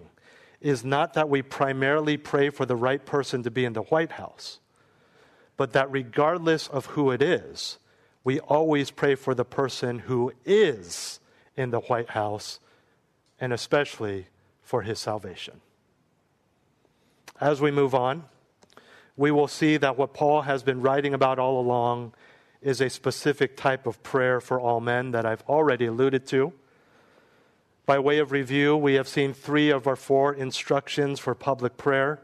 is 0.61 0.84
not 0.84 1.14
that 1.14 1.28
we 1.28 1.42
primarily 1.42 2.16
pray 2.16 2.50
for 2.50 2.64
the 2.64 2.76
right 2.76 3.04
person 3.04 3.42
to 3.42 3.50
be 3.50 3.64
in 3.64 3.72
the 3.72 3.82
White 3.82 4.12
House, 4.12 4.59
but 5.57 5.72
that 5.72 5.90
regardless 5.90 6.66
of 6.68 6.86
who 6.86 7.11
it 7.11 7.20
is, 7.20 7.78
we 8.24 8.40
always 8.40 8.90
pray 8.90 9.14
for 9.14 9.34
the 9.34 9.44
person 9.44 10.00
who 10.00 10.32
is 10.44 11.20
in 11.57 11.70
the 11.70 11.80
White 11.80 12.11
House, 12.11 12.59
and 13.41 13.53
especially 13.53 14.26
for 14.62 14.82
his 14.82 14.99
salvation. 14.99 15.61
As 17.41 17.61
we 17.61 17.70
move 17.70 17.95
on, 17.95 18.24
we 19.16 19.30
will 19.30 19.49
see 19.49 19.76
that 19.76 19.97
what 19.97 20.14
Paul 20.14 20.43
has 20.43 20.62
been 20.62 20.80
writing 20.80 21.14
about 21.14 21.39
all 21.39 21.61
along 21.61 22.14
is 22.61 22.80
a 22.80 22.91
specific 22.91 23.57
type 23.57 23.87
of 23.87 24.03
prayer 24.03 24.41
for 24.41 24.61
all 24.61 24.80
men 24.80 25.12
that 25.12 25.24
I've 25.24 25.43
already 25.43 25.87
alluded 25.87 26.26
to. 26.28 26.53
By 27.87 27.99
way 27.99 28.18
of 28.18 28.32
review, 28.32 28.76
we 28.76 28.95
have 28.95 29.07
seen 29.07 29.32
three 29.32 29.70
of 29.70 29.87
our 29.87 29.97
four 29.97 30.34
instructions 30.34 31.20
for 31.20 31.34
public 31.34 31.76
prayer. 31.76 32.20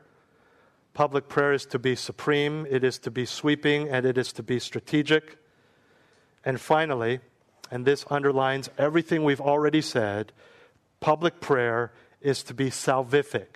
Public 0.94 1.28
prayer 1.28 1.52
is 1.52 1.64
to 1.66 1.78
be 1.78 1.94
supreme, 1.94 2.66
it 2.68 2.82
is 2.82 2.98
to 2.98 3.10
be 3.10 3.24
sweeping, 3.24 3.88
and 3.88 4.04
it 4.04 4.18
is 4.18 4.32
to 4.32 4.42
be 4.42 4.58
strategic. 4.58 5.38
And 6.44 6.60
finally, 6.60 7.20
and 7.70 7.84
this 7.84 8.04
underlines 8.10 8.68
everything 8.76 9.24
we've 9.24 9.40
already 9.40 9.80
said, 9.80 10.32
public 11.03 11.40
prayer 11.40 11.92
is 12.22 12.42
to 12.44 12.55
be 12.55 12.70
salvific. 12.70 13.48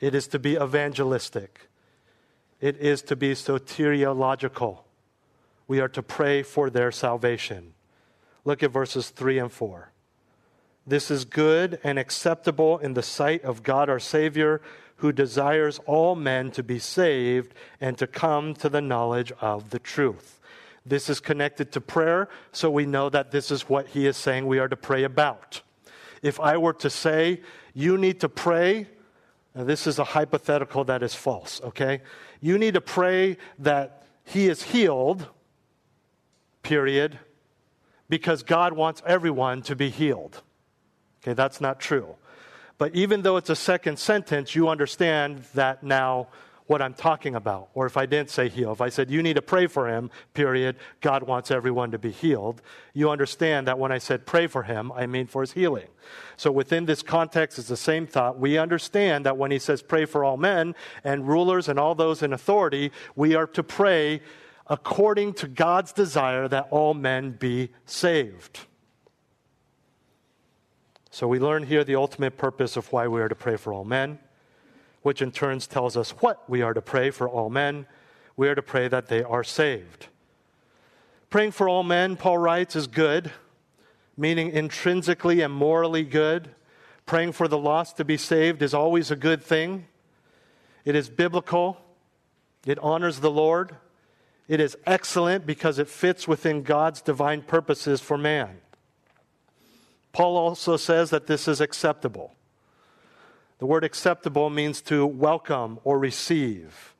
It 0.00 0.14
is 0.14 0.26
to 0.28 0.38
be 0.38 0.56
evangelistic. 0.56 1.68
It 2.60 2.76
is 2.76 3.00
to 3.02 3.16
be 3.16 3.32
soteriological. 3.32 4.80
We 5.68 5.80
are 5.80 5.88
to 5.88 6.02
pray 6.02 6.42
for 6.42 6.68
their 6.68 6.90
salvation. 6.92 7.72
Look 8.44 8.62
at 8.62 8.72
verses 8.72 9.08
3 9.08 9.38
and 9.38 9.52
4. 9.52 9.92
This 10.86 11.10
is 11.10 11.24
good 11.24 11.78
and 11.82 11.98
acceptable 11.98 12.78
in 12.78 12.94
the 12.94 13.02
sight 13.02 13.42
of 13.44 13.62
God 13.62 13.88
our 13.88 14.00
Savior, 14.00 14.60
who 14.96 15.12
desires 15.12 15.80
all 15.86 16.14
men 16.16 16.50
to 16.50 16.62
be 16.62 16.78
saved 16.78 17.54
and 17.80 17.96
to 17.98 18.06
come 18.06 18.52
to 18.54 18.68
the 18.68 18.82
knowledge 18.82 19.32
of 19.40 19.70
the 19.70 19.78
truth. 19.78 20.40
This 20.84 21.08
is 21.08 21.20
connected 21.20 21.72
to 21.72 21.80
prayer, 21.80 22.28
so 22.52 22.68
we 22.70 22.84
know 22.84 23.08
that 23.08 23.30
this 23.30 23.50
is 23.50 23.68
what 23.68 23.88
he 23.88 24.06
is 24.06 24.16
saying 24.16 24.46
we 24.46 24.58
are 24.58 24.68
to 24.68 24.76
pray 24.76 25.04
about. 25.04 25.62
If 26.24 26.40
I 26.40 26.56
were 26.56 26.72
to 26.72 26.88
say, 26.88 27.42
you 27.74 27.98
need 27.98 28.20
to 28.20 28.30
pray, 28.30 28.88
this 29.54 29.86
is 29.86 29.98
a 29.98 30.04
hypothetical 30.04 30.82
that 30.84 31.02
is 31.02 31.14
false, 31.14 31.60
okay? 31.62 32.00
You 32.40 32.56
need 32.56 32.74
to 32.74 32.80
pray 32.80 33.36
that 33.58 34.06
he 34.24 34.48
is 34.48 34.62
healed, 34.62 35.28
period, 36.62 37.18
because 38.08 38.42
God 38.42 38.72
wants 38.72 39.02
everyone 39.06 39.60
to 39.62 39.76
be 39.76 39.90
healed. 39.90 40.40
Okay, 41.22 41.34
that's 41.34 41.60
not 41.60 41.78
true. 41.78 42.16
But 42.78 42.94
even 42.94 43.20
though 43.20 43.36
it's 43.36 43.50
a 43.50 43.56
second 43.56 43.98
sentence, 43.98 44.54
you 44.54 44.70
understand 44.70 45.44
that 45.52 45.82
now 45.82 46.28
what 46.66 46.80
I'm 46.80 46.94
talking 46.94 47.34
about. 47.34 47.68
Or 47.74 47.86
if 47.86 47.96
I 47.96 48.06
didn't 48.06 48.30
say 48.30 48.48
heal, 48.48 48.72
if 48.72 48.80
I 48.80 48.88
said 48.88 49.10
you 49.10 49.22
need 49.22 49.36
to 49.36 49.42
pray 49.42 49.66
for 49.66 49.88
him, 49.88 50.10
period, 50.32 50.76
God 51.00 51.22
wants 51.22 51.50
everyone 51.50 51.90
to 51.90 51.98
be 51.98 52.10
healed, 52.10 52.62
you 52.94 53.10
understand 53.10 53.68
that 53.68 53.78
when 53.78 53.92
I 53.92 53.98
said 53.98 54.24
pray 54.24 54.46
for 54.46 54.62
him, 54.62 54.90
I 54.92 55.06
mean 55.06 55.26
for 55.26 55.42
his 55.42 55.52
healing. 55.52 55.88
So 56.36 56.50
within 56.50 56.86
this 56.86 57.02
context, 57.02 57.58
it's 57.58 57.68
the 57.68 57.76
same 57.76 58.06
thought. 58.06 58.38
We 58.38 58.56
understand 58.56 59.26
that 59.26 59.36
when 59.36 59.50
he 59.50 59.58
says 59.58 59.82
pray 59.82 60.06
for 60.06 60.24
all 60.24 60.36
men 60.36 60.74
and 61.04 61.28
rulers 61.28 61.68
and 61.68 61.78
all 61.78 61.94
those 61.94 62.22
in 62.22 62.32
authority, 62.32 62.92
we 63.14 63.34
are 63.34 63.46
to 63.48 63.62
pray 63.62 64.22
according 64.66 65.34
to 65.34 65.46
God's 65.46 65.92
desire 65.92 66.48
that 66.48 66.68
all 66.70 66.94
men 66.94 67.32
be 67.32 67.70
saved. 67.84 68.60
So 71.10 71.28
we 71.28 71.38
learn 71.38 71.62
here 71.64 71.84
the 71.84 71.94
ultimate 71.94 72.36
purpose 72.36 72.76
of 72.76 72.90
why 72.90 73.06
we 73.06 73.20
are 73.20 73.28
to 73.28 73.34
pray 73.34 73.56
for 73.56 73.72
all 73.72 73.84
men, 73.84 74.18
which 75.04 75.20
in 75.20 75.30
turn 75.30 75.58
tells 75.60 75.98
us 75.98 76.12
what 76.22 76.48
we 76.48 76.62
are 76.62 76.72
to 76.72 76.80
pray 76.80 77.10
for 77.10 77.28
all 77.28 77.50
men. 77.50 77.86
We 78.38 78.48
are 78.48 78.54
to 78.54 78.62
pray 78.62 78.88
that 78.88 79.08
they 79.08 79.22
are 79.22 79.44
saved. 79.44 80.06
Praying 81.28 81.50
for 81.50 81.68
all 81.68 81.82
men, 81.82 82.16
Paul 82.16 82.38
writes, 82.38 82.74
is 82.74 82.86
good, 82.86 83.30
meaning 84.16 84.50
intrinsically 84.50 85.42
and 85.42 85.52
morally 85.52 86.04
good. 86.04 86.54
Praying 87.04 87.32
for 87.32 87.48
the 87.48 87.58
lost 87.58 87.98
to 87.98 88.04
be 88.04 88.16
saved 88.16 88.62
is 88.62 88.72
always 88.72 89.10
a 89.10 89.16
good 89.16 89.42
thing. 89.42 89.86
It 90.86 90.96
is 90.96 91.10
biblical, 91.10 91.76
it 92.64 92.78
honors 92.78 93.20
the 93.20 93.30
Lord, 93.30 93.76
it 94.48 94.58
is 94.58 94.74
excellent 94.86 95.44
because 95.44 95.78
it 95.78 95.88
fits 95.88 96.26
within 96.26 96.62
God's 96.62 97.02
divine 97.02 97.42
purposes 97.42 98.00
for 98.00 98.16
man. 98.16 98.56
Paul 100.12 100.38
also 100.38 100.78
says 100.78 101.10
that 101.10 101.26
this 101.26 101.46
is 101.46 101.60
acceptable. 101.60 102.32
The 103.64 103.68
word 103.68 103.82
acceptable 103.82 104.50
means 104.50 104.82
to 104.82 105.06
welcome 105.06 105.80
or 105.84 105.98
receive. 105.98 106.94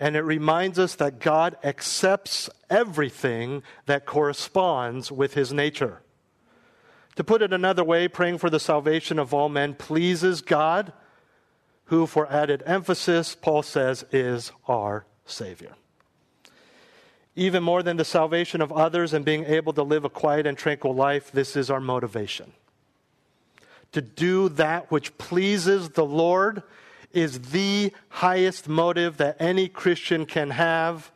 And 0.00 0.16
it 0.16 0.22
reminds 0.22 0.76
us 0.76 0.96
that 0.96 1.20
God 1.20 1.56
accepts 1.62 2.50
everything 2.68 3.62
that 3.86 4.04
corresponds 4.04 5.12
with 5.12 5.34
his 5.34 5.52
nature. 5.52 6.02
To 7.14 7.22
put 7.22 7.42
it 7.42 7.52
another 7.52 7.84
way, 7.84 8.08
praying 8.08 8.38
for 8.38 8.50
the 8.50 8.58
salvation 8.58 9.20
of 9.20 9.32
all 9.32 9.48
men 9.48 9.74
pleases 9.74 10.40
God, 10.40 10.92
who, 11.84 12.08
for 12.08 12.26
added 12.26 12.64
emphasis, 12.66 13.36
Paul 13.36 13.62
says, 13.62 14.04
is 14.10 14.50
our 14.66 15.06
Savior 15.26 15.76
even 17.36 17.62
more 17.62 17.84
than 17.84 17.96
the 17.96 18.04
salvation 18.04 18.60
of 18.60 18.72
others 18.72 19.12
and 19.12 19.24
being 19.24 19.44
able 19.44 19.72
to 19.72 19.82
live 19.82 20.04
a 20.04 20.08
quiet 20.08 20.46
and 20.46 20.56
tranquil 20.56 20.94
life, 20.94 21.32
this 21.32 21.56
is 21.56 21.68
our 21.68 21.80
motivation. 21.80 22.52
To 23.94 24.02
do 24.02 24.48
that 24.50 24.90
which 24.90 25.16
pleases 25.18 25.90
the 25.90 26.04
Lord 26.04 26.64
is 27.12 27.52
the 27.52 27.92
highest 28.08 28.68
motive 28.68 29.18
that 29.18 29.36
any 29.38 29.68
Christian 29.68 30.26
can 30.26 30.50
have, 30.50 31.12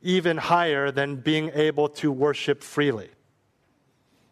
even 0.00 0.38
higher 0.38 0.90
than 0.90 1.16
being 1.16 1.50
able 1.52 1.90
to 1.90 2.10
worship 2.10 2.62
freely. 2.62 3.10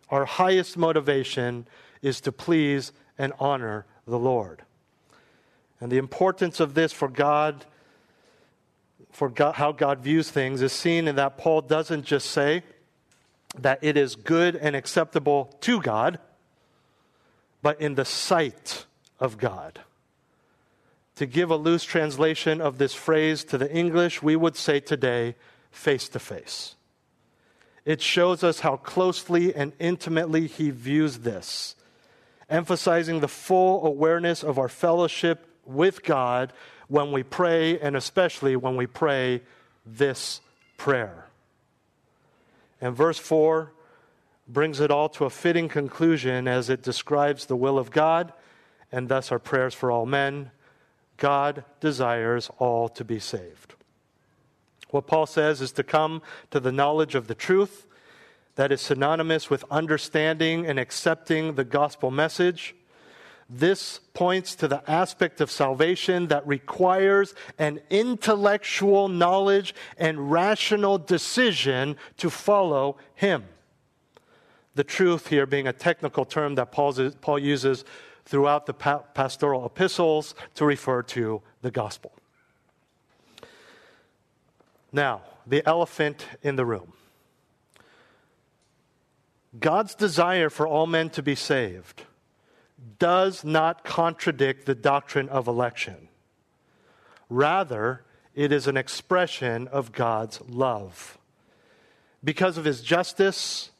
Our 0.09 0.24
highest 0.24 0.78
motivation 0.78 1.66
is 2.01 2.22
to 2.22 2.32
please 2.32 2.92
and 3.18 3.34
honor 3.38 3.84
the 4.07 4.18
Lord. 4.18 4.62
And 5.78 5.92
the 5.92 5.98
importance 5.98 6.59
of 6.59 6.72
this 6.72 6.94
for 6.94 7.09
God 7.09 7.66
for 9.11 9.28
God, 9.28 9.57
how 9.57 9.72
God 9.72 10.01
views 10.01 10.30
things 10.30 10.62
is 10.62 10.72
seen 10.72 11.07
in 11.07 11.16
that 11.16 11.36
Paul 11.36 11.61
doesn't 11.61 12.07
just 12.07 12.30
say 12.30 12.62
that 13.59 13.80
it 13.82 13.98
is 13.98 14.16
good 14.16 14.57
and 14.57 14.74
acceptable 14.74 15.55
to 15.61 15.82
God, 15.82 16.18
but 17.62 17.80
in 17.80 17.94
the 17.94 18.04
sight 18.04 18.86
of 19.18 19.38
God. 19.38 19.80
To 21.16 21.26
give 21.26 21.50
a 21.50 21.56
loose 21.56 21.84
translation 21.84 22.61
of 22.61 22.78
this 22.78 22.94
phrase 22.94 23.44
to 23.44 23.58
the 23.58 23.70
English, 23.70 24.22
we 24.22 24.36
would 24.36 24.56
say 24.56 24.80
today, 24.80 25.34
face 25.70 26.08
to 26.11 26.18
face. 26.18 26.76
It 27.84 28.00
shows 28.00 28.42
us 28.42 28.61
how 28.61 28.76
closely 28.76 29.54
and 29.54 29.72
intimately 29.78 30.46
he 30.46 30.70
views 30.70 31.18
this, 31.18 31.76
emphasizing 32.48 33.20
the 33.20 33.28
full 33.28 33.84
awareness 33.86 34.42
of 34.42 34.58
our 34.58 34.68
fellowship 34.68 35.46
with 35.64 36.02
God 36.02 36.52
when 36.88 37.12
we 37.12 37.22
pray, 37.22 37.78
and 37.78 37.96
especially 37.96 38.56
when 38.56 38.76
we 38.76 38.86
pray 38.86 39.42
this 39.86 40.40
prayer. 40.76 41.26
And 42.80 42.96
verse 42.96 43.18
4 43.18 43.72
brings 44.53 44.80
it 44.80 44.90
all 44.90 45.09
to 45.11 45.24
a 45.24 45.30
fitting 45.30 45.68
conclusion 45.68 46.48
as 46.48 46.68
it 46.68 46.82
describes 46.82 47.46
the 47.46 47.57
will 47.57 47.78
of 47.78 47.90
God 47.90 48.32
and 48.92 49.09
thus 49.09 49.30
our 49.30 49.38
prayers 49.38 49.74
for 49.74 49.90
all 49.90 50.07
men. 50.07 50.51
God 51.16 51.64
desires 51.80 52.51
all 52.59 52.88
to 52.90 53.05
be 53.05 53.18
saved. 53.18 53.74
What 54.90 55.07
Paul 55.07 55.26
says 55.26 55.61
is 55.61 55.72
to 55.72 55.84
come 55.84 56.22
to 56.51 56.59
the 56.59 56.72
knowledge 56.72 57.14
of 57.14 57.28
the 57.28 57.34
truth 57.34 57.86
that 58.57 58.72
is 58.72 58.80
synonymous 58.80 59.48
with 59.48 59.64
understanding 59.70 60.66
and 60.66 60.78
accepting 60.78 61.55
the 61.55 61.64
gospel 61.64 62.11
message. 62.11 62.74
This 63.48 64.01
points 64.14 64.55
to 64.57 64.68
the 64.68 64.88
aspect 64.90 65.40
of 65.40 65.51
salvation 65.51 66.28
that 66.28 66.46
requires 66.46 67.34
an 67.59 67.80
intellectual 67.90 69.09
knowledge 69.09 69.74
and 69.96 70.30
rational 70.30 70.98
decision 70.98 71.96
to 72.16 72.30
follow 72.30 72.96
Him. 73.14 73.44
The 74.75 74.85
truth 74.85 75.29
here 75.29 75.47
being 75.47 75.66
a 75.66 75.73
technical 75.73 76.25
term 76.25 76.55
that 76.55 76.73
Paul 76.73 77.39
uses 77.39 77.85
throughout 78.25 78.66
the 78.66 78.75
pastoral 78.75 79.66
epistles 79.66 80.35
to 80.55 80.64
refer 80.64 81.03
to 81.03 81.43
the 81.62 81.71
gospel. 81.71 82.12
Now, 84.93 85.23
the 85.47 85.66
elephant 85.66 86.27
in 86.43 86.57
the 86.57 86.64
room. 86.64 86.93
God's 89.59 89.97
desire 89.97 90.49
for 90.49 90.66
all 90.66 90.87
men 90.87 91.11
to 91.11 91.23
be 91.23 91.35
saved 91.35 92.05
does 92.99 93.45
not 93.45 93.85
contradict 93.85 94.66
the 94.66 94.75
doctrine 94.75 95.29
of 95.29 95.49
election. 95.49 96.09
Rather, 97.29 98.05
it 98.35 98.53
is 98.53 98.66
an 98.66 98.77
expression 98.77 99.66
of 99.68 99.93
God's 99.93 100.41
love. 100.43 101.18
Because 102.23 102.57
of 102.57 102.64
his 102.64 102.81
justice, 102.81 103.71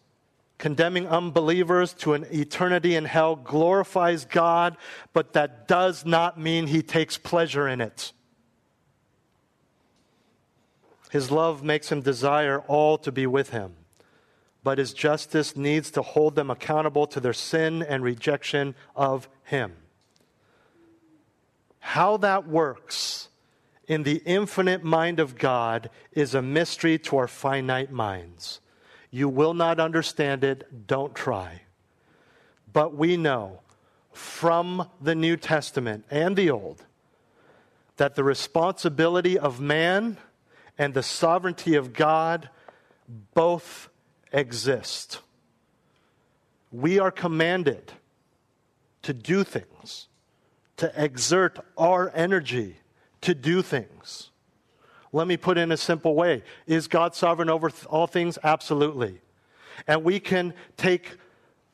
condemning 0.61 1.09
unbelievers 1.09 1.93
to 1.95 2.15
an 2.15 2.25
eternity 2.31 2.95
in 2.95 3.05
hell 3.05 3.35
glorifies 3.35 4.25
God, 4.25 4.77
but 5.13 5.33
that 5.33 5.67
does 5.67 6.07
not 6.07 6.39
mean 6.39 6.69
he 6.69 6.83
takes 6.83 7.19
pleasure 7.19 7.67
in 7.67 7.81
it. 7.81 8.13
His 11.11 11.33
love 11.33 11.65
makes 11.65 11.91
him 11.91 12.03
desire 12.03 12.61
all 12.69 12.97
to 12.99 13.11
be 13.11 13.27
with 13.27 13.51
him 13.51 13.75
but 14.63 14.79
his 14.79 14.93
justice 14.93 15.57
needs 15.57 15.91
to 15.93 16.03
hold 16.03 16.35
them 16.35 16.51
accountable 16.51 17.07
to 17.07 17.21
their 17.21 17.33
sin 17.33 17.83
and 17.83 18.03
rejection 18.03 18.75
of 18.95 19.29
him. 19.45 19.73
How 21.79 22.19
that 22.19 22.47
works 22.47 23.29
in 23.89 24.03
the 24.03 24.23
infinite 24.27 24.85
mind 24.85 25.19
of 25.19 25.37
God 25.37 25.91
is 26.13 26.35
a 26.35 26.43
mystery 26.43 26.99
to 26.99 27.17
our 27.17 27.29
finite 27.29 27.91
minds. 27.91 28.61
You 29.11 29.29
will 29.29 29.55
not 29.55 29.81
understand 29.81 30.45
it, 30.45 30.87
don't 30.87 31.15
try. 31.15 31.63
But 32.73 32.95
we 32.95 33.17
know 33.17 33.61
from 34.13 34.89
the 35.01 35.15
New 35.15 35.37
Testament 35.37 36.05
and 36.11 36.37
the 36.37 36.51
Old 36.51 36.85
that 37.97 38.15
the 38.15 38.25
responsibility 38.25 39.39
of 39.39 39.61
man 39.61 40.17
and 40.79 40.95
the 40.95 41.03
sovereignty 41.03 41.75
of 41.75 41.93
God 41.93 42.49
both 43.35 43.89
exist. 44.33 45.21
We 46.73 46.99
are 46.99 47.11
commanded 47.11 47.93
to 49.03 49.13
do 49.13 49.45
things, 49.45 50.07
to 50.77 50.93
exert 50.97 51.59
our 51.77 52.11
energy 52.15 52.77
to 53.23 53.35
do 53.35 53.63
things. 53.63 54.30
Let 55.13 55.27
me 55.27 55.37
put 55.37 55.59
in 55.59 55.73
a 55.73 55.77
simple 55.77 56.15
way 56.15 56.43
Is 56.67 56.89
God 56.89 57.15
sovereign 57.15 57.51
over 57.51 57.71
all 57.89 58.07
things? 58.07 58.39
Absolutely. 58.43 59.21
And 59.87 60.05
we 60.05 60.21
can 60.21 60.55
take 60.77 61.17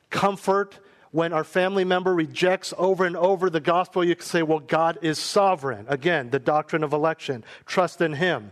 comfort 0.09 0.79
when 1.11 1.33
our 1.33 1.43
family 1.43 1.83
member 1.83 2.13
rejects 2.13 2.73
over 2.77 3.05
and 3.05 3.15
over 3.15 3.49
the 3.49 3.59
gospel. 3.59 4.03
You 4.03 4.15
can 4.15 4.25
say, 4.25 4.43
Well, 4.43 4.59
God 4.59 4.99
is 5.01 5.19
sovereign. 5.19 5.85
Again, 5.87 6.29
the 6.29 6.39
doctrine 6.39 6.83
of 6.83 6.93
election. 6.93 7.43
Trust 7.65 8.01
in 8.01 8.13
Him. 8.13 8.51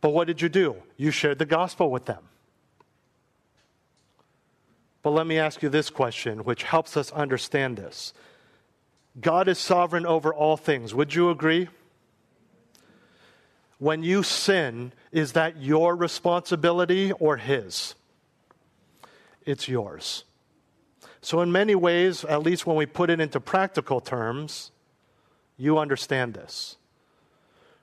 But 0.00 0.10
what 0.10 0.26
did 0.26 0.40
you 0.40 0.48
do? 0.48 0.76
You 0.96 1.10
shared 1.10 1.38
the 1.38 1.46
gospel 1.46 1.90
with 1.90 2.06
them. 2.06 2.22
But 5.02 5.10
let 5.10 5.26
me 5.26 5.38
ask 5.38 5.62
you 5.62 5.68
this 5.68 5.90
question, 5.90 6.44
which 6.44 6.62
helps 6.62 6.96
us 6.96 7.10
understand 7.12 7.76
this 7.76 8.12
God 9.20 9.48
is 9.48 9.58
sovereign 9.58 10.06
over 10.06 10.32
all 10.32 10.56
things. 10.56 10.94
Would 10.94 11.14
you 11.14 11.30
agree? 11.30 11.68
When 13.80 14.02
you 14.02 14.22
sin, 14.22 14.92
is 15.10 15.32
that 15.32 15.56
your 15.56 15.96
responsibility 15.96 17.12
or 17.12 17.38
His? 17.38 17.94
It's 19.46 19.68
yours. 19.68 20.24
So, 21.22 21.40
in 21.40 21.50
many 21.50 21.74
ways, 21.74 22.22
at 22.24 22.42
least 22.42 22.66
when 22.66 22.76
we 22.76 22.84
put 22.84 23.08
it 23.08 23.20
into 23.20 23.40
practical 23.40 24.00
terms, 24.00 24.70
you 25.56 25.78
understand 25.78 26.34
this. 26.34 26.76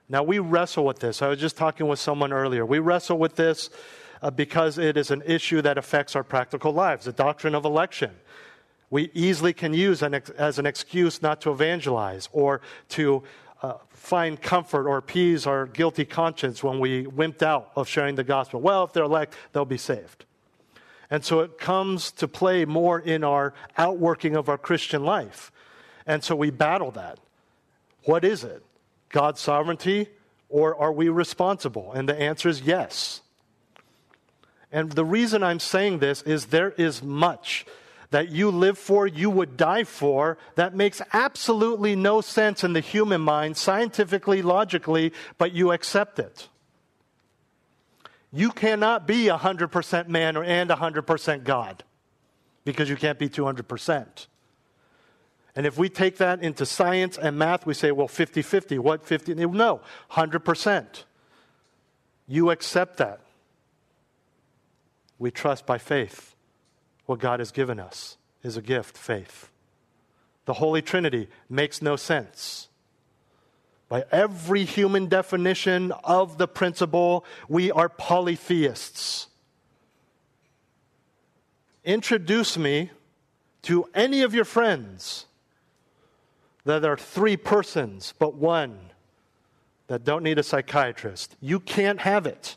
Now, 0.08 0.22
we 0.22 0.38
wrestle 0.38 0.84
with 0.84 1.00
this. 1.00 1.20
I 1.20 1.26
was 1.26 1.40
just 1.40 1.56
talking 1.56 1.88
with 1.88 1.98
someone 1.98 2.32
earlier. 2.32 2.64
We 2.64 2.78
wrestle 2.78 3.18
with 3.18 3.34
this 3.34 3.68
uh, 4.22 4.30
because 4.30 4.78
it 4.78 4.96
is 4.96 5.10
an 5.10 5.22
issue 5.26 5.62
that 5.62 5.78
affects 5.78 6.14
our 6.14 6.24
practical 6.24 6.72
lives, 6.72 7.06
the 7.06 7.12
doctrine 7.12 7.56
of 7.56 7.64
election. 7.64 8.12
We 8.90 9.10
easily 9.14 9.52
can 9.52 9.74
use 9.74 10.00
an 10.02 10.14
ex- 10.14 10.30
as 10.30 10.60
an 10.60 10.66
excuse 10.66 11.20
not 11.22 11.40
to 11.40 11.50
evangelize 11.50 12.28
or 12.32 12.60
to 12.90 13.24
uh, 13.62 13.74
find 13.90 14.40
comfort 14.40 14.86
or 14.86 14.96
appease 14.96 15.46
our 15.46 15.66
guilty 15.66 16.04
conscience 16.04 16.62
when 16.62 16.78
we 16.78 17.04
wimped 17.04 17.42
out 17.42 17.70
of 17.74 17.88
sharing 17.88 18.14
the 18.14 18.24
gospel. 18.24 18.60
Well, 18.60 18.84
if 18.84 18.92
they're 18.92 19.04
elect, 19.04 19.34
they'll 19.52 19.64
be 19.64 19.78
saved. 19.78 20.24
And 21.10 21.24
so 21.24 21.40
it 21.40 21.58
comes 21.58 22.10
to 22.12 22.28
play 22.28 22.64
more 22.64 23.00
in 23.00 23.24
our 23.24 23.54
outworking 23.76 24.36
of 24.36 24.48
our 24.48 24.58
Christian 24.58 25.04
life. 25.04 25.50
And 26.06 26.22
so 26.22 26.36
we 26.36 26.50
battle 26.50 26.90
that. 26.92 27.18
What 28.04 28.24
is 28.24 28.44
it? 28.44 28.64
God's 29.08 29.40
sovereignty 29.40 30.08
or 30.48 30.76
are 30.76 30.92
we 30.92 31.08
responsible? 31.08 31.92
And 31.92 32.08
the 32.08 32.18
answer 32.18 32.48
is 32.48 32.62
yes. 32.62 33.22
And 34.70 34.92
the 34.92 35.04
reason 35.04 35.42
I'm 35.42 35.60
saying 35.60 35.98
this 35.98 36.22
is 36.22 36.46
there 36.46 36.70
is 36.72 37.02
much 37.02 37.66
that 38.10 38.30
you 38.30 38.50
live 38.50 38.78
for, 38.78 39.06
you 39.06 39.28
would 39.30 39.56
die 39.56 39.84
for, 39.84 40.38
that 40.54 40.74
makes 40.74 41.02
absolutely 41.12 41.94
no 41.94 42.20
sense 42.20 42.64
in 42.64 42.72
the 42.72 42.80
human 42.80 43.20
mind, 43.20 43.56
scientifically, 43.56 44.40
logically, 44.40 45.12
but 45.36 45.52
you 45.52 45.72
accept 45.72 46.18
it. 46.18 46.48
You 48.32 48.50
cannot 48.50 49.06
be 49.06 49.26
100% 49.26 50.08
man 50.08 50.36
and 50.36 50.70
100% 50.70 51.44
God 51.44 51.84
because 52.64 52.88
you 52.88 52.96
can't 52.96 53.18
be 53.18 53.28
200%. 53.28 54.26
And 55.56 55.66
if 55.66 55.76
we 55.76 55.88
take 55.88 56.18
that 56.18 56.42
into 56.42 56.64
science 56.64 57.18
and 57.18 57.38
math, 57.38 57.66
we 57.66 57.74
say, 57.74 57.90
well, 57.90 58.08
50 58.08 58.42
50. 58.42 58.78
What 58.78 59.04
50? 59.04 59.34
No, 59.34 59.80
100%. 60.12 61.04
You 62.26 62.50
accept 62.50 62.98
that. 62.98 63.20
We 65.18 65.30
trust 65.30 65.66
by 65.66 65.78
faith 65.78 66.36
what 67.08 67.20
God 67.20 67.40
has 67.40 67.52
given 67.52 67.80
us 67.80 68.18
is 68.42 68.58
a 68.58 68.62
gift, 68.62 68.94
faith. 68.94 69.48
The 70.44 70.52
Holy 70.52 70.82
Trinity 70.82 71.28
makes 71.48 71.80
no 71.80 71.96
sense. 71.96 72.68
By 73.88 74.04
every 74.12 74.66
human 74.66 75.06
definition 75.06 75.90
of 76.04 76.36
the 76.36 76.46
principle, 76.46 77.24
we 77.48 77.72
are 77.72 77.88
polytheists. 77.88 79.28
Introduce 81.82 82.58
me 82.58 82.90
to 83.62 83.86
any 83.94 84.20
of 84.20 84.34
your 84.34 84.44
friends 84.44 85.24
that 86.66 86.84
are 86.84 86.98
three 86.98 87.38
persons 87.38 88.12
but 88.18 88.34
one 88.34 88.78
that 89.86 90.04
don't 90.04 90.22
need 90.22 90.38
a 90.38 90.42
psychiatrist. 90.42 91.36
You 91.40 91.58
can't 91.58 92.00
have 92.00 92.26
it. 92.26 92.54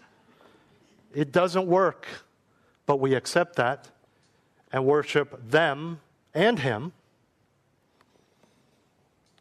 It 1.16 1.32
doesn't 1.32 1.68
work 1.68 2.06
but 2.86 2.99
we 2.99 3.16
accept 3.16 3.56
that 3.56 3.88
and 4.72 4.86
worship 4.86 5.50
them 5.50 6.00
and 6.34 6.60
Him. 6.60 6.94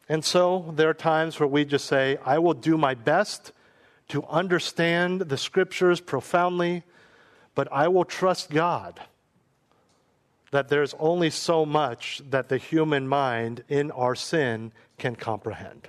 And 0.08 0.24
so 0.24 0.72
there 0.76 0.88
are 0.88 0.94
times 0.94 1.38
where 1.38 1.46
we 1.46 1.64
just 1.64 1.86
say, 1.86 2.18
I 2.24 2.38
will 2.38 2.54
do 2.54 2.76
my 2.76 2.94
best 2.94 3.52
to 4.08 4.24
understand 4.26 5.20
the 5.22 5.36
scriptures 5.36 6.00
profoundly, 6.00 6.82
but 7.54 7.68
I 7.70 7.86
will 7.88 8.04
trust 8.04 8.50
God 8.50 9.00
that 10.50 10.68
there's 10.68 10.94
only 10.98 11.30
so 11.30 11.64
much 11.64 12.20
that 12.28 12.48
the 12.48 12.58
human 12.58 13.06
mind 13.06 13.62
in 13.68 13.90
our 13.92 14.16
sin 14.16 14.72
can 14.98 15.14
comprehend. 15.14 15.88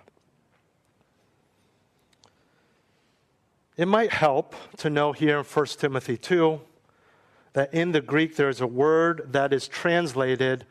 It 3.76 3.88
might 3.88 4.12
help 4.12 4.54
to 4.78 4.92
know 4.92 5.14
here 5.14 5.39
in 5.39 5.46
1 5.46 5.66
Timothy 5.66 6.18
2 6.18 6.62
that 7.54 7.74
in 7.74 7.91
the 7.91 8.02
Greek 8.02 8.36
there's 8.36 8.62
a 8.62 8.68
word 8.68 9.30
that 9.32 9.54
is 9.54 9.68
translated 9.68 10.66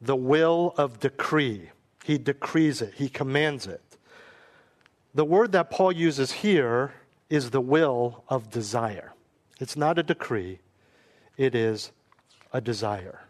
the 0.00 0.16
will 0.16 0.74
of 0.76 1.00
decree. 1.00 1.70
He 2.04 2.18
decrees 2.18 2.80
it, 2.82 2.94
he 2.94 3.08
commands 3.08 3.66
it. 3.66 3.82
The 5.14 5.24
word 5.24 5.52
that 5.52 5.70
Paul 5.70 5.92
uses 5.92 6.32
here 6.32 6.92
is 7.28 7.50
the 7.50 7.60
will 7.60 8.24
of 8.28 8.50
desire. 8.50 9.12
It's 9.58 9.76
not 9.76 9.98
a 9.98 10.02
decree, 10.02 10.60
it 11.36 11.54
is 11.54 11.90
a 12.52 12.60
desire. 12.60 13.20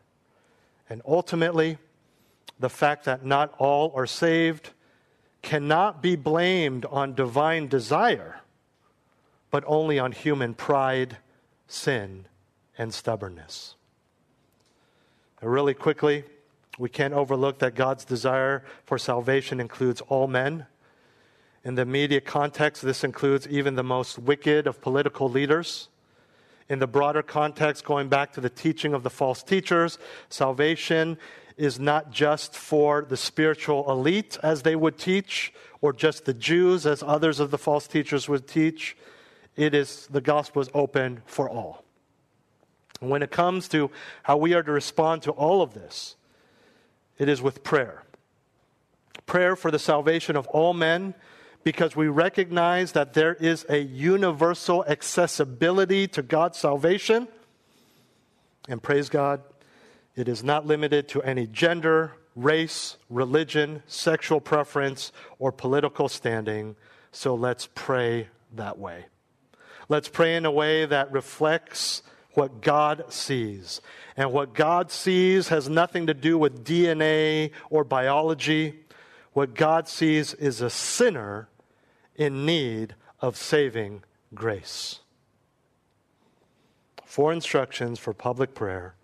And 0.90 1.03
ultimately, 1.07 1.78
the 2.59 2.68
fact 2.68 3.05
that 3.05 3.24
not 3.24 3.55
all 3.59 3.92
are 3.94 4.07
saved 4.07 4.70
cannot 5.42 6.03
be 6.03 6.16
blamed 6.16 6.84
on 6.86 7.14
divine 7.14 7.68
desire, 7.68 8.40
but 9.51 9.64
only 9.66 9.99
on 9.99 10.12
human 10.12 10.55
pride, 10.55 11.16
sin, 11.66 12.26
and 12.78 12.94
stubbornness. 12.94 13.74
And 15.42 15.52
really 15.52 15.74
quickly, 15.74 16.24
we 16.78 16.88
can't 16.88 17.12
overlook 17.12 17.58
that 17.58 17.74
God's 17.74 18.04
desire 18.04 18.64
for 18.84 18.96
salvation 18.96 19.60
includes 19.60 20.00
all 20.02 20.26
men. 20.26 20.66
In 21.64 21.74
the 21.74 21.82
immediate 21.82 22.24
context, 22.24 22.82
this 22.82 23.04
includes 23.04 23.46
even 23.48 23.74
the 23.74 23.82
most 23.82 24.18
wicked 24.18 24.66
of 24.66 24.80
political 24.80 25.28
leaders 25.28 25.88
in 26.68 26.78
the 26.78 26.86
broader 26.86 27.22
context, 27.22 27.84
going 27.84 28.08
back 28.08 28.32
to 28.34 28.40
the 28.40 28.50
teaching 28.50 28.92
of 28.92 29.02
the 29.02 29.10
false 29.10 29.42
teachers, 29.42 29.98
salvation 30.28 31.16
is 31.56 31.80
not 31.80 32.10
just 32.10 32.54
for 32.54 33.06
the 33.08 33.16
spiritual 33.16 33.90
elite, 33.90 34.38
as 34.42 34.62
they 34.62 34.76
would 34.76 34.98
teach, 34.98 35.52
or 35.80 35.92
just 35.92 36.24
the 36.24 36.34
Jews, 36.34 36.86
as 36.86 37.02
others 37.02 37.40
of 37.40 37.50
the 37.50 37.58
false 37.58 37.86
teachers 37.86 38.28
would 38.28 38.46
teach. 38.46 38.96
It 39.56 39.74
is 39.74 40.06
the 40.08 40.20
gospel 40.20 40.62
is 40.62 40.68
open 40.74 41.22
for 41.26 41.48
all. 41.48 41.84
When 43.01 43.22
it 43.22 43.30
comes 43.30 43.68
to 43.68 43.90
how 44.24 44.36
we 44.36 44.55
are 44.55 44.62
to 44.62 44.72
respond 44.72 45.22
to 45.22 45.30
all 45.30 45.62
of 45.62 45.74
this, 45.74 46.16
it 47.18 47.28
is 47.28 47.40
with 47.40 47.62
prayer. 47.62 48.03
Prayer 49.26 49.57
for 49.57 49.70
the 49.70 49.78
salvation 49.78 50.36
of 50.36 50.46
all 50.49 50.72
men 50.72 51.14
because 51.64 51.94
we 51.94 52.09
recognize 52.09 52.92
that 52.92 53.14
there 53.14 53.34
is 53.34 53.66
a 53.68 53.78
universal 53.78 54.84
accessibility 54.86 56.09
to 56.09 56.22
God's 56.22 56.59
salvation. 56.59 57.28
And 58.68 58.82
praise 58.82 59.09
God, 59.09 59.42
it 60.16 60.28
is 60.28 60.42
not 60.42 60.66
limited 60.66 61.09
to 61.09 61.22
any 61.22 61.46
gender, 61.46 62.12
race, 62.34 62.96
religion, 63.11 63.82
sexual 63.86 64.40
preference, 64.40 65.12
or 65.38 65.53
political 65.53 66.09
standing. 66.09 66.76
So 67.12 67.34
let's 67.34 67.68
pray 67.74 68.28
that 68.55 68.78
way. 68.78 69.07
Let's 69.88 70.09
pray 70.09 70.36
in 70.36 70.44
a 70.44 70.51
way 70.51 70.86
that 70.86 71.12
reflects 71.12 72.03
what 72.39 72.61
God 72.61 73.07
sees. 73.09 73.80
And 74.16 74.32
what 74.32 74.55
God 74.55 74.93
sees 74.93 75.49
has 75.49 75.68
nothing 75.68 76.07
to 76.07 76.14
do 76.14 76.39
with 76.39 76.64
DNA 76.64 77.51
or 77.68 77.82
biology. 77.82 78.78
What 79.32 79.55
God 79.55 79.89
sees 79.89 80.34
is 80.34 80.61
a 80.61 80.70
sinner 80.70 81.49
in 82.14 82.47
need 82.47 82.95
of 83.20 83.36
saving 83.36 84.05
grace. 84.36 85.01
Four 87.05 87.32
instructions 87.32 87.99
for 87.99 88.12
public 88.12 88.55
prayer. 88.55 88.95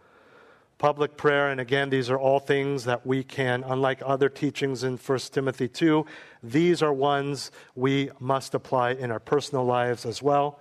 Public 0.78 1.16
prayer, 1.16 1.51
and 1.51 1.61
again, 1.61 1.91
these 1.91 2.11
are 2.11 2.18
all 2.18 2.39
things 2.39 2.85
that 2.85 3.05
we 3.05 3.24
can, 3.24 3.64
unlike 3.64 4.01
other 4.07 4.28
teachings 4.28 4.85
in 4.85 4.97
1 4.97 5.18
Timothy 5.32 5.66
2, 5.66 6.07
these 6.41 6.82
are 6.82 6.93
ones 6.93 7.51
we 7.74 8.11
must 8.20 8.55
apply 8.55 8.93
in 8.93 9.11
our 9.11 9.18
personal 9.18 9.64
lives 9.64 10.07
as 10.07 10.22
well. 10.22 10.61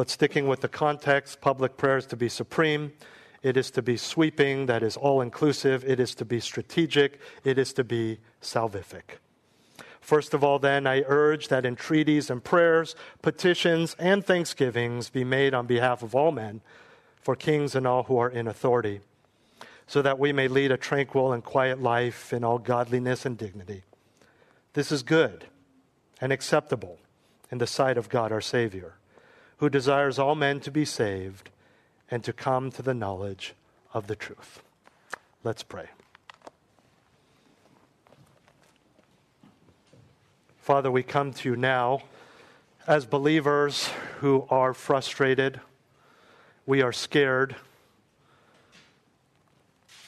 But 0.00 0.08
sticking 0.08 0.48
with 0.48 0.62
the 0.62 0.68
context, 0.68 1.42
public 1.42 1.76
prayer 1.76 1.98
is 1.98 2.06
to 2.06 2.16
be 2.16 2.30
supreme. 2.30 2.94
It 3.42 3.58
is 3.58 3.70
to 3.72 3.82
be 3.82 3.98
sweeping, 3.98 4.64
that 4.64 4.82
is 4.82 4.96
all 4.96 5.20
inclusive. 5.20 5.84
It 5.84 6.00
is 6.00 6.14
to 6.14 6.24
be 6.24 6.40
strategic. 6.40 7.20
It 7.44 7.58
is 7.58 7.74
to 7.74 7.84
be 7.84 8.18
salvific. 8.40 9.18
First 10.00 10.32
of 10.32 10.42
all, 10.42 10.58
then, 10.58 10.86
I 10.86 11.04
urge 11.06 11.48
that 11.48 11.66
entreaties 11.66 12.30
and 12.30 12.42
prayers, 12.42 12.96
petitions, 13.20 13.94
and 13.98 14.24
thanksgivings 14.24 15.10
be 15.10 15.22
made 15.22 15.52
on 15.52 15.66
behalf 15.66 16.02
of 16.02 16.14
all 16.14 16.32
men, 16.32 16.62
for 17.20 17.36
kings 17.36 17.74
and 17.74 17.86
all 17.86 18.04
who 18.04 18.16
are 18.16 18.30
in 18.30 18.48
authority, 18.48 19.00
so 19.86 20.00
that 20.00 20.18
we 20.18 20.32
may 20.32 20.48
lead 20.48 20.72
a 20.72 20.78
tranquil 20.78 21.30
and 21.30 21.44
quiet 21.44 21.82
life 21.82 22.32
in 22.32 22.42
all 22.42 22.58
godliness 22.58 23.26
and 23.26 23.36
dignity. 23.36 23.82
This 24.72 24.90
is 24.90 25.02
good 25.02 25.44
and 26.22 26.32
acceptable 26.32 26.98
in 27.50 27.58
the 27.58 27.66
sight 27.66 27.98
of 27.98 28.08
God 28.08 28.32
our 28.32 28.40
Savior, 28.40 28.94
who 29.60 29.68
desires 29.68 30.18
all 30.18 30.34
men 30.34 30.58
to 30.58 30.70
be 30.70 30.86
saved 30.86 31.50
and 32.10 32.24
to 32.24 32.32
come 32.32 32.70
to 32.70 32.80
the 32.80 32.94
knowledge 32.94 33.52
of 33.92 34.06
the 34.06 34.16
truth. 34.16 34.62
Let's 35.44 35.62
pray. 35.62 35.90
Father, 40.56 40.90
we 40.90 41.02
come 41.02 41.34
to 41.34 41.50
you 41.50 41.56
now 41.56 42.00
as 42.86 43.04
believers 43.04 43.90
who 44.20 44.46
are 44.48 44.72
frustrated. 44.72 45.60
We 46.64 46.80
are 46.80 46.92
scared. 46.92 47.54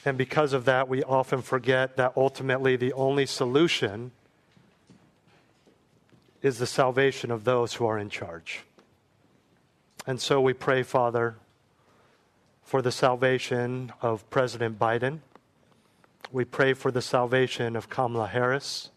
And 0.03 0.17
because 0.17 0.53
of 0.53 0.65
that, 0.65 0.89
we 0.89 1.03
often 1.03 1.43
forget 1.43 1.95
that 1.97 2.13
ultimately 2.17 2.75
the 2.75 2.93
only 2.93 3.27
solution 3.27 4.13
is 6.41 6.57
the 6.57 6.65
salvation 6.65 7.29
of 7.29 7.43
those 7.43 7.75
who 7.75 7.85
are 7.85 7.99
in 7.99 8.09
charge. 8.09 8.63
And 10.05 10.19
so 10.19 10.41
we 10.41 10.53
pray, 10.53 10.83
Father, 10.83 11.35
for 12.61 12.81
the 12.81 12.91
salvation 12.91 13.93
of 14.01 14.29
President 14.29 14.77
Biden. 14.77 15.19
We 16.31 16.45
pray 16.45 16.73
for 16.73 16.91
the 16.91 17.01
salvation 17.01 17.75
of 17.75 17.89
Kamala 17.89 18.27
Harris. 18.27 18.89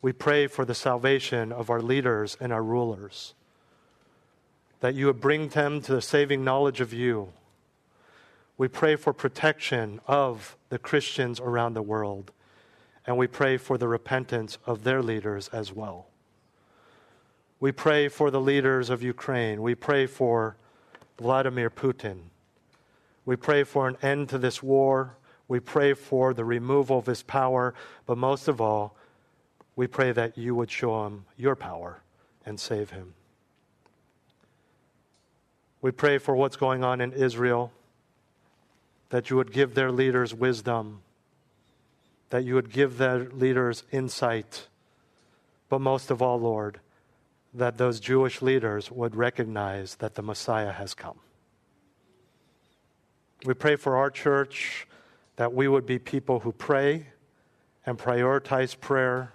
We 0.00 0.12
pray 0.12 0.46
for 0.46 0.64
the 0.64 0.74
salvation 0.74 1.50
of 1.52 1.70
our 1.70 1.82
leaders 1.82 2.36
and 2.40 2.52
our 2.52 2.62
rulers, 2.62 3.34
that 4.80 4.94
you 4.94 5.06
would 5.06 5.20
bring 5.20 5.48
them 5.48 5.82
to 5.82 5.92
the 5.92 6.02
saving 6.02 6.44
knowledge 6.44 6.80
of 6.80 6.92
you. 6.92 7.32
We 8.56 8.68
pray 8.68 8.96
for 8.96 9.12
protection 9.12 10.00
of 10.06 10.56
the 10.68 10.78
Christians 10.78 11.40
around 11.40 11.74
the 11.74 11.82
world, 11.82 12.30
and 13.06 13.16
we 13.16 13.26
pray 13.26 13.56
for 13.56 13.76
the 13.76 13.88
repentance 13.88 14.58
of 14.64 14.84
their 14.84 15.02
leaders 15.02 15.48
as 15.48 15.72
well. 15.72 16.06
We 17.60 17.72
pray 17.72 18.08
for 18.08 18.30
the 18.30 18.40
leaders 18.40 18.88
of 18.88 19.02
Ukraine. 19.02 19.62
We 19.62 19.74
pray 19.74 20.06
for 20.06 20.56
Vladimir 21.18 21.70
Putin. 21.70 22.18
We 23.24 23.36
pray 23.36 23.64
for 23.64 23.88
an 23.88 23.96
end 24.00 24.28
to 24.30 24.38
this 24.38 24.62
war. 24.62 25.16
We 25.48 25.60
pray 25.60 25.94
for 25.94 26.32
the 26.32 26.44
removal 26.44 26.98
of 26.98 27.06
his 27.06 27.22
power. 27.22 27.74
But 28.06 28.16
most 28.16 28.46
of 28.46 28.60
all, 28.60 28.96
we 29.74 29.86
pray 29.86 30.12
that 30.12 30.38
you 30.38 30.54
would 30.54 30.70
show 30.70 31.06
him 31.06 31.24
your 31.36 31.56
power 31.56 32.00
and 32.46 32.60
save 32.60 32.90
him. 32.90 33.14
We 35.80 35.90
pray 35.90 36.18
for 36.18 36.34
what's 36.34 36.56
going 36.56 36.82
on 36.82 37.00
in 37.00 37.12
Israel, 37.12 37.72
that 39.10 39.30
you 39.30 39.36
would 39.36 39.52
give 39.52 39.74
their 39.74 39.92
leaders 39.92 40.34
wisdom, 40.34 41.02
that 42.30 42.44
you 42.44 42.54
would 42.54 42.72
give 42.72 42.98
their 42.98 43.24
leaders 43.30 43.84
insight, 43.92 44.66
but 45.68 45.80
most 45.80 46.10
of 46.10 46.20
all, 46.20 46.40
Lord, 46.40 46.80
that 47.58 47.76
those 47.76 47.98
Jewish 47.98 48.40
leaders 48.40 48.90
would 48.90 49.16
recognize 49.16 49.96
that 49.96 50.14
the 50.14 50.22
Messiah 50.22 50.72
has 50.72 50.94
come. 50.94 51.18
We 53.44 53.54
pray 53.54 53.74
for 53.76 53.96
our 53.96 54.10
church 54.10 54.86
that 55.36 55.52
we 55.52 55.66
would 55.66 55.84
be 55.84 55.98
people 55.98 56.40
who 56.40 56.52
pray 56.52 57.08
and 57.84 57.98
prioritize 57.98 58.78
prayer, 58.78 59.32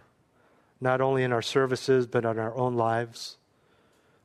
not 0.80 1.02
only 1.02 1.24
in 1.24 1.34
our 1.34 1.42
services, 1.42 2.08
but 2.08 2.26
in 2.26 2.40
our 2.40 2.56
own 2.56 2.76
lives. 2.76 3.38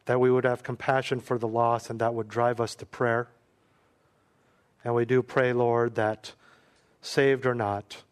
That 0.06 0.20
we 0.20 0.30
would 0.30 0.44
have 0.44 0.62
compassion 0.62 1.20
for 1.20 1.36
the 1.36 1.48
lost 1.48 1.90
and 1.90 2.00
that 2.00 2.14
would 2.14 2.28
drive 2.28 2.60
us 2.60 2.74
to 2.76 2.86
prayer. 2.86 3.28
And 4.84 4.94
we 4.94 5.06
do 5.06 5.22
pray, 5.22 5.52
Lord, 5.52 5.96
that 5.96 6.32
saved 7.00 7.46
or 7.46 7.54
not, 7.54 8.02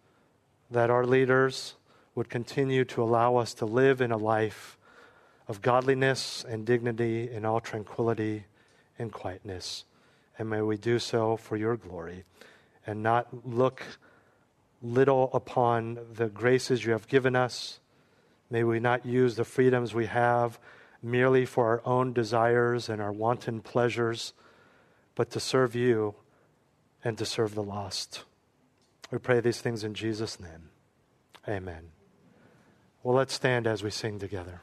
that 0.68 0.91
our 0.91 1.05
leaders 1.05 1.74
would 2.16 2.28
continue 2.28 2.84
to 2.87 3.03
allow 3.03 3.37
us 3.37 3.55
to 3.55 3.66
live 3.66 4.01
in 4.01 4.11
a 4.11 4.16
life 4.16 4.76
of 5.49 5.62
godliness 5.62 6.44
and 6.49 6.66
dignity 6.66 7.30
in 7.30 7.44
all 7.44 7.61
tranquility 7.61 8.44
and 8.99 9.12
quietness 9.12 9.84
and 10.38 10.51
may 10.51 10.62
we 10.62 10.76
do 10.76 10.99
so 10.99 11.36
for 11.36 11.57
your 11.57 11.76
glory 11.76 12.24
and 12.86 13.03
not 13.03 13.47
look 13.47 13.82
little 14.82 15.30
upon 15.32 15.99
the 16.14 16.28
graces 16.28 16.84
you 16.84 16.92
have 16.92 17.09
given 17.09 17.34
us. 17.34 17.80
May 18.51 18.62
we 18.62 18.78
not 18.78 19.07
use 19.07 19.36
the 19.36 19.44
freedoms 19.44 19.94
we 19.94 20.07
have 20.07 20.59
merely 21.03 21.47
for 21.47 21.66
our 21.66 21.82
own 21.84 22.12
desires 22.12 22.88
and 22.88 23.01
our 23.01 23.12
wanton 23.12 23.61
pleasures, 23.61 24.32
but 25.14 25.30
to 25.30 25.40
serve 25.40 25.74
you 25.74 26.14
and 27.03 27.16
to 27.18 27.24
serve 27.24 27.55
the 27.55 27.62
lost. 27.62 28.24
We 29.11 29.18
pray 29.18 29.40
these 29.40 29.61
things 29.61 29.84
in 29.84 29.94
Jesus' 29.94 30.38
name. 30.38 30.70
Amen. 31.49 31.90
Well, 33.03 33.16
let's 33.16 33.34
stand 33.34 33.66
as 33.66 33.82
we 33.82 33.90
sing 33.90 34.18
together. 34.18 34.62